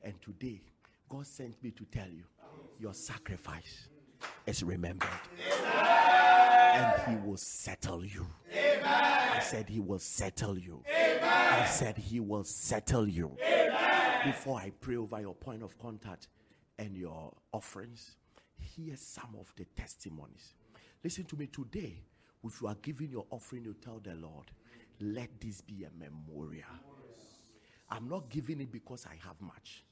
And 0.02 0.14
today, 0.22 0.60
God 1.08 1.26
sent 1.26 1.62
me 1.62 1.70
to 1.72 1.84
tell 1.86 2.08
you 2.08 2.24
your 2.78 2.94
sacrifice 2.94 3.88
is 4.46 4.62
remembered. 4.62 5.08
And 5.54 7.02
He 7.08 7.28
will 7.28 7.36
settle 7.36 8.04
you. 8.04 8.26
Amen. 8.52 8.82
I 8.84 9.40
said, 9.40 9.68
He 9.68 9.80
will 9.80 9.98
settle 9.98 10.58
you. 10.58 10.82
Amen. 10.88 11.22
I 11.22 11.66
said, 11.66 11.96
He 11.98 12.20
will 12.20 12.44
settle 12.44 13.08
you. 13.08 13.36
Amen. 13.42 14.20
Before 14.24 14.58
I 14.58 14.72
pray 14.80 14.96
over 14.96 15.20
your 15.20 15.34
point 15.34 15.62
of 15.62 15.78
contact 15.78 16.28
and 16.78 16.96
your 16.96 17.32
offerings, 17.52 18.16
here's 18.58 19.00
some 19.00 19.34
of 19.40 19.52
the 19.56 19.64
testimonies. 19.76 20.54
Listen 21.02 21.24
to 21.24 21.36
me 21.36 21.46
today. 21.46 22.02
If 22.44 22.60
you 22.60 22.68
are 22.68 22.76
giving 22.80 23.10
your 23.10 23.26
offering, 23.30 23.64
you 23.64 23.74
tell 23.74 24.00
the 24.02 24.14
Lord, 24.14 24.50
let 25.00 25.40
this 25.40 25.60
be 25.60 25.84
a 25.84 25.90
memorial. 25.98 26.64
I'm 27.90 28.08
not 28.08 28.28
giving 28.28 28.60
it 28.60 28.70
because 28.70 29.06
I 29.06 29.16
have 29.26 29.40
much. 29.40 29.84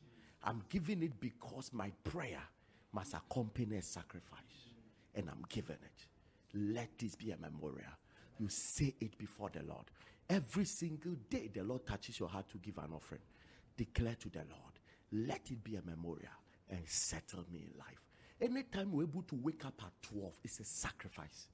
I'm 0.46 0.62
giving 0.70 1.02
it 1.02 1.20
because 1.20 1.72
my 1.72 1.90
prayer 2.04 2.42
must 2.92 3.14
accompany 3.14 3.76
a 3.76 3.82
sacrifice. 3.82 4.40
And 5.14 5.28
I'm 5.28 5.44
giving 5.48 5.76
it. 5.76 6.06
Let 6.54 6.98
this 6.98 7.16
be 7.16 7.32
a 7.32 7.36
memorial. 7.36 7.90
You 8.38 8.48
say 8.48 8.94
it 9.00 9.18
before 9.18 9.50
the 9.50 9.62
Lord. 9.64 9.86
Every 10.28 10.64
single 10.64 11.14
day, 11.28 11.50
the 11.52 11.62
Lord 11.62 11.86
touches 11.86 12.20
your 12.20 12.28
heart 12.28 12.48
to 12.50 12.58
give 12.58 12.78
an 12.78 12.92
offering. 12.94 13.22
Declare 13.76 14.16
to 14.20 14.28
the 14.30 14.38
Lord, 14.38 14.80
let 15.12 15.50
it 15.50 15.62
be 15.62 15.76
a 15.76 15.82
memorial 15.82 16.28
and 16.70 16.80
settle 16.86 17.44
me 17.52 17.68
in 17.70 17.78
life. 17.78 18.02
Anytime 18.40 18.92
we're 18.92 19.04
able 19.04 19.22
to 19.22 19.34
wake 19.36 19.64
up 19.64 19.80
at 19.82 20.08
12, 20.08 20.32
it's 20.44 20.60
a 20.60 20.64
sacrifice. 20.64 21.48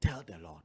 Tell 0.00 0.22
the 0.26 0.38
Lord, 0.38 0.62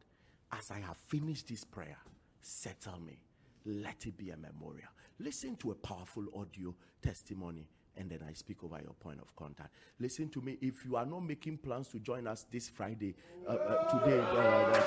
as 0.52 0.72
I 0.72 0.80
have 0.80 0.98
finished 1.08 1.48
this 1.48 1.64
prayer, 1.64 1.98
settle 2.42 3.00
me. 3.00 3.20
Let 3.66 4.06
it 4.06 4.18
be 4.18 4.30
a 4.32 4.38
memorial. 4.38 4.90
Listen 5.20 5.56
to 5.58 5.72
a 5.72 5.76
powerful 5.76 6.26
audio 6.36 6.74
testimony 7.02 7.68
and 7.98 8.10
then 8.10 8.20
I 8.28 8.34
speak 8.34 8.64
over 8.64 8.80
your 8.82 8.94
point 8.94 9.20
of 9.22 9.36
contact. 9.36 9.74
Listen 10.00 10.30
to 10.30 10.42
me. 10.42 10.58
If 10.62 10.86
you 10.86 10.96
are 10.96 11.06
not 11.06 11.20
making 11.20 11.58
plans 11.58 11.90
to 11.90 12.00
join 12.00 12.28
us 12.28 12.46
this 12.50 12.70
Friday, 12.70 13.16
uh, 13.48 13.52
uh, 13.52 14.00
today, 14.00 14.20
uh, 14.20 14.82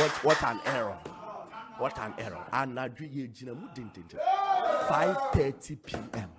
what, 0.00 0.10
what 0.24 0.42
an 0.42 0.60
error. 0.66 0.98
What 1.78 1.96
an 1.98 2.14
error. 2.18 2.44
5.30 4.88 5.82
p.m. 5.84 6.30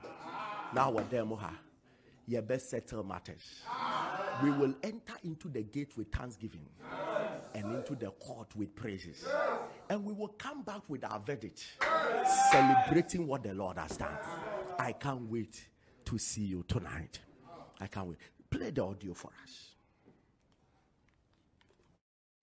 Now 0.74 0.92
what 0.92 1.10
them 1.10 1.34
You 2.26 2.42
best 2.42 2.70
settle 2.70 3.04
matters. 3.04 3.62
We 4.42 4.52
will 4.52 4.74
enter 4.84 5.14
into 5.24 5.48
the 5.50 5.64
gate 5.64 5.98
with 5.98 6.12
thanksgiving 6.12 6.68
and 7.56 7.76
into 7.76 7.96
the 7.96 8.12
court 8.12 8.48
with 8.56 8.76
praises. 8.76 9.26
And 9.90 10.04
we 10.04 10.14
will 10.14 10.30
come 10.30 10.64
back 10.64 10.82
with 10.88 11.04
our 11.04 11.20
verdict, 11.20 11.64
celebrating 12.52 13.28
what 13.28 13.44
the 13.44 13.54
Lord 13.54 13.78
has 13.78 13.98
done. 13.98 14.18
I 14.80 14.94
can't 14.94 15.30
wait 15.30 15.68
to 16.06 16.18
see 16.18 16.42
you 16.42 16.64
tonight. 16.68 17.20
I 17.80 17.88
can't 17.88 18.08
wait. 18.08 18.18
Play 18.50 18.72
the 18.72 18.84
audio 18.84 19.14
for 19.14 19.32
us. 19.44 19.70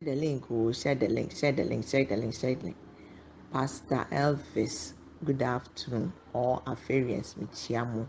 The 0.00 0.14
link, 0.14 0.44
oh, 0.50 0.72
share 0.72 0.94
the 0.94 1.08
link, 1.08 1.36
share 1.36 1.52
the 1.52 1.64
link, 1.64 1.86
share 1.86 2.04
the 2.04 2.16
link, 2.16 2.34
share 2.34 2.54
the 2.54 2.64
link. 2.64 2.76
Pastor 3.52 4.06
Elvis, 4.10 4.94
good 5.24 5.42
afternoon. 5.42 6.12
All 6.32 6.62
affairs, 6.66 7.34
Michiamu. 7.38 8.08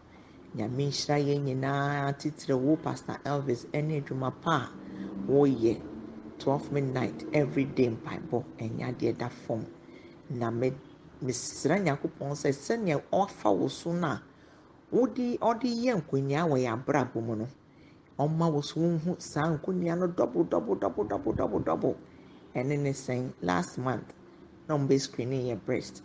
nyame 0.56 0.86
nhyira 0.88 1.18
yɛn 1.18 2.54
wo 2.66 2.76
pastor 2.76 3.20
elvis 3.24 3.66
ne 3.74 4.02
adwuma 4.02 4.32
pa 4.42 4.56
a 4.56 4.72
wɔreyɛ 5.32 5.91
12 6.44 6.72
midnight 6.72 7.26
everyday 7.34 7.90
mpaebɔ 7.90 8.44
ɛnyɛ 8.58 8.84
adeɛ 8.90 9.18
da 9.18 9.30
fam. 9.30 9.66
Na 10.30 10.50
me 10.52 10.72
mesrɛ 11.24 11.76
nyankopɔn 11.84 12.32
sɛ 12.36 12.50
sɛnea 12.52 13.02
ɔfa 13.12 13.50
wo 13.60 13.68
so 13.68 13.92
no 13.94 14.08
a 14.08 14.22
wode 14.92 15.38
ɔde 15.40 15.70
yɛ 15.84 15.94
nkonnwa 16.02 16.50
wɔ 16.50 16.58
yɛn 16.66 16.74
abrabɔ 16.74 17.22
mu 17.24 17.36
no 17.36 17.48
ɔma 18.18 18.52
wo 18.54 18.62
so 18.62 18.80
wohu 18.80 19.16
saa 19.22 19.50
nkonnwa 19.56 19.98
no 20.00 20.08
double 20.08 20.44
double 20.44 20.76
double 20.76 21.04
double 21.04 21.34
double 21.34 21.60
double. 21.60 21.96
Ɛne 22.56 22.80
ne 22.80 22.92
sɛn 22.92 23.32
last 23.42 23.78
month 23.78 24.14
na 24.68 24.76
ɔmo 24.78 24.88
bɛ 24.88 25.00
screen 25.00 25.32
yɛ 25.32 25.64
breast. 25.66 26.02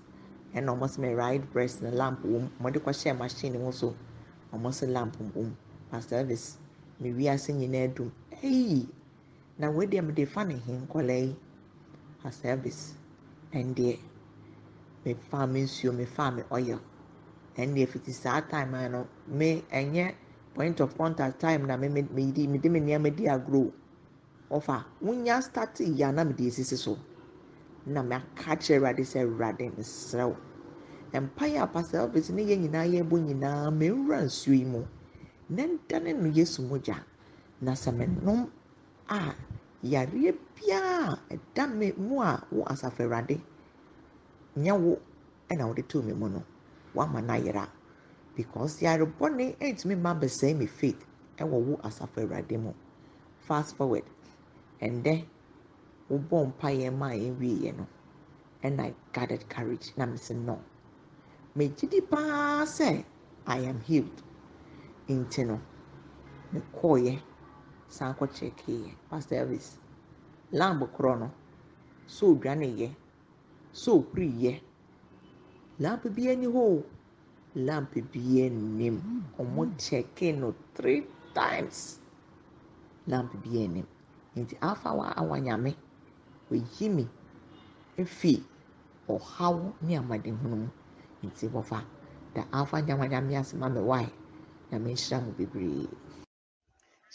Ɛna 0.55 0.76
ɔmo 0.76 0.87
sɛ 0.87 1.16
right 1.16 1.53
breast 1.53 1.82
na 1.82 1.91
lamp 1.91 2.22
wɔ 2.22 2.41
mu. 2.43 2.49
Ɔmo 2.61 2.72
de 2.72 3.14
machine 3.14 3.55
ho 3.55 3.70
so. 3.70 3.95
Ɔmo 4.53 4.68
sɛ 4.68 4.89
lamp 4.93 5.16
wɔ 5.18 5.34
mu. 5.34 5.53
Pastor 5.91 6.16
elvis 6.24 6.57
me 7.01 7.11
wiase 7.12 7.53
nyinaa 7.53 7.95
dum. 7.95 8.12
Ɛyi 8.43 8.87
na 9.59 9.71
wei 9.71 9.87
deɛ 9.87 10.03
mede 10.05 10.25
fa 10.27 10.45
ne 10.45 10.55
he 10.57 10.73
nkɔlaa 10.73 11.23
yi 11.27 11.37
a 12.25 12.33
service. 12.33 12.95
Ɛndeɛ 13.53 13.99
mefaa 15.05 15.47
me 15.53 15.61
nsuo 15.65 15.93
mefaa 15.93 16.35
me 16.37 16.43
oil. 16.51 16.81
Ɛndeɛ 17.57 17.87
fiti 17.89 18.13
saa 18.13 18.41
time 18.41 18.73
no 18.91 19.07
me 19.29 19.63
ɛnyɛ 19.73 20.15
point 20.55 20.81
of 20.81 20.97
contact 20.97 21.39
time 21.41 21.67
na 21.67 21.77
me 21.77 21.89
me 21.89 22.03
mede 22.03 22.49
me 22.49 22.81
nneɛma 22.81 23.15
di 23.17 23.25
agorɔ 23.25 23.73
ɔfa 24.51 24.85
wonya 25.03 25.43
start 25.43 25.81
yi 25.81 26.03
a 26.03 26.13
na 26.13 26.25
mede 26.25 26.45
esisi 26.47 26.77
so. 26.77 26.99
Na 27.87 28.03
maka 28.03 28.57
kyerɛ 28.57 28.77
awurade 28.79 29.05
sɛ 29.05 29.23
awurade 29.25 29.71
mesrɛ 29.77 30.25
wo 30.29 30.37
mpaeɛ 31.13 31.63
a 31.63 31.67
pastor 31.67 31.99
elvis 32.09 32.31
ne 32.31 32.43
yɛ 32.45 32.59
nyinaa 32.61 32.85
yɛbɔ 32.93 33.17
nyinaa 33.27 33.71
mewura 33.73 34.21
nsuo 34.25 34.53
yi 34.59 34.65
mu. 34.65 34.85
Na 35.49 35.63
ndane 35.65 36.13
no 36.21 36.29
yesu 36.29 36.63
mogya. 36.63 36.99
Na 37.61 37.73
sɛ 37.73 37.95
menom 37.97 38.51
a 39.09 39.35
yareɛ 39.83 40.35
biara 40.55 41.18
ɛda 41.31 41.66
me 41.79 41.93
mu 41.93 42.20
a 42.22 42.43
wo 42.51 42.64
asafo 42.64 43.03
awurade 43.05 43.41
nyɛ 44.57 44.72
wo 44.81 44.99
ɛna 45.51 45.66
wode 45.68 45.89
too 45.89 46.03
me 46.03 46.12
mu 46.12 46.29
no 46.29 46.43
woama 46.95 47.20
no 47.22 47.35
ayera 47.35 47.68
because 48.37 48.81
yarebɔne 48.81 49.57
ɛntumi 49.59 49.97
mma 49.97 50.14
bɛsɛe 50.20 50.57
me 50.57 50.66
faith 50.66 51.05
ɛwɔ 51.39 51.57
wo 51.66 51.77
asafo 51.83 52.20
awurade 52.22 52.59
mu. 52.61 52.72
Fast 53.47 53.77
forward. 53.77 54.05
Ɛndɛ 54.83 55.24
wobɔ 56.11 56.53
mpaeɛ 56.53 56.91
ma 56.99 57.09
a 57.11 57.18
ɛnwieɛ 57.31 57.77
no 57.77 57.87
and 58.62 58.81
I 58.81 58.95
gathered 59.12 59.49
courage 59.49 59.93
na 59.97 60.07
me 60.07 60.16
sɛ 60.16 60.35
no. 60.37 60.59
Megye 61.57 61.89
di 61.91 62.01
paa 62.01 62.64
sɛ 62.64 63.05
I 63.47 63.59
am 63.59 63.81
healed. 63.81 64.22
Nti 65.09 65.47
no 65.47 65.61
mekɔɔyɛ 66.53 67.20
san 67.89 68.14
kɔ 68.14 68.26
kyerɛkeeɛ 68.34 68.91
pastor 69.11 69.37
elvis 69.39 69.78
lamb 70.53 70.80
korɔ 70.97 71.18
no 71.20 71.30
sɛ 72.09 72.24
odwaneyɛ 72.32 72.89
sɛ 73.72 73.91
ohuriyɛ 73.99 74.61
lamp 75.78 76.03
bi 76.14 76.28
ani 76.30 76.47
hɔ 76.47 76.82
lamp 77.57 77.93
bi 78.12 78.41
anim. 78.45 78.97
Ɔmo 79.39 79.62
kyɛke 79.78 80.39
no 80.39 80.55
three 80.74 81.07
times. 81.34 81.99
Lamp 83.07 83.32
bi 83.43 83.59
anim. 83.64 83.87
Nti 84.37 84.57
afa 84.61 84.93
wa 84.95 85.12
awa 85.16 85.37
nyame 85.41 85.74
oyi 86.51 86.89
mi 86.91 87.07
efi 87.97 88.43
ɔhaw 89.09 89.72
ne 89.82 89.97
amadehunu 89.97 90.57
mu. 90.57 90.68
Nti 91.24 91.49
wɔfa 91.49 91.80
da 92.34 92.43
afa 92.53 92.82
nyamanyame 92.82 93.37
ase 93.39 93.55
ma 93.57 93.68
me 93.68 93.80
wae 93.80 94.09
nyame 94.70 94.93
nhyira 94.93 95.20
mo 95.24 95.32
bebree. 95.32 95.89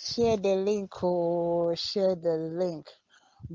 Share 0.01 0.37
the 0.37 0.55
link, 0.55 0.91
oh, 1.03 1.75
share 1.75 2.15
the 2.15 2.37
link. 2.37 2.89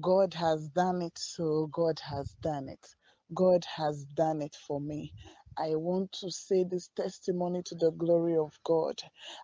God 0.01 0.35
has 0.35 0.69
done 0.71 1.03
it, 1.03 1.19
so 1.19 1.69
God 1.69 2.01
has 2.01 2.35
done 2.43 2.69
it. 2.69 2.87
God 3.35 3.65
has 3.67 4.05
done 4.07 4.43
it 4.43 4.57
for 4.57 4.81
me. 4.81 5.15
I 5.59 5.77
want 5.77 6.13
to 6.21 6.31
say 6.31 6.65
this 6.65 6.89
testimony 6.97 7.63
to 7.67 7.77
the 7.77 7.93
glory 7.93 8.37
of 8.39 8.59
God. 8.65 9.01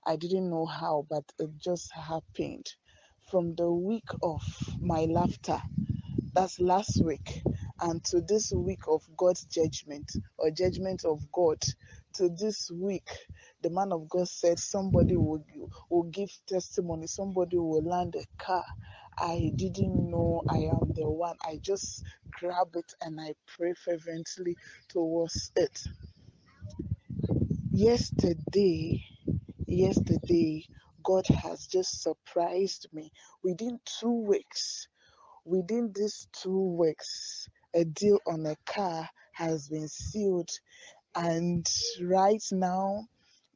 I 0.06 0.16
didn't 0.16 0.50
know 0.50 0.66
how, 0.66 1.06
but 1.10 1.24
it 1.38 1.50
just 1.58 1.92
happened. 1.92 2.66
From 3.30 3.56
the 3.56 3.72
week 3.72 4.08
of 4.22 4.42
my 4.80 5.06
laughter, 5.06 5.62
that's 6.34 6.60
last 6.60 7.02
week, 7.04 7.42
and 7.80 8.04
to 8.06 8.20
this 8.22 8.52
week 8.56 8.82
of 8.88 9.02
God's 9.16 9.44
judgment 9.46 10.12
or 10.38 10.50
judgment 10.52 11.04
of 11.04 11.30
God, 11.32 11.62
to 12.14 12.30
this 12.30 12.70
week 12.70 13.10
the 13.62 13.70
man 13.70 13.92
of 13.92 14.08
God 14.08 14.28
said 14.28 14.60
somebody 14.60 15.16
will, 15.16 15.44
will 15.90 16.04
give 16.04 16.30
testimony, 16.46 17.08
somebody 17.08 17.58
will 17.58 17.82
land 17.84 18.16
a 18.16 18.24
car. 18.42 18.64
I 19.18 19.52
didn't 19.56 20.10
know 20.10 20.44
I 20.48 20.58
am 20.58 20.92
the 20.94 21.10
one. 21.10 21.36
I 21.44 21.58
just 21.58 22.04
grab 22.32 22.76
it 22.76 22.94
and 23.02 23.20
I 23.20 23.34
pray 23.48 23.74
fervently 23.74 24.56
towards 24.88 25.52
it. 25.56 25.80
Yesterday, 27.72 29.04
yesterday, 29.66 30.66
God 31.04 31.26
has 31.28 31.66
just 31.66 32.02
surprised 32.02 32.88
me. 32.92 33.12
Within 33.44 33.80
two 33.86 34.26
weeks, 34.28 34.88
within 35.44 35.92
these 35.94 36.28
two 36.32 36.76
weeks, 36.78 37.48
a 37.74 37.84
deal 37.84 38.20
on 38.26 38.46
a 38.46 38.56
car 38.66 39.08
has 39.34 39.68
been 39.68 39.88
sealed. 39.88 40.50
And 41.14 41.66
right 42.02 42.42
now, 42.50 43.04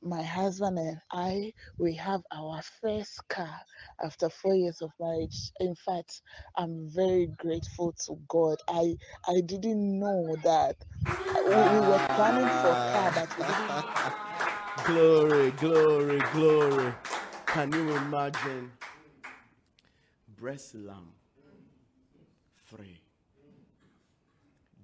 my 0.03 0.23
husband 0.23 0.79
and 0.79 0.99
I, 1.13 1.53
we 1.79 1.95
have 1.95 2.21
our 2.33 2.61
first 2.83 3.21
car 3.29 3.61
after 4.05 4.29
four 4.29 4.55
years 4.55 4.83
of 4.83 4.91
marriage. 5.01 5.51
In 5.61 5.75
fact, 5.75 6.21
I'm 6.57 6.89
very 6.95 7.29
grateful 7.39 7.95
to 8.07 8.17
God. 8.29 8.59
I 8.69 8.97
I 9.27 9.41
didn't 9.47 9.99
know 9.99 10.37
that 10.45 10.77
we, 11.07 11.55
we 11.55 11.81
were 11.89 12.07
planning 12.15 12.49
for 12.63 12.75
car, 12.93 13.13
but 13.15 13.39
we 13.39 13.45
didn't. 13.47 13.87
glory, 14.87 15.51
glory, 15.53 16.23
glory. 16.33 16.95
Can 17.47 17.73
you 17.73 17.97
imagine? 17.97 18.71
Breast 20.39 20.75
lamb, 20.75 21.13
free, 22.69 23.01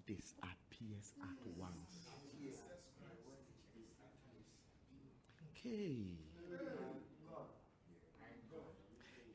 disappears 0.06 1.12
at 1.22 1.41
Okay. 5.64 5.94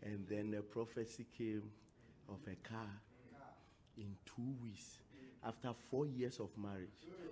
And 0.03 0.25
then 0.29 0.51
the 0.51 0.61
prophecy 0.61 1.25
came 1.37 1.63
of 2.27 2.39
a 2.47 2.55
car 2.67 2.87
in 3.97 4.15
two 4.25 4.55
weeks 4.61 4.99
after 5.45 5.73
four 5.89 6.05
years 6.05 6.39
of 6.39 6.49
marriage. 6.57 6.89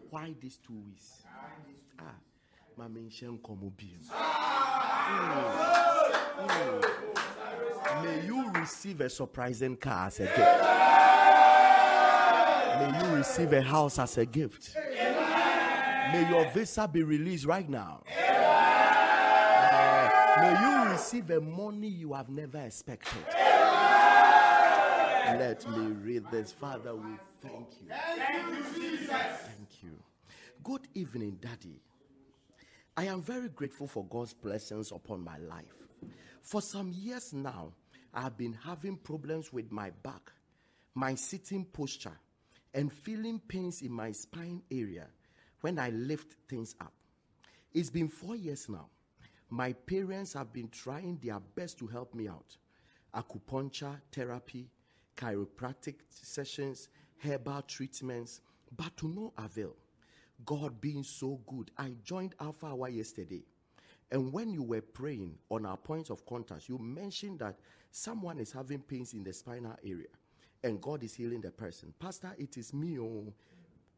Why 0.10 0.34
these 0.40 0.60
two 0.66 0.82
weeks? 0.86 1.24
Ah, 2.00 2.16
Mama 2.78 3.00
May 8.04 8.26
you 8.26 8.52
receive 8.52 9.02
a 9.02 9.10
surprising 9.10 9.76
car 9.76 10.08
as 10.08 10.20
a 10.20 10.26
gift. 10.26 10.40
May 12.80 13.00
you 13.00 13.16
receive 13.16 13.54
a 13.54 13.62
house 13.62 14.00
as 14.00 14.18
a 14.18 14.26
gift. 14.26 14.76
May 14.76 16.28
your 16.30 16.50
visa 16.52 16.88
be 16.88 17.04
released 17.04 17.46
right 17.46 17.70
now. 17.70 18.02
May 20.38 20.60
you 20.62 20.92
receive 20.92 21.30
a 21.32 21.40
money 21.40 21.88
you 21.88 22.14
have 22.14 22.30
never 22.30 22.60
expected. 22.60 23.26
Let 25.38 25.66
me 25.70 25.88
read 25.88 26.24
this. 26.32 26.52
Father, 26.52 26.94
we 26.96 27.18
thank 27.42 27.68
you. 27.82 27.88
Thank 27.90 28.50
you, 28.50 28.64
Jesus. 28.82 29.10
Thank 29.10 29.84
you. 29.84 29.98
Good 30.64 30.88
evening, 30.94 31.38
Daddy. 31.42 31.80
I 32.98 33.06
am 33.06 33.22
very 33.22 33.50
grateful 33.50 33.88
for 33.88 34.06
God's 34.06 34.34
blessings 34.34 34.92
upon 34.92 35.24
my 35.24 35.38
life. 35.38 35.74
For 36.42 36.62
some 36.62 36.92
years 36.94 37.34
now, 37.34 37.74
I've 38.14 38.38
been 38.38 38.54
having 38.54 38.98
problems 38.98 39.52
with 39.52 39.72
my 39.72 39.92
back, 40.04 40.32
my 40.94 41.16
sitting 41.16 41.66
posture, 41.66 42.18
and 42.74 42.92
feeling 42.92 43.40
pains 43.48 43.82
in 43.82 43.92
my 43.92 44.12
spine 44.12 44.62
area 44.72 45.08
when 45.62 45.80
I 45.80 45.90
lift 45.90 46.36
things 46.48 46.76
up. 46.82 46.94
It's 47.74 47.90
been 47.90 48.10
four 48.10 48.36
years 48.36 48.68
now. 48.70 48.90
My 49.50 49.74
parents 49.74 50.34
have 50.34 50.52
been 50.52 50.70
trying 50.70 51.20
their 51.24 51.40
best 51.40 51.78
to 51.80 51.88
help 51.88 52.14
me 52.14 52.28
out. 52.28 52.58
Acupuncture, 53.16 54.02
therapy, 54.12 54.70
chiropractic 55.16 55.96
sessions, 56.10 56.90
herbal 57.24 57.62
treatments, 57.64 58.42
but 58.76 58.96
to 58.98 59.08
no 59.08 59.34
avail. 59.38 59.76
God 60.46 60.82
being 60.82 61.04
so 61.04 61.40
good, 61.48 61.72
I 61.78 61.94
joined 62.04 62.36
Alpha 62.40 62.68
Hour 62.68 62.90
yesterday. 62.90 63.44
And 64.12 64.32
when 64.32 64.52
you 64.52 64.64
were 64.64 64.82
praying 64.82 65.38
on 65.50 65.66
our 65.66 65.78
point 65.78 66.10
of 66.10 66.26
contact, 66.26 66.68
you 66.70 66.78
mentioned 66.78 67.40
that 67.40 67.58
someone 67.92 68.40
is 68.40 68.52
having 68.52 68.80
pains 68.80 69.14
in 69.14 69.24
the 69.24 69.34
spinal 69.34 69.78
area 69.84 70.08
and 70.64 70.82
God 70.82 71.04
is 71.04 71.14
healing 71.14 71.42
the 71.42 71.52
person. 71.52 71.94
Pastor, 72.00 72.36
it 72.38 72.58
is 72.58 72.74
me. 72.74 73.00
Oh, 73.00 73.34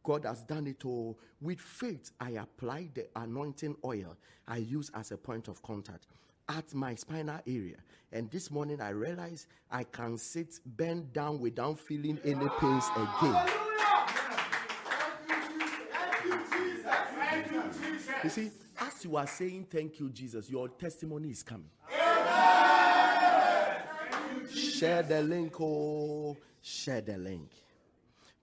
God 0.08 0.24
has 0.24 0.41
done 0.43 0.68
it 0.68 0.86
all. 0.86 1.20
With 1.41 1.60
faith, 1.60 2.12
I 2.22 2.30
apply 2.30 2.88
the 2.93 3.08
anointing 3.18 3.76
oil 3.84 4.16
I 4.47 4.55
use 4.55 4.89
as 4.93 5.12
a 5.12 5.18
point 5.18 5.49
of 5.49 5.62
contact 5.62 6.08
at 6.47 6.74
my 6.74 6.95
spinal 6.95 7.41
area. 7.45 7.76
And 8.14 8.32
this 8.32 8.49
morning 8.49 8.80
I 8.80 8.91
realized 8.91 9.47
I 9.70 9.84
can 9.84 10.18
sit 10.18 10.62
bend 10.66 11.12
down 11.12 11.41
without 11.41 11.78
feeling 11.78 12.22
any 12.24 12.47
pains 12.58 12.86
again. 12.95 13.49
You 18.24 18.30
see, 18.30 18.51
as 18.80 19.03
you 19.03 19.18
are 19.18 19.28
saying 19.28 19.68
thank 19.70 19.99
you, 19.99 20.10
Jesus, 20.10 20.49
your 20.49 20.70
testimony 20.70 21.32
is 21.32 21.43
coming. 21.43 21.70
Share 24.55 25.03
the 25.03 25.22
link, 25.22 25.60
oh, 25.60 26.38
share 26.62 27.01
the 27.01 27.18
link. 27.18 27.51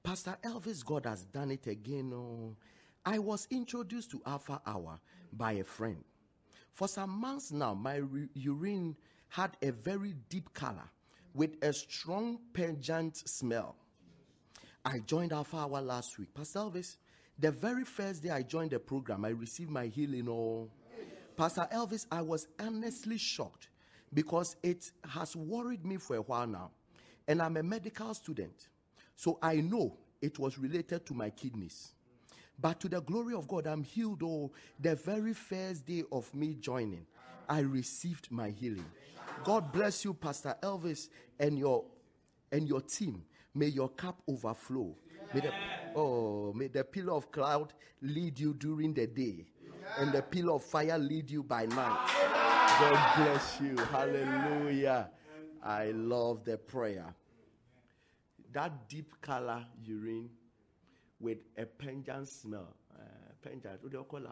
Pastor 0.05 0.36
Elvis, 0.44 0.84
God 0.84 1.07
has 1.07 1.24
done 1.24 1.50
it 1.50 1.66
again. 1.66 2.12
Oh. 2.14 2.55
I 3.07 3.18
was 3.18 3.48
introduced 3.50 4.11
to 4.11 4.20
Alpha 4.26 4.61
Hour 4.66 5.00
by 5.32 5.52
a 5.52 5.64
friend. 5.64 6.05
For 6.74 6.88
some 6.88 7.09
months 7.09 7.50
now, 7.50 7.72
my 7.72 7.96
re- 7.96 8.28
urine 8.34 8.96
had 9.30 9.57
a 9.62 9.72
very 9.72 10.14
deep 10.28 10.52
color 10.52 10.90
with 11.32 11.57
a 11.62 11.72
strong 11.72 12.38
pungent 12.52 13.16
smell. 13.26 13.76
I 14.84 14.98
joined 15.07 15.32
Alpha 15.32 15.57
Hour 15.57 15.80
last 15.80 16.18
week. 16.18 16.34
Pastor 16.34 16.59
Elvis, 16.59 16.96
the 17.38 17.50
very 17.50 17.84
first 17.84 18.22
day 18.22 18.28
I 18.30 18.42
joined 18.42 18.72
the 18.72 18.78
program, 18.78 19.24
I 19.24 19.30
received 19.30 19.70
my 19.70 19.86
healing. 19.86 20.28
Oh, 20.28 20.68
Pastor 21.34 21.66
Elvis, 21.72 22.05
I 22.12 22.20
was 22.20 22.46
honestly 22.61 23.16
shocked 23.16 23.68
because 24.12 24.55
it 24.62 24.92
has 25.09 25.34
worried 25.34 25.86
me 25.86 25.96
for 25.96 26.16
a 26.16 26.22
while 26.22 26.46
now. 26.46 26.72
And 27.26 27.40
I'm 27.40 27.57
a 27.57 27.62
medical 27.62 28.12
student. 28.12 28.68
So 29.16 29.38
I 29.42 29.56
know 29.56 29.96
it 30.20 30.38
was 30.38 30.58
related 30.58 31.06
to 31.06 31.14
my 31.14 31.30
kidneys. 31.30 31.92
But 32.60 32.80
to 32.80 32.88
the 32.88 33.00
glory 33.00 33.34
of 33.34 33.48
God, 33.48 33.66
I'm 33.66 33.82
healed. 33.82 34.22
Oh, 34.22 34.52
the 34.80 34.94
very 34.94 35.34
first 35.34 35.86
day 35.86 36.04
of 36.12 36.32
me 36.34 36.54
joining, 36.54 37.04
I 37.48 37.60
received 37.60 38.30
my 38.30 38.50
healing. 38.50 38.86
God 39.42 39.72
bless 39.72 40.04
you, 40.04 40.14
Pastor 40.14 40.54
Elvis, 40.62 41.08
and 41.38 41.58
your 41.58 41.84
and 42.52 42.68
your 42.68 42.80
team. 42.80 43.24
May 43.54 43.66
your 43.66 43.88
cup 43.88 44.22
overflow. 44.28 44.94
May 45.32 45.40
the, 45.40 45.52
oh, 45.96 46.52
may 46.52 46.68
the 46.68 46.84
pillar 46.84 47.14
of 47.14 47.30
cloud 47.32 47.72
lead 48.02 48.38
you 48.38 48.54
during 48.54 48.94
the 48.94 49.06
day, 49.06 49.46
and 49.98 50.12
the 50.12 50.22
pillar 50.22 50.54
of 50.54 50.62
fire 50.62 50.98
lead 50.98 51.30
you 51.30 51.42
by 51.42 51.66
night. 51.66 52.10
God 52.78 53.16
bless 53.16 53.60
you. 53.60 53.76
Hallelujah. 53.76 55.10
I 55.62 55.90
love 55.90 56.44
the 56.44 56.56
prayer. 56.56 57.14
That 58.55 58.88
deep 58.88 59.20
color 59.20 59.66
urine 59.84 60.30
with 61.20 61.38
a 61.59 61.66
pungent 61.66 62.28
smell. 62.28 62.74
Uh, 62.94 63.02
pungent, 63.42 63.82
what 63.82 63.92
do 63.92 63.98
you 63.98 64.05
call 64.05 64.20
it? 64.20 64.26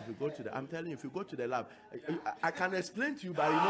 if 0.00 0.08
you 0.08 0.14
go 0.18 0.28
to 0.28 0.42
the, 0.42 0.52
I'm 0.56 0.66
telling 0.66 0.88
you, 0.88 0.94
if 0.94 1.04
you 1.04 1.10
go 1.10 1.22
to 1.22 1.36
the 1.36 1.46
lab, 1.46 1.68
I, 1.92 1.98
I, 2.48 2.50
can 2.50 2.74
explain 2.74 3.14
to 3.16 3.26
you, 3.26 3.34
but 3.34 3.46
you 3.48 3.52
know, 3.52 3.60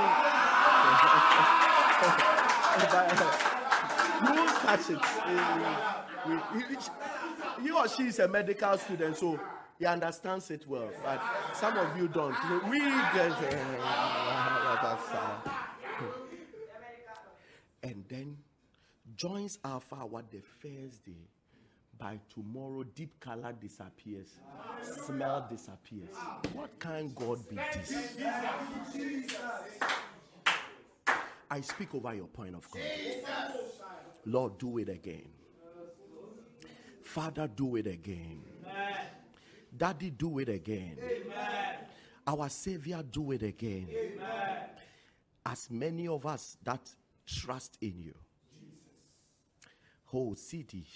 you 4.22 4.32
won't 4.34 4.56
catch 4.60 4.90
it. 4.90 4.98
He, 7.58 7.64
he 7.64 7.70
or 7.70 7.88
she 7.88 8.04
is 8.04 8.18
a 8.18 8.28
medical 8.28 8.78
student, 8.78 9.16
so 9.16 9.38
he 9.78 9.86
understands 9.86 10.50
it 10.50 10.66
well, 10.66 10.90
but 11.02 11.20
some 11.54 11.76
of 11.76 11.96
you 11.96 12.08
don't. 12.08 12.34
We 12.70 12.78
get. 12.80 13.32
and 17.82 18.04
then 18.08 18.36
joins 19.16 19.58
Alpha 19.64 19.96
what 19.96 20.30
the 20.30 20.40
first 20.60 21.04
day. 21.04 21.28
By 21.98 22.20
tomorrow, 22.28 22.84
deep 22.84 23.18
color 23.20 23.54
disappears, 23.58 24.28
smell 25.06 25.46
disappears. 25.48 26.14
What 26.52 26.78
can 26.78 27.10
God 27.14 27.48
be 27.48 27.56
this? 27.56 28.18
I 31.50 31.60
speak 31.62 31.94
over 31.94 32.14
your 32.14 32.26
point 32.26 32.54
of 32.54 32.70
God. 32.70 32.82
Lord, 34.26 34.58
do 34.58 34.76
it 34.76 34.90
again. 34.90 35.28
Father, 37.02 37.48
do 37.48 37.76
it 37.76 37.86
again. 37.86 38.42
Daddy, 39.74 40.10
do 40.10 40.38
it 40.38 40.50
again. 40.50 40.98
Our 42.26 42.50
Savior, 42.50 43.02
do 43.10 43.32
it 43.32 43.42
again. 43.42 43.88
As 45.46 45.70
many 45.70 46.08
of 46.08 46.26
us 46.26 46.58
that 46.62 46.80
trust 47.24 47.78
in 47.80 48.02
you 48.02 48.14
whole 50.06 50.34
city. 50.34 50.86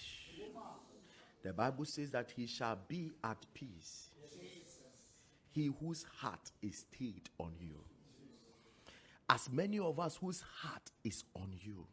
The 1.43 1.53
Bible 1.53 1.85
says 1.85 2.11
that 2.11 2.31
he 2.35 2.45
shall 2.45 2.77
be 2.87 3.11
at 3.23 3.45
peace. 3.53 4.09
He 5.51 5.69
whose 5.79 6.05
heart 6.17 6.51
is 6.61 6.85
stayed 6.89 7.29
on 7.39 7.53
you. 7.59 7.75
As 9.29 9.49
many 9.49 9.79
of 9.79 9.99
us 9.99 10.17
whose 10.17 10.41
heart 10.41 10.91
is 11.03 11.23
on 11.35 11.53
you. 11.59 11.85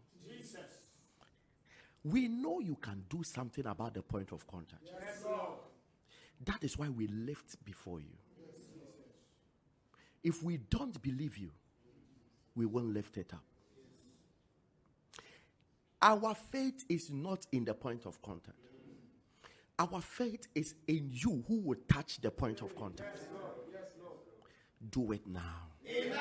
We 2.04 2.28
know 2.28 2.60
you 2.60 2.76
can 2.80 3.04
do 3.08 3.22
something 3.22 3.66
about 3.66 3.94
the 3.94 4.02
point 4.02 4.32
of 4.32 4.46
contact. 4.46 4.82
Yes, 4.84 5.24
that 6.44 6.62
is 6.62 6.78
why 6.78 6.88
we 6.88 7.08
lift 7.08 7.62
before 7.64 8.00
you. 8.00 8.16
If 10.22 10.42
we 10.42 10.58
don't 10.58 11.00
believe 11.02 11.36
you, 11.36 11.50
we 12.54 12.66
won't 12.66 12.92
lift 12.92 13.16
it 13.18 13.32
up. 13.32 13.47
Our 16.00 16.34
faith 16.34 16.84
is 16.88 17.10
not 17.10 17.46
in 17.52 17.64
the 17.64 17.74
point 17.74 18.06
of 18.06 18.20
contact. 18.22 18.56
Our 19.78 20.00
faith 20.00 20.46
is 20.54 20.74
in 20.86 21.10
you 21.12 21.44
who 21.46 21.60
will 21.60 21.78
touch 21.88 22.20
the 22.20 22.30
point 22.30 22.62
of 22.62 22.74
contact. 22.76 23.18
Do 24.90 25.12
it 25.12 25.26
now. 25.26 25.68
Amen. 25.88 26.18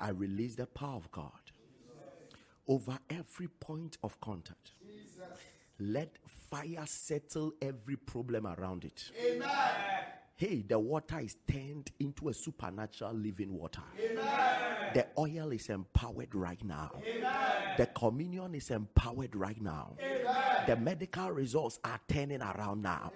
I 0.00 0.10
release 0.10 0.54
the 0.54 0.66
power 0.66 0.96
of 0.96 1.10
God 1.10 1.30
over 2.68 2.98
every 3.10 3.48
point 3.48 3.98
of 4.02 4.20
contact. 4.20 4.72
Let 5.80 6.16
fire 6.26 6.84
settle 6.86 7.52
every 7.62 7.96
problem 7.96 8.46
around 8.46 8.84
it. 8.84 9.10
Amen. 9.24 9.48
Hey, 10.36 10.64
the 10.68 10.78
water 10.78 11.18
is 11.18 11.36
turned 11.50 11.90
into 11.98 12.28
a 12.28 12.34
supernatural 12.34 13.12
living 13.12 13.52
water. 13.56 13.82
Amen. 13.98 14.92
The 14.94 15.06
oil 15.18 15.50
is 15.52 15.68
empowered 15.68 16.34
right 16.34 16.62
now. 16.64 16.92
Amen. 17.04 17.47
The 17.78 17.86
communion 17.86 18.54
is 18.54 18.70
empowered 18.70 19.34
right 19.34 19.60
now. 19.60 19.96
Amen. 20.00 20.64
The 20.66 20.76
medical 20.76 21.30
results 21.30 21.78
are 21.84 22.00
turning 22.08 22.42
around 22.42 22.82
now. 22.82 23.12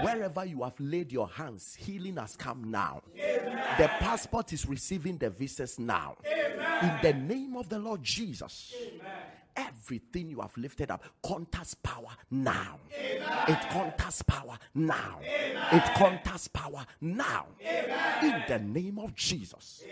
Wherever 0.00 0.44
you 0.44 0.62
have 0.62 0.80
laid 0.80 1.12
your 1.12 1.28
hands, 1.28 1.76
healing 1.78 2.16
has 2.16 2.34
come 2.34 2.70
now. 2.70 3.02
The 3.78 3.88
passport 4.00 4.52
is 4.52 4.66
receiving 4.66 5.18
the 5.18 5.30
visas 5.30 5.78
now. 5.78 6.16
In 6.82 6.98
the 7.02 7.12
name 7.12 7.56
of 7.56 7.68
the 7.68 7.78
Lord 7.78 8.02
Jesus 8.02 8.74
everything 9.54 10.30
you 10.30 10.40
have 10.40 10.56
lifted 10.56 10.90
up 10.90 11.04
contacts 11.22 11.74
power 11.74 12.08
now. 12.30 12.78
Amen. 12.98 13.22
It 13.48 13.60
contacts 13.70 14.22
power 14.22 14.58
now. 14.74 15.18
It 15.22 15.94
contacts 15.94 16.48
power 16.48 16.86
now. 17.00 17.46
In 18.22 18.42
the 18.48 18.58
name 18.58 18.98
of 18.98 19.14
Jesus. 19.14 19.84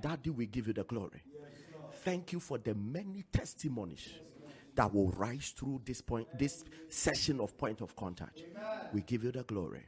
Daddy, 0.00 0.30
we 0.30 0.46
give 0.46 0.66
you 0.66 0.72
the 0.72 0.84
glory. 0.84 1.22
Thank 2.04 2.32
you 2.32 2.40
for 2.40 2.58
the 2.58 2.74
many 2.74 3.24
testimonies 3.32 4.08
that 4.74 4.92
will 4.94 5.10
rise 5.10 5.52
through 5.56 5.82
this 5.84 6.00
point, 6.00 6.26
this 6.38 6.64
session 6.88 7.40
of 7.40 7.56
point 7.58 7.80
of 7.80 7.94
contact. 7.96 8.42
We 8.92 9.02
give 9.02 9.24
you 9.24 9.32
the 9.32 9.42
glory. 9.42 9.84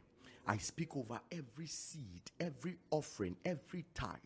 I 0.47 0.59
speak 0.59 0.97
over 0.97 1.21
every 1.31 1.67
seed, 1.67 2.23
every 2.41 2.77
offering, 2.91 3.37
every 3.45 3.85
tithe. 3.95 4.17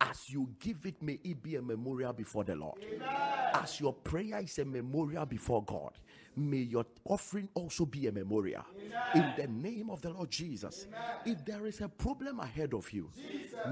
As 0.00 0.28
you 0.28 0.50
give 0.60 0.84
it, 0.84 1.00
may 1.00 1.18
it 1.24 1.42
be 1.42 1.56
a 1.56 1.62
memorial 1.62 2.12
before 2.12 2.44
the 2.44 2.54
Lord. 2.54 2.84
As 3.54 3.80
your 3.80 3.94
prayer 3.94 4.40
is 4.40 4.58
a 4.58 4.64
memorial 4.64 5.24
before 5.24 5.64
God, 5.64 5.92
may 6.36 6.58
your 6.58 6.84
offering 7.04 7.48
also 7.54 7.86
be 7.86 8.06
a 8.06 8.12
memorial. 8.12 8.64
In 9.14 9.32
the 9.36 9.46
name 9.46 9.90
of 9.90 10.02
the 10.02 10.10
Lord 10.10 10.30
Jesus. 10.30 10.86
If 11.24 11.44
there 11.44 11.66
is 11.66 11.80
a 11.80 11.88
problem 11.88 12.40
ahead 12.40 12.74
of 12.74 12.92
you, 12.92 13.10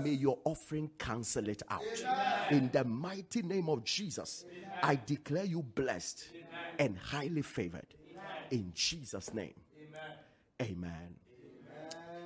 may 0.02 0.10
your 0.10 0.38
offering 0.44 0.90
cancel 0.98 1.48
it 1.48 1.62
out. 1.70 1.82
In 2.50 2.70
the 2.72 2.84
mighty 2.84 3.42
name 3.42 3.68
of 3.68 3.84
Jesus, 3.84 4.44
I 4.82 4.98
declare 5.06 5.44
you 5.44 5.62
blessed 5.62 6.28
and 6.78 6.96
highly 6.98 7.42
favored. 7.42 7.94
In 8.50 8.72
Jesus' 8.74 9.32
name. 9.34 9.54
Amen. 10.62 11.16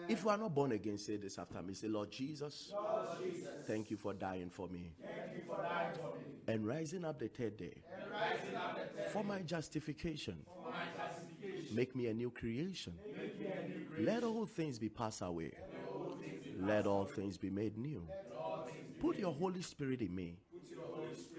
If 0.08 0.24
you 0.24 0.30
are 0.30 0.38
not 0.38 0.54
born 0.54 0.72
again, 0.72 0.98
say 0.98 1.16
this 1.16 1.38
after 1.38 1.62
me. 1.62 1.74
Say, 1.74 1.88
Lord 1.88 2.10
Jesus, 2.10 2.72
Lord 2.72 3.08
Jesus 3.22 3.48
thank 3.66 3.90
you 3.90 3.96
for 3.96 4.14
dying 4.14 4.48
for 4.48 4.66
me 4.68 4.92
thank 5.02 5.36
you 5.36 5.42
for 5.46 5.62
dying 5.62 5.92
for 5.94 6.16
me 6.16 6.52
and 6.54 6.66
rising 6.66 7.04
up 7.04 7.18
the 7.18 7.28
third 7.28 7.56
day 7.56 7.74
and 7.92 8.10
rising 8.10 8.56
up 8.56 8.74
the 8.74 9.02
dead 9.02 9.10
for 9.12 9.22
my 9.22 9.40
justification. 9.40 10.36
for 10.46 10.70
my 10.70 10.84
justification. 10.96 11.76
Make 11.76 11.94
me 11.94 12.06
a 12.06 12.14
new 12.14 12.30
creation. 12.30 12.94
Make 13.04 13.38
me 13.38 13.46
a 13.46 13.68
new 13.68 13.84
creation. 13.84 14.06
Let 14.06 14.24
all 14.24 14.46
things 14.46 14.78
be 14.78 14.88
passed 14.88 15.22
away. 15.22 15.52
Let 16.60 16.86
all 16.86 17.04
things 17.04 17.36
be 17.36 17.50
made 17.50 17.76
new. 17.76 18.02
Put 19.00 19.18
your 19.18 19.32
Holy 19.32 19.62
Spirit 19.62 20.00
in 20.00 20.14
me. 20.14 20.38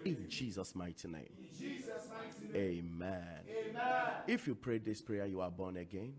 In 0.05 0.29
Jesus' 0.29 0.75
mighty 0.75 1.07
name. 1.07 1.29
Jesus' 1.57 2.07
mighty 2.09 2.53
name. 2.53 2.85
Amen. 3.01 3.23
Amen. 3.49 4.11
If 4.27 4.47
you 4.47 4.55
pray 4.55 4.77
this 4.77 5.01
prayer, 5.01 5.25
you 5.25 5.41
are 5.41 5.51
born 5.51 5.77
again. 5.77 6.13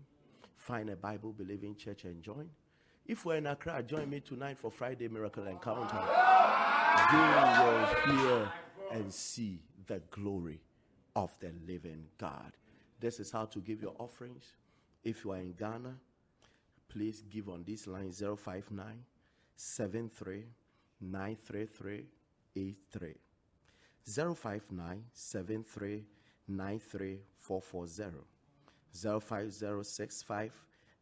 Find 0.71 0.89
a 0.89 0.95
Bible 0.95 1.33
believing 1.33 1.75
church 1.75 2.05
and 2.05 2.23
join. 2.23 2.49
If 3.05 3.25
we're 3.25 3.35
in 3.35 3.47
Accra, 3.47 3.83
join 3.83 4.09
me 4.09 4.21
tonight 4.21 4.57
for 4.57 4.71
Friday 4.71 5.09
Miracle 5.09 5.45
Encounter. 5.45 5.99
You 7.11 7.19
will 7.19 7.85
hear 8.15 8.53
and 8.93 9.13
see 9.13 9.59
the 9.85 10.01
glory 10.11 10.61
of 11.13 11.37
the 11.41 11.51
living 11.67 12.05
God. 12.17 12.53
This 13.01 13.19
is 13.19 13.31
how 13.31 13.47
to 13.47 13.59
give 13.59 13.81
your 13.81 13.95
offerings. 13.99 14.45
If 15.03 15.25
you 15.25 15.33
are 15.33 15.39
in 15.39 15.51
Ghana, 15.59 15.93
please 16.87 17.21
give 17.29 17.49
on 17.49 17.65
this 17.67 17.85
line 17.85 18.13
059 18.13 19.03
73 19.57 20.45
933 21.01 22.05
83. 22.55 23.15
059 24.05 25.03
73 25.11 26.05
93 26.47 27.19
440. 28.93 29.51
05065 29.51 30.51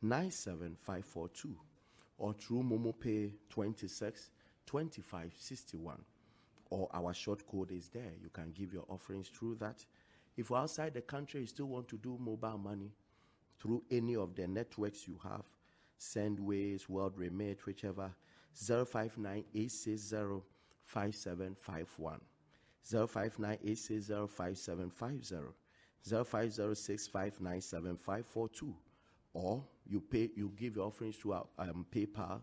97542 0.02 1.56
or 2.18 2.34
through 2.34 2.64
Momo 2.64 2.94
Pay 2.98 3.34
26 3.50 4.32
25 4.66 5.34
61 5.38 6.02
or 6.70 6.88
our 6.94 7.14
short 7.14 7.46
code 7.48 7.72
is 7.72 7.90
there. 7.90 8.14
You 8.22 8.30
can 8.30 8.52
give 8.52 8.74
your 8.74 8.86
offerings 8.88 9.28
through 9.30 9.56
that. 9.56 9.84
If 10.38 10.50
you're 10.50 10.60
outside 10.60 10.94
the 10.94 11.02
country, 11.02 11.42
you 11.42 11.48
still 11.48 11.66
want 11.66 11.88
to 11.90 11.98
do 11.98 12.18
mobile 12.20 12.60
money 12.60 12.92
through 13.60 13.84
any 13.92 14.16
of 14.16 14.36
the 14.36 14.48
networks 14.48 15.08
you 15.08 15.20
have, 15.24 15.44
Sendwave, 16.00 16.88
World 16.88 17.18
Remit, 17.18 17.66
whichever, 17.66 18.14
059 18.54 19.44
860 19.54 20.44
5751. 26.04 26.26
059 26.26 26.64
860 26.64 27.12
5750. 27.12 28.66
0506597542 28.66 28.74
or 29.34 29.64
you 29.88 30.00
pay 30.00 30.30
you 30.36 30.52
give 30.58 30.76
your 30.76 30.88
offerings 30.88 31.18
to 31.18 31.34
our 31.34 31.46
um, 31.60 31.86
PayPal 31.92 32.42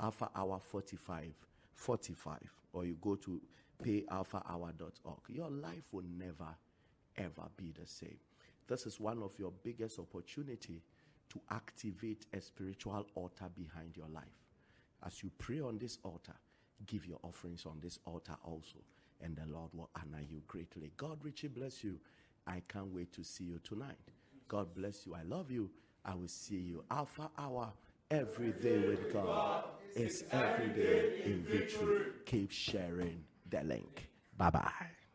Alpha 0.00 0.30
Hour 0.34 0.60
45 0.60 1.32
45 1.74 2.38
or 2.72 2.84
you 2.84 2.96
go 3.00 3.16
to 3.16 3.40
payalphahour.org. 3.82 5.18
Your 5.28 5.50
life 5.50 5.88
will 5.92 6.04
never 6.18 6.48
ever 7.16 7.48
be 7.56 7.72
the 7.78 7.86
same. 7.86 8.18
This 8.68 8.86
is 8.86 9.00
one 9.00 9.22
of 9.22 9.38
your 9.38 9.52
biggest 9.62 9.98
opportunity 9.98 10.82
to 11.30 11.40
activate 11.50 12.26
a 12.32 12.40
spiritual 12.40 13.06
altar 13.14 13.46
behind 13.54 13.96
your 13.96 14.08
life. 14.08 14.24
As 15.04 15.22
you 15.22 15.30
pray 15.38 15.60
on 15.60 15.78
this 15.78 15.98
altar, 16.02 16.34
give 16.86 17.06
your 17.06 17.18
offerings 17.22 17.64
on 17.64 17.78
this 17.82 17.98
altar 18.06 18.36
also, 18.44 18.78
and 19.22 19.36
the 19.36 19.46
Lord 19.46 19.70
will 19.72 19.90
honor 19.96 20.22
you 20.28 20.42
greatly. 20.46 20.92
God 20.96 21.18
richly 21.22 21.48
bless 21.48 21.82
you. 21.82 21.98
I 22.46 22.62
can't 22.68 22.92
wait 22.94 23.12
to 23.14 23.24
see 23.24 23.44
you 23.44 23.58
tonight. 23.62 23.96
God 24.48 24.74
bless 24.74 25.06
you. 25.06 25.14
I 25.14 25.22
love 25.22 25.50
you. 25.50 25.70
I 26.04 26.14
will 26.14 26.28
see 26.28 26.56
you. 26.56 26.84
Alpha 26.90 27.30
Hour 27.36 27.72
every 28.10 28.52
day 28.52 28.78
with 28.86 29.12
God 29.12 29.64
is 29.94 30.24
every 30.30 30.68
day 30.68 31.22
in 31.24 31.42
victory. 31.42 32.06
Keep 32.24 32.52
sharing 32.52 33.24
the 33.50 33.62
link. 33.64 34.08
Bye 34.36 34.50
bye. 34.50 35.05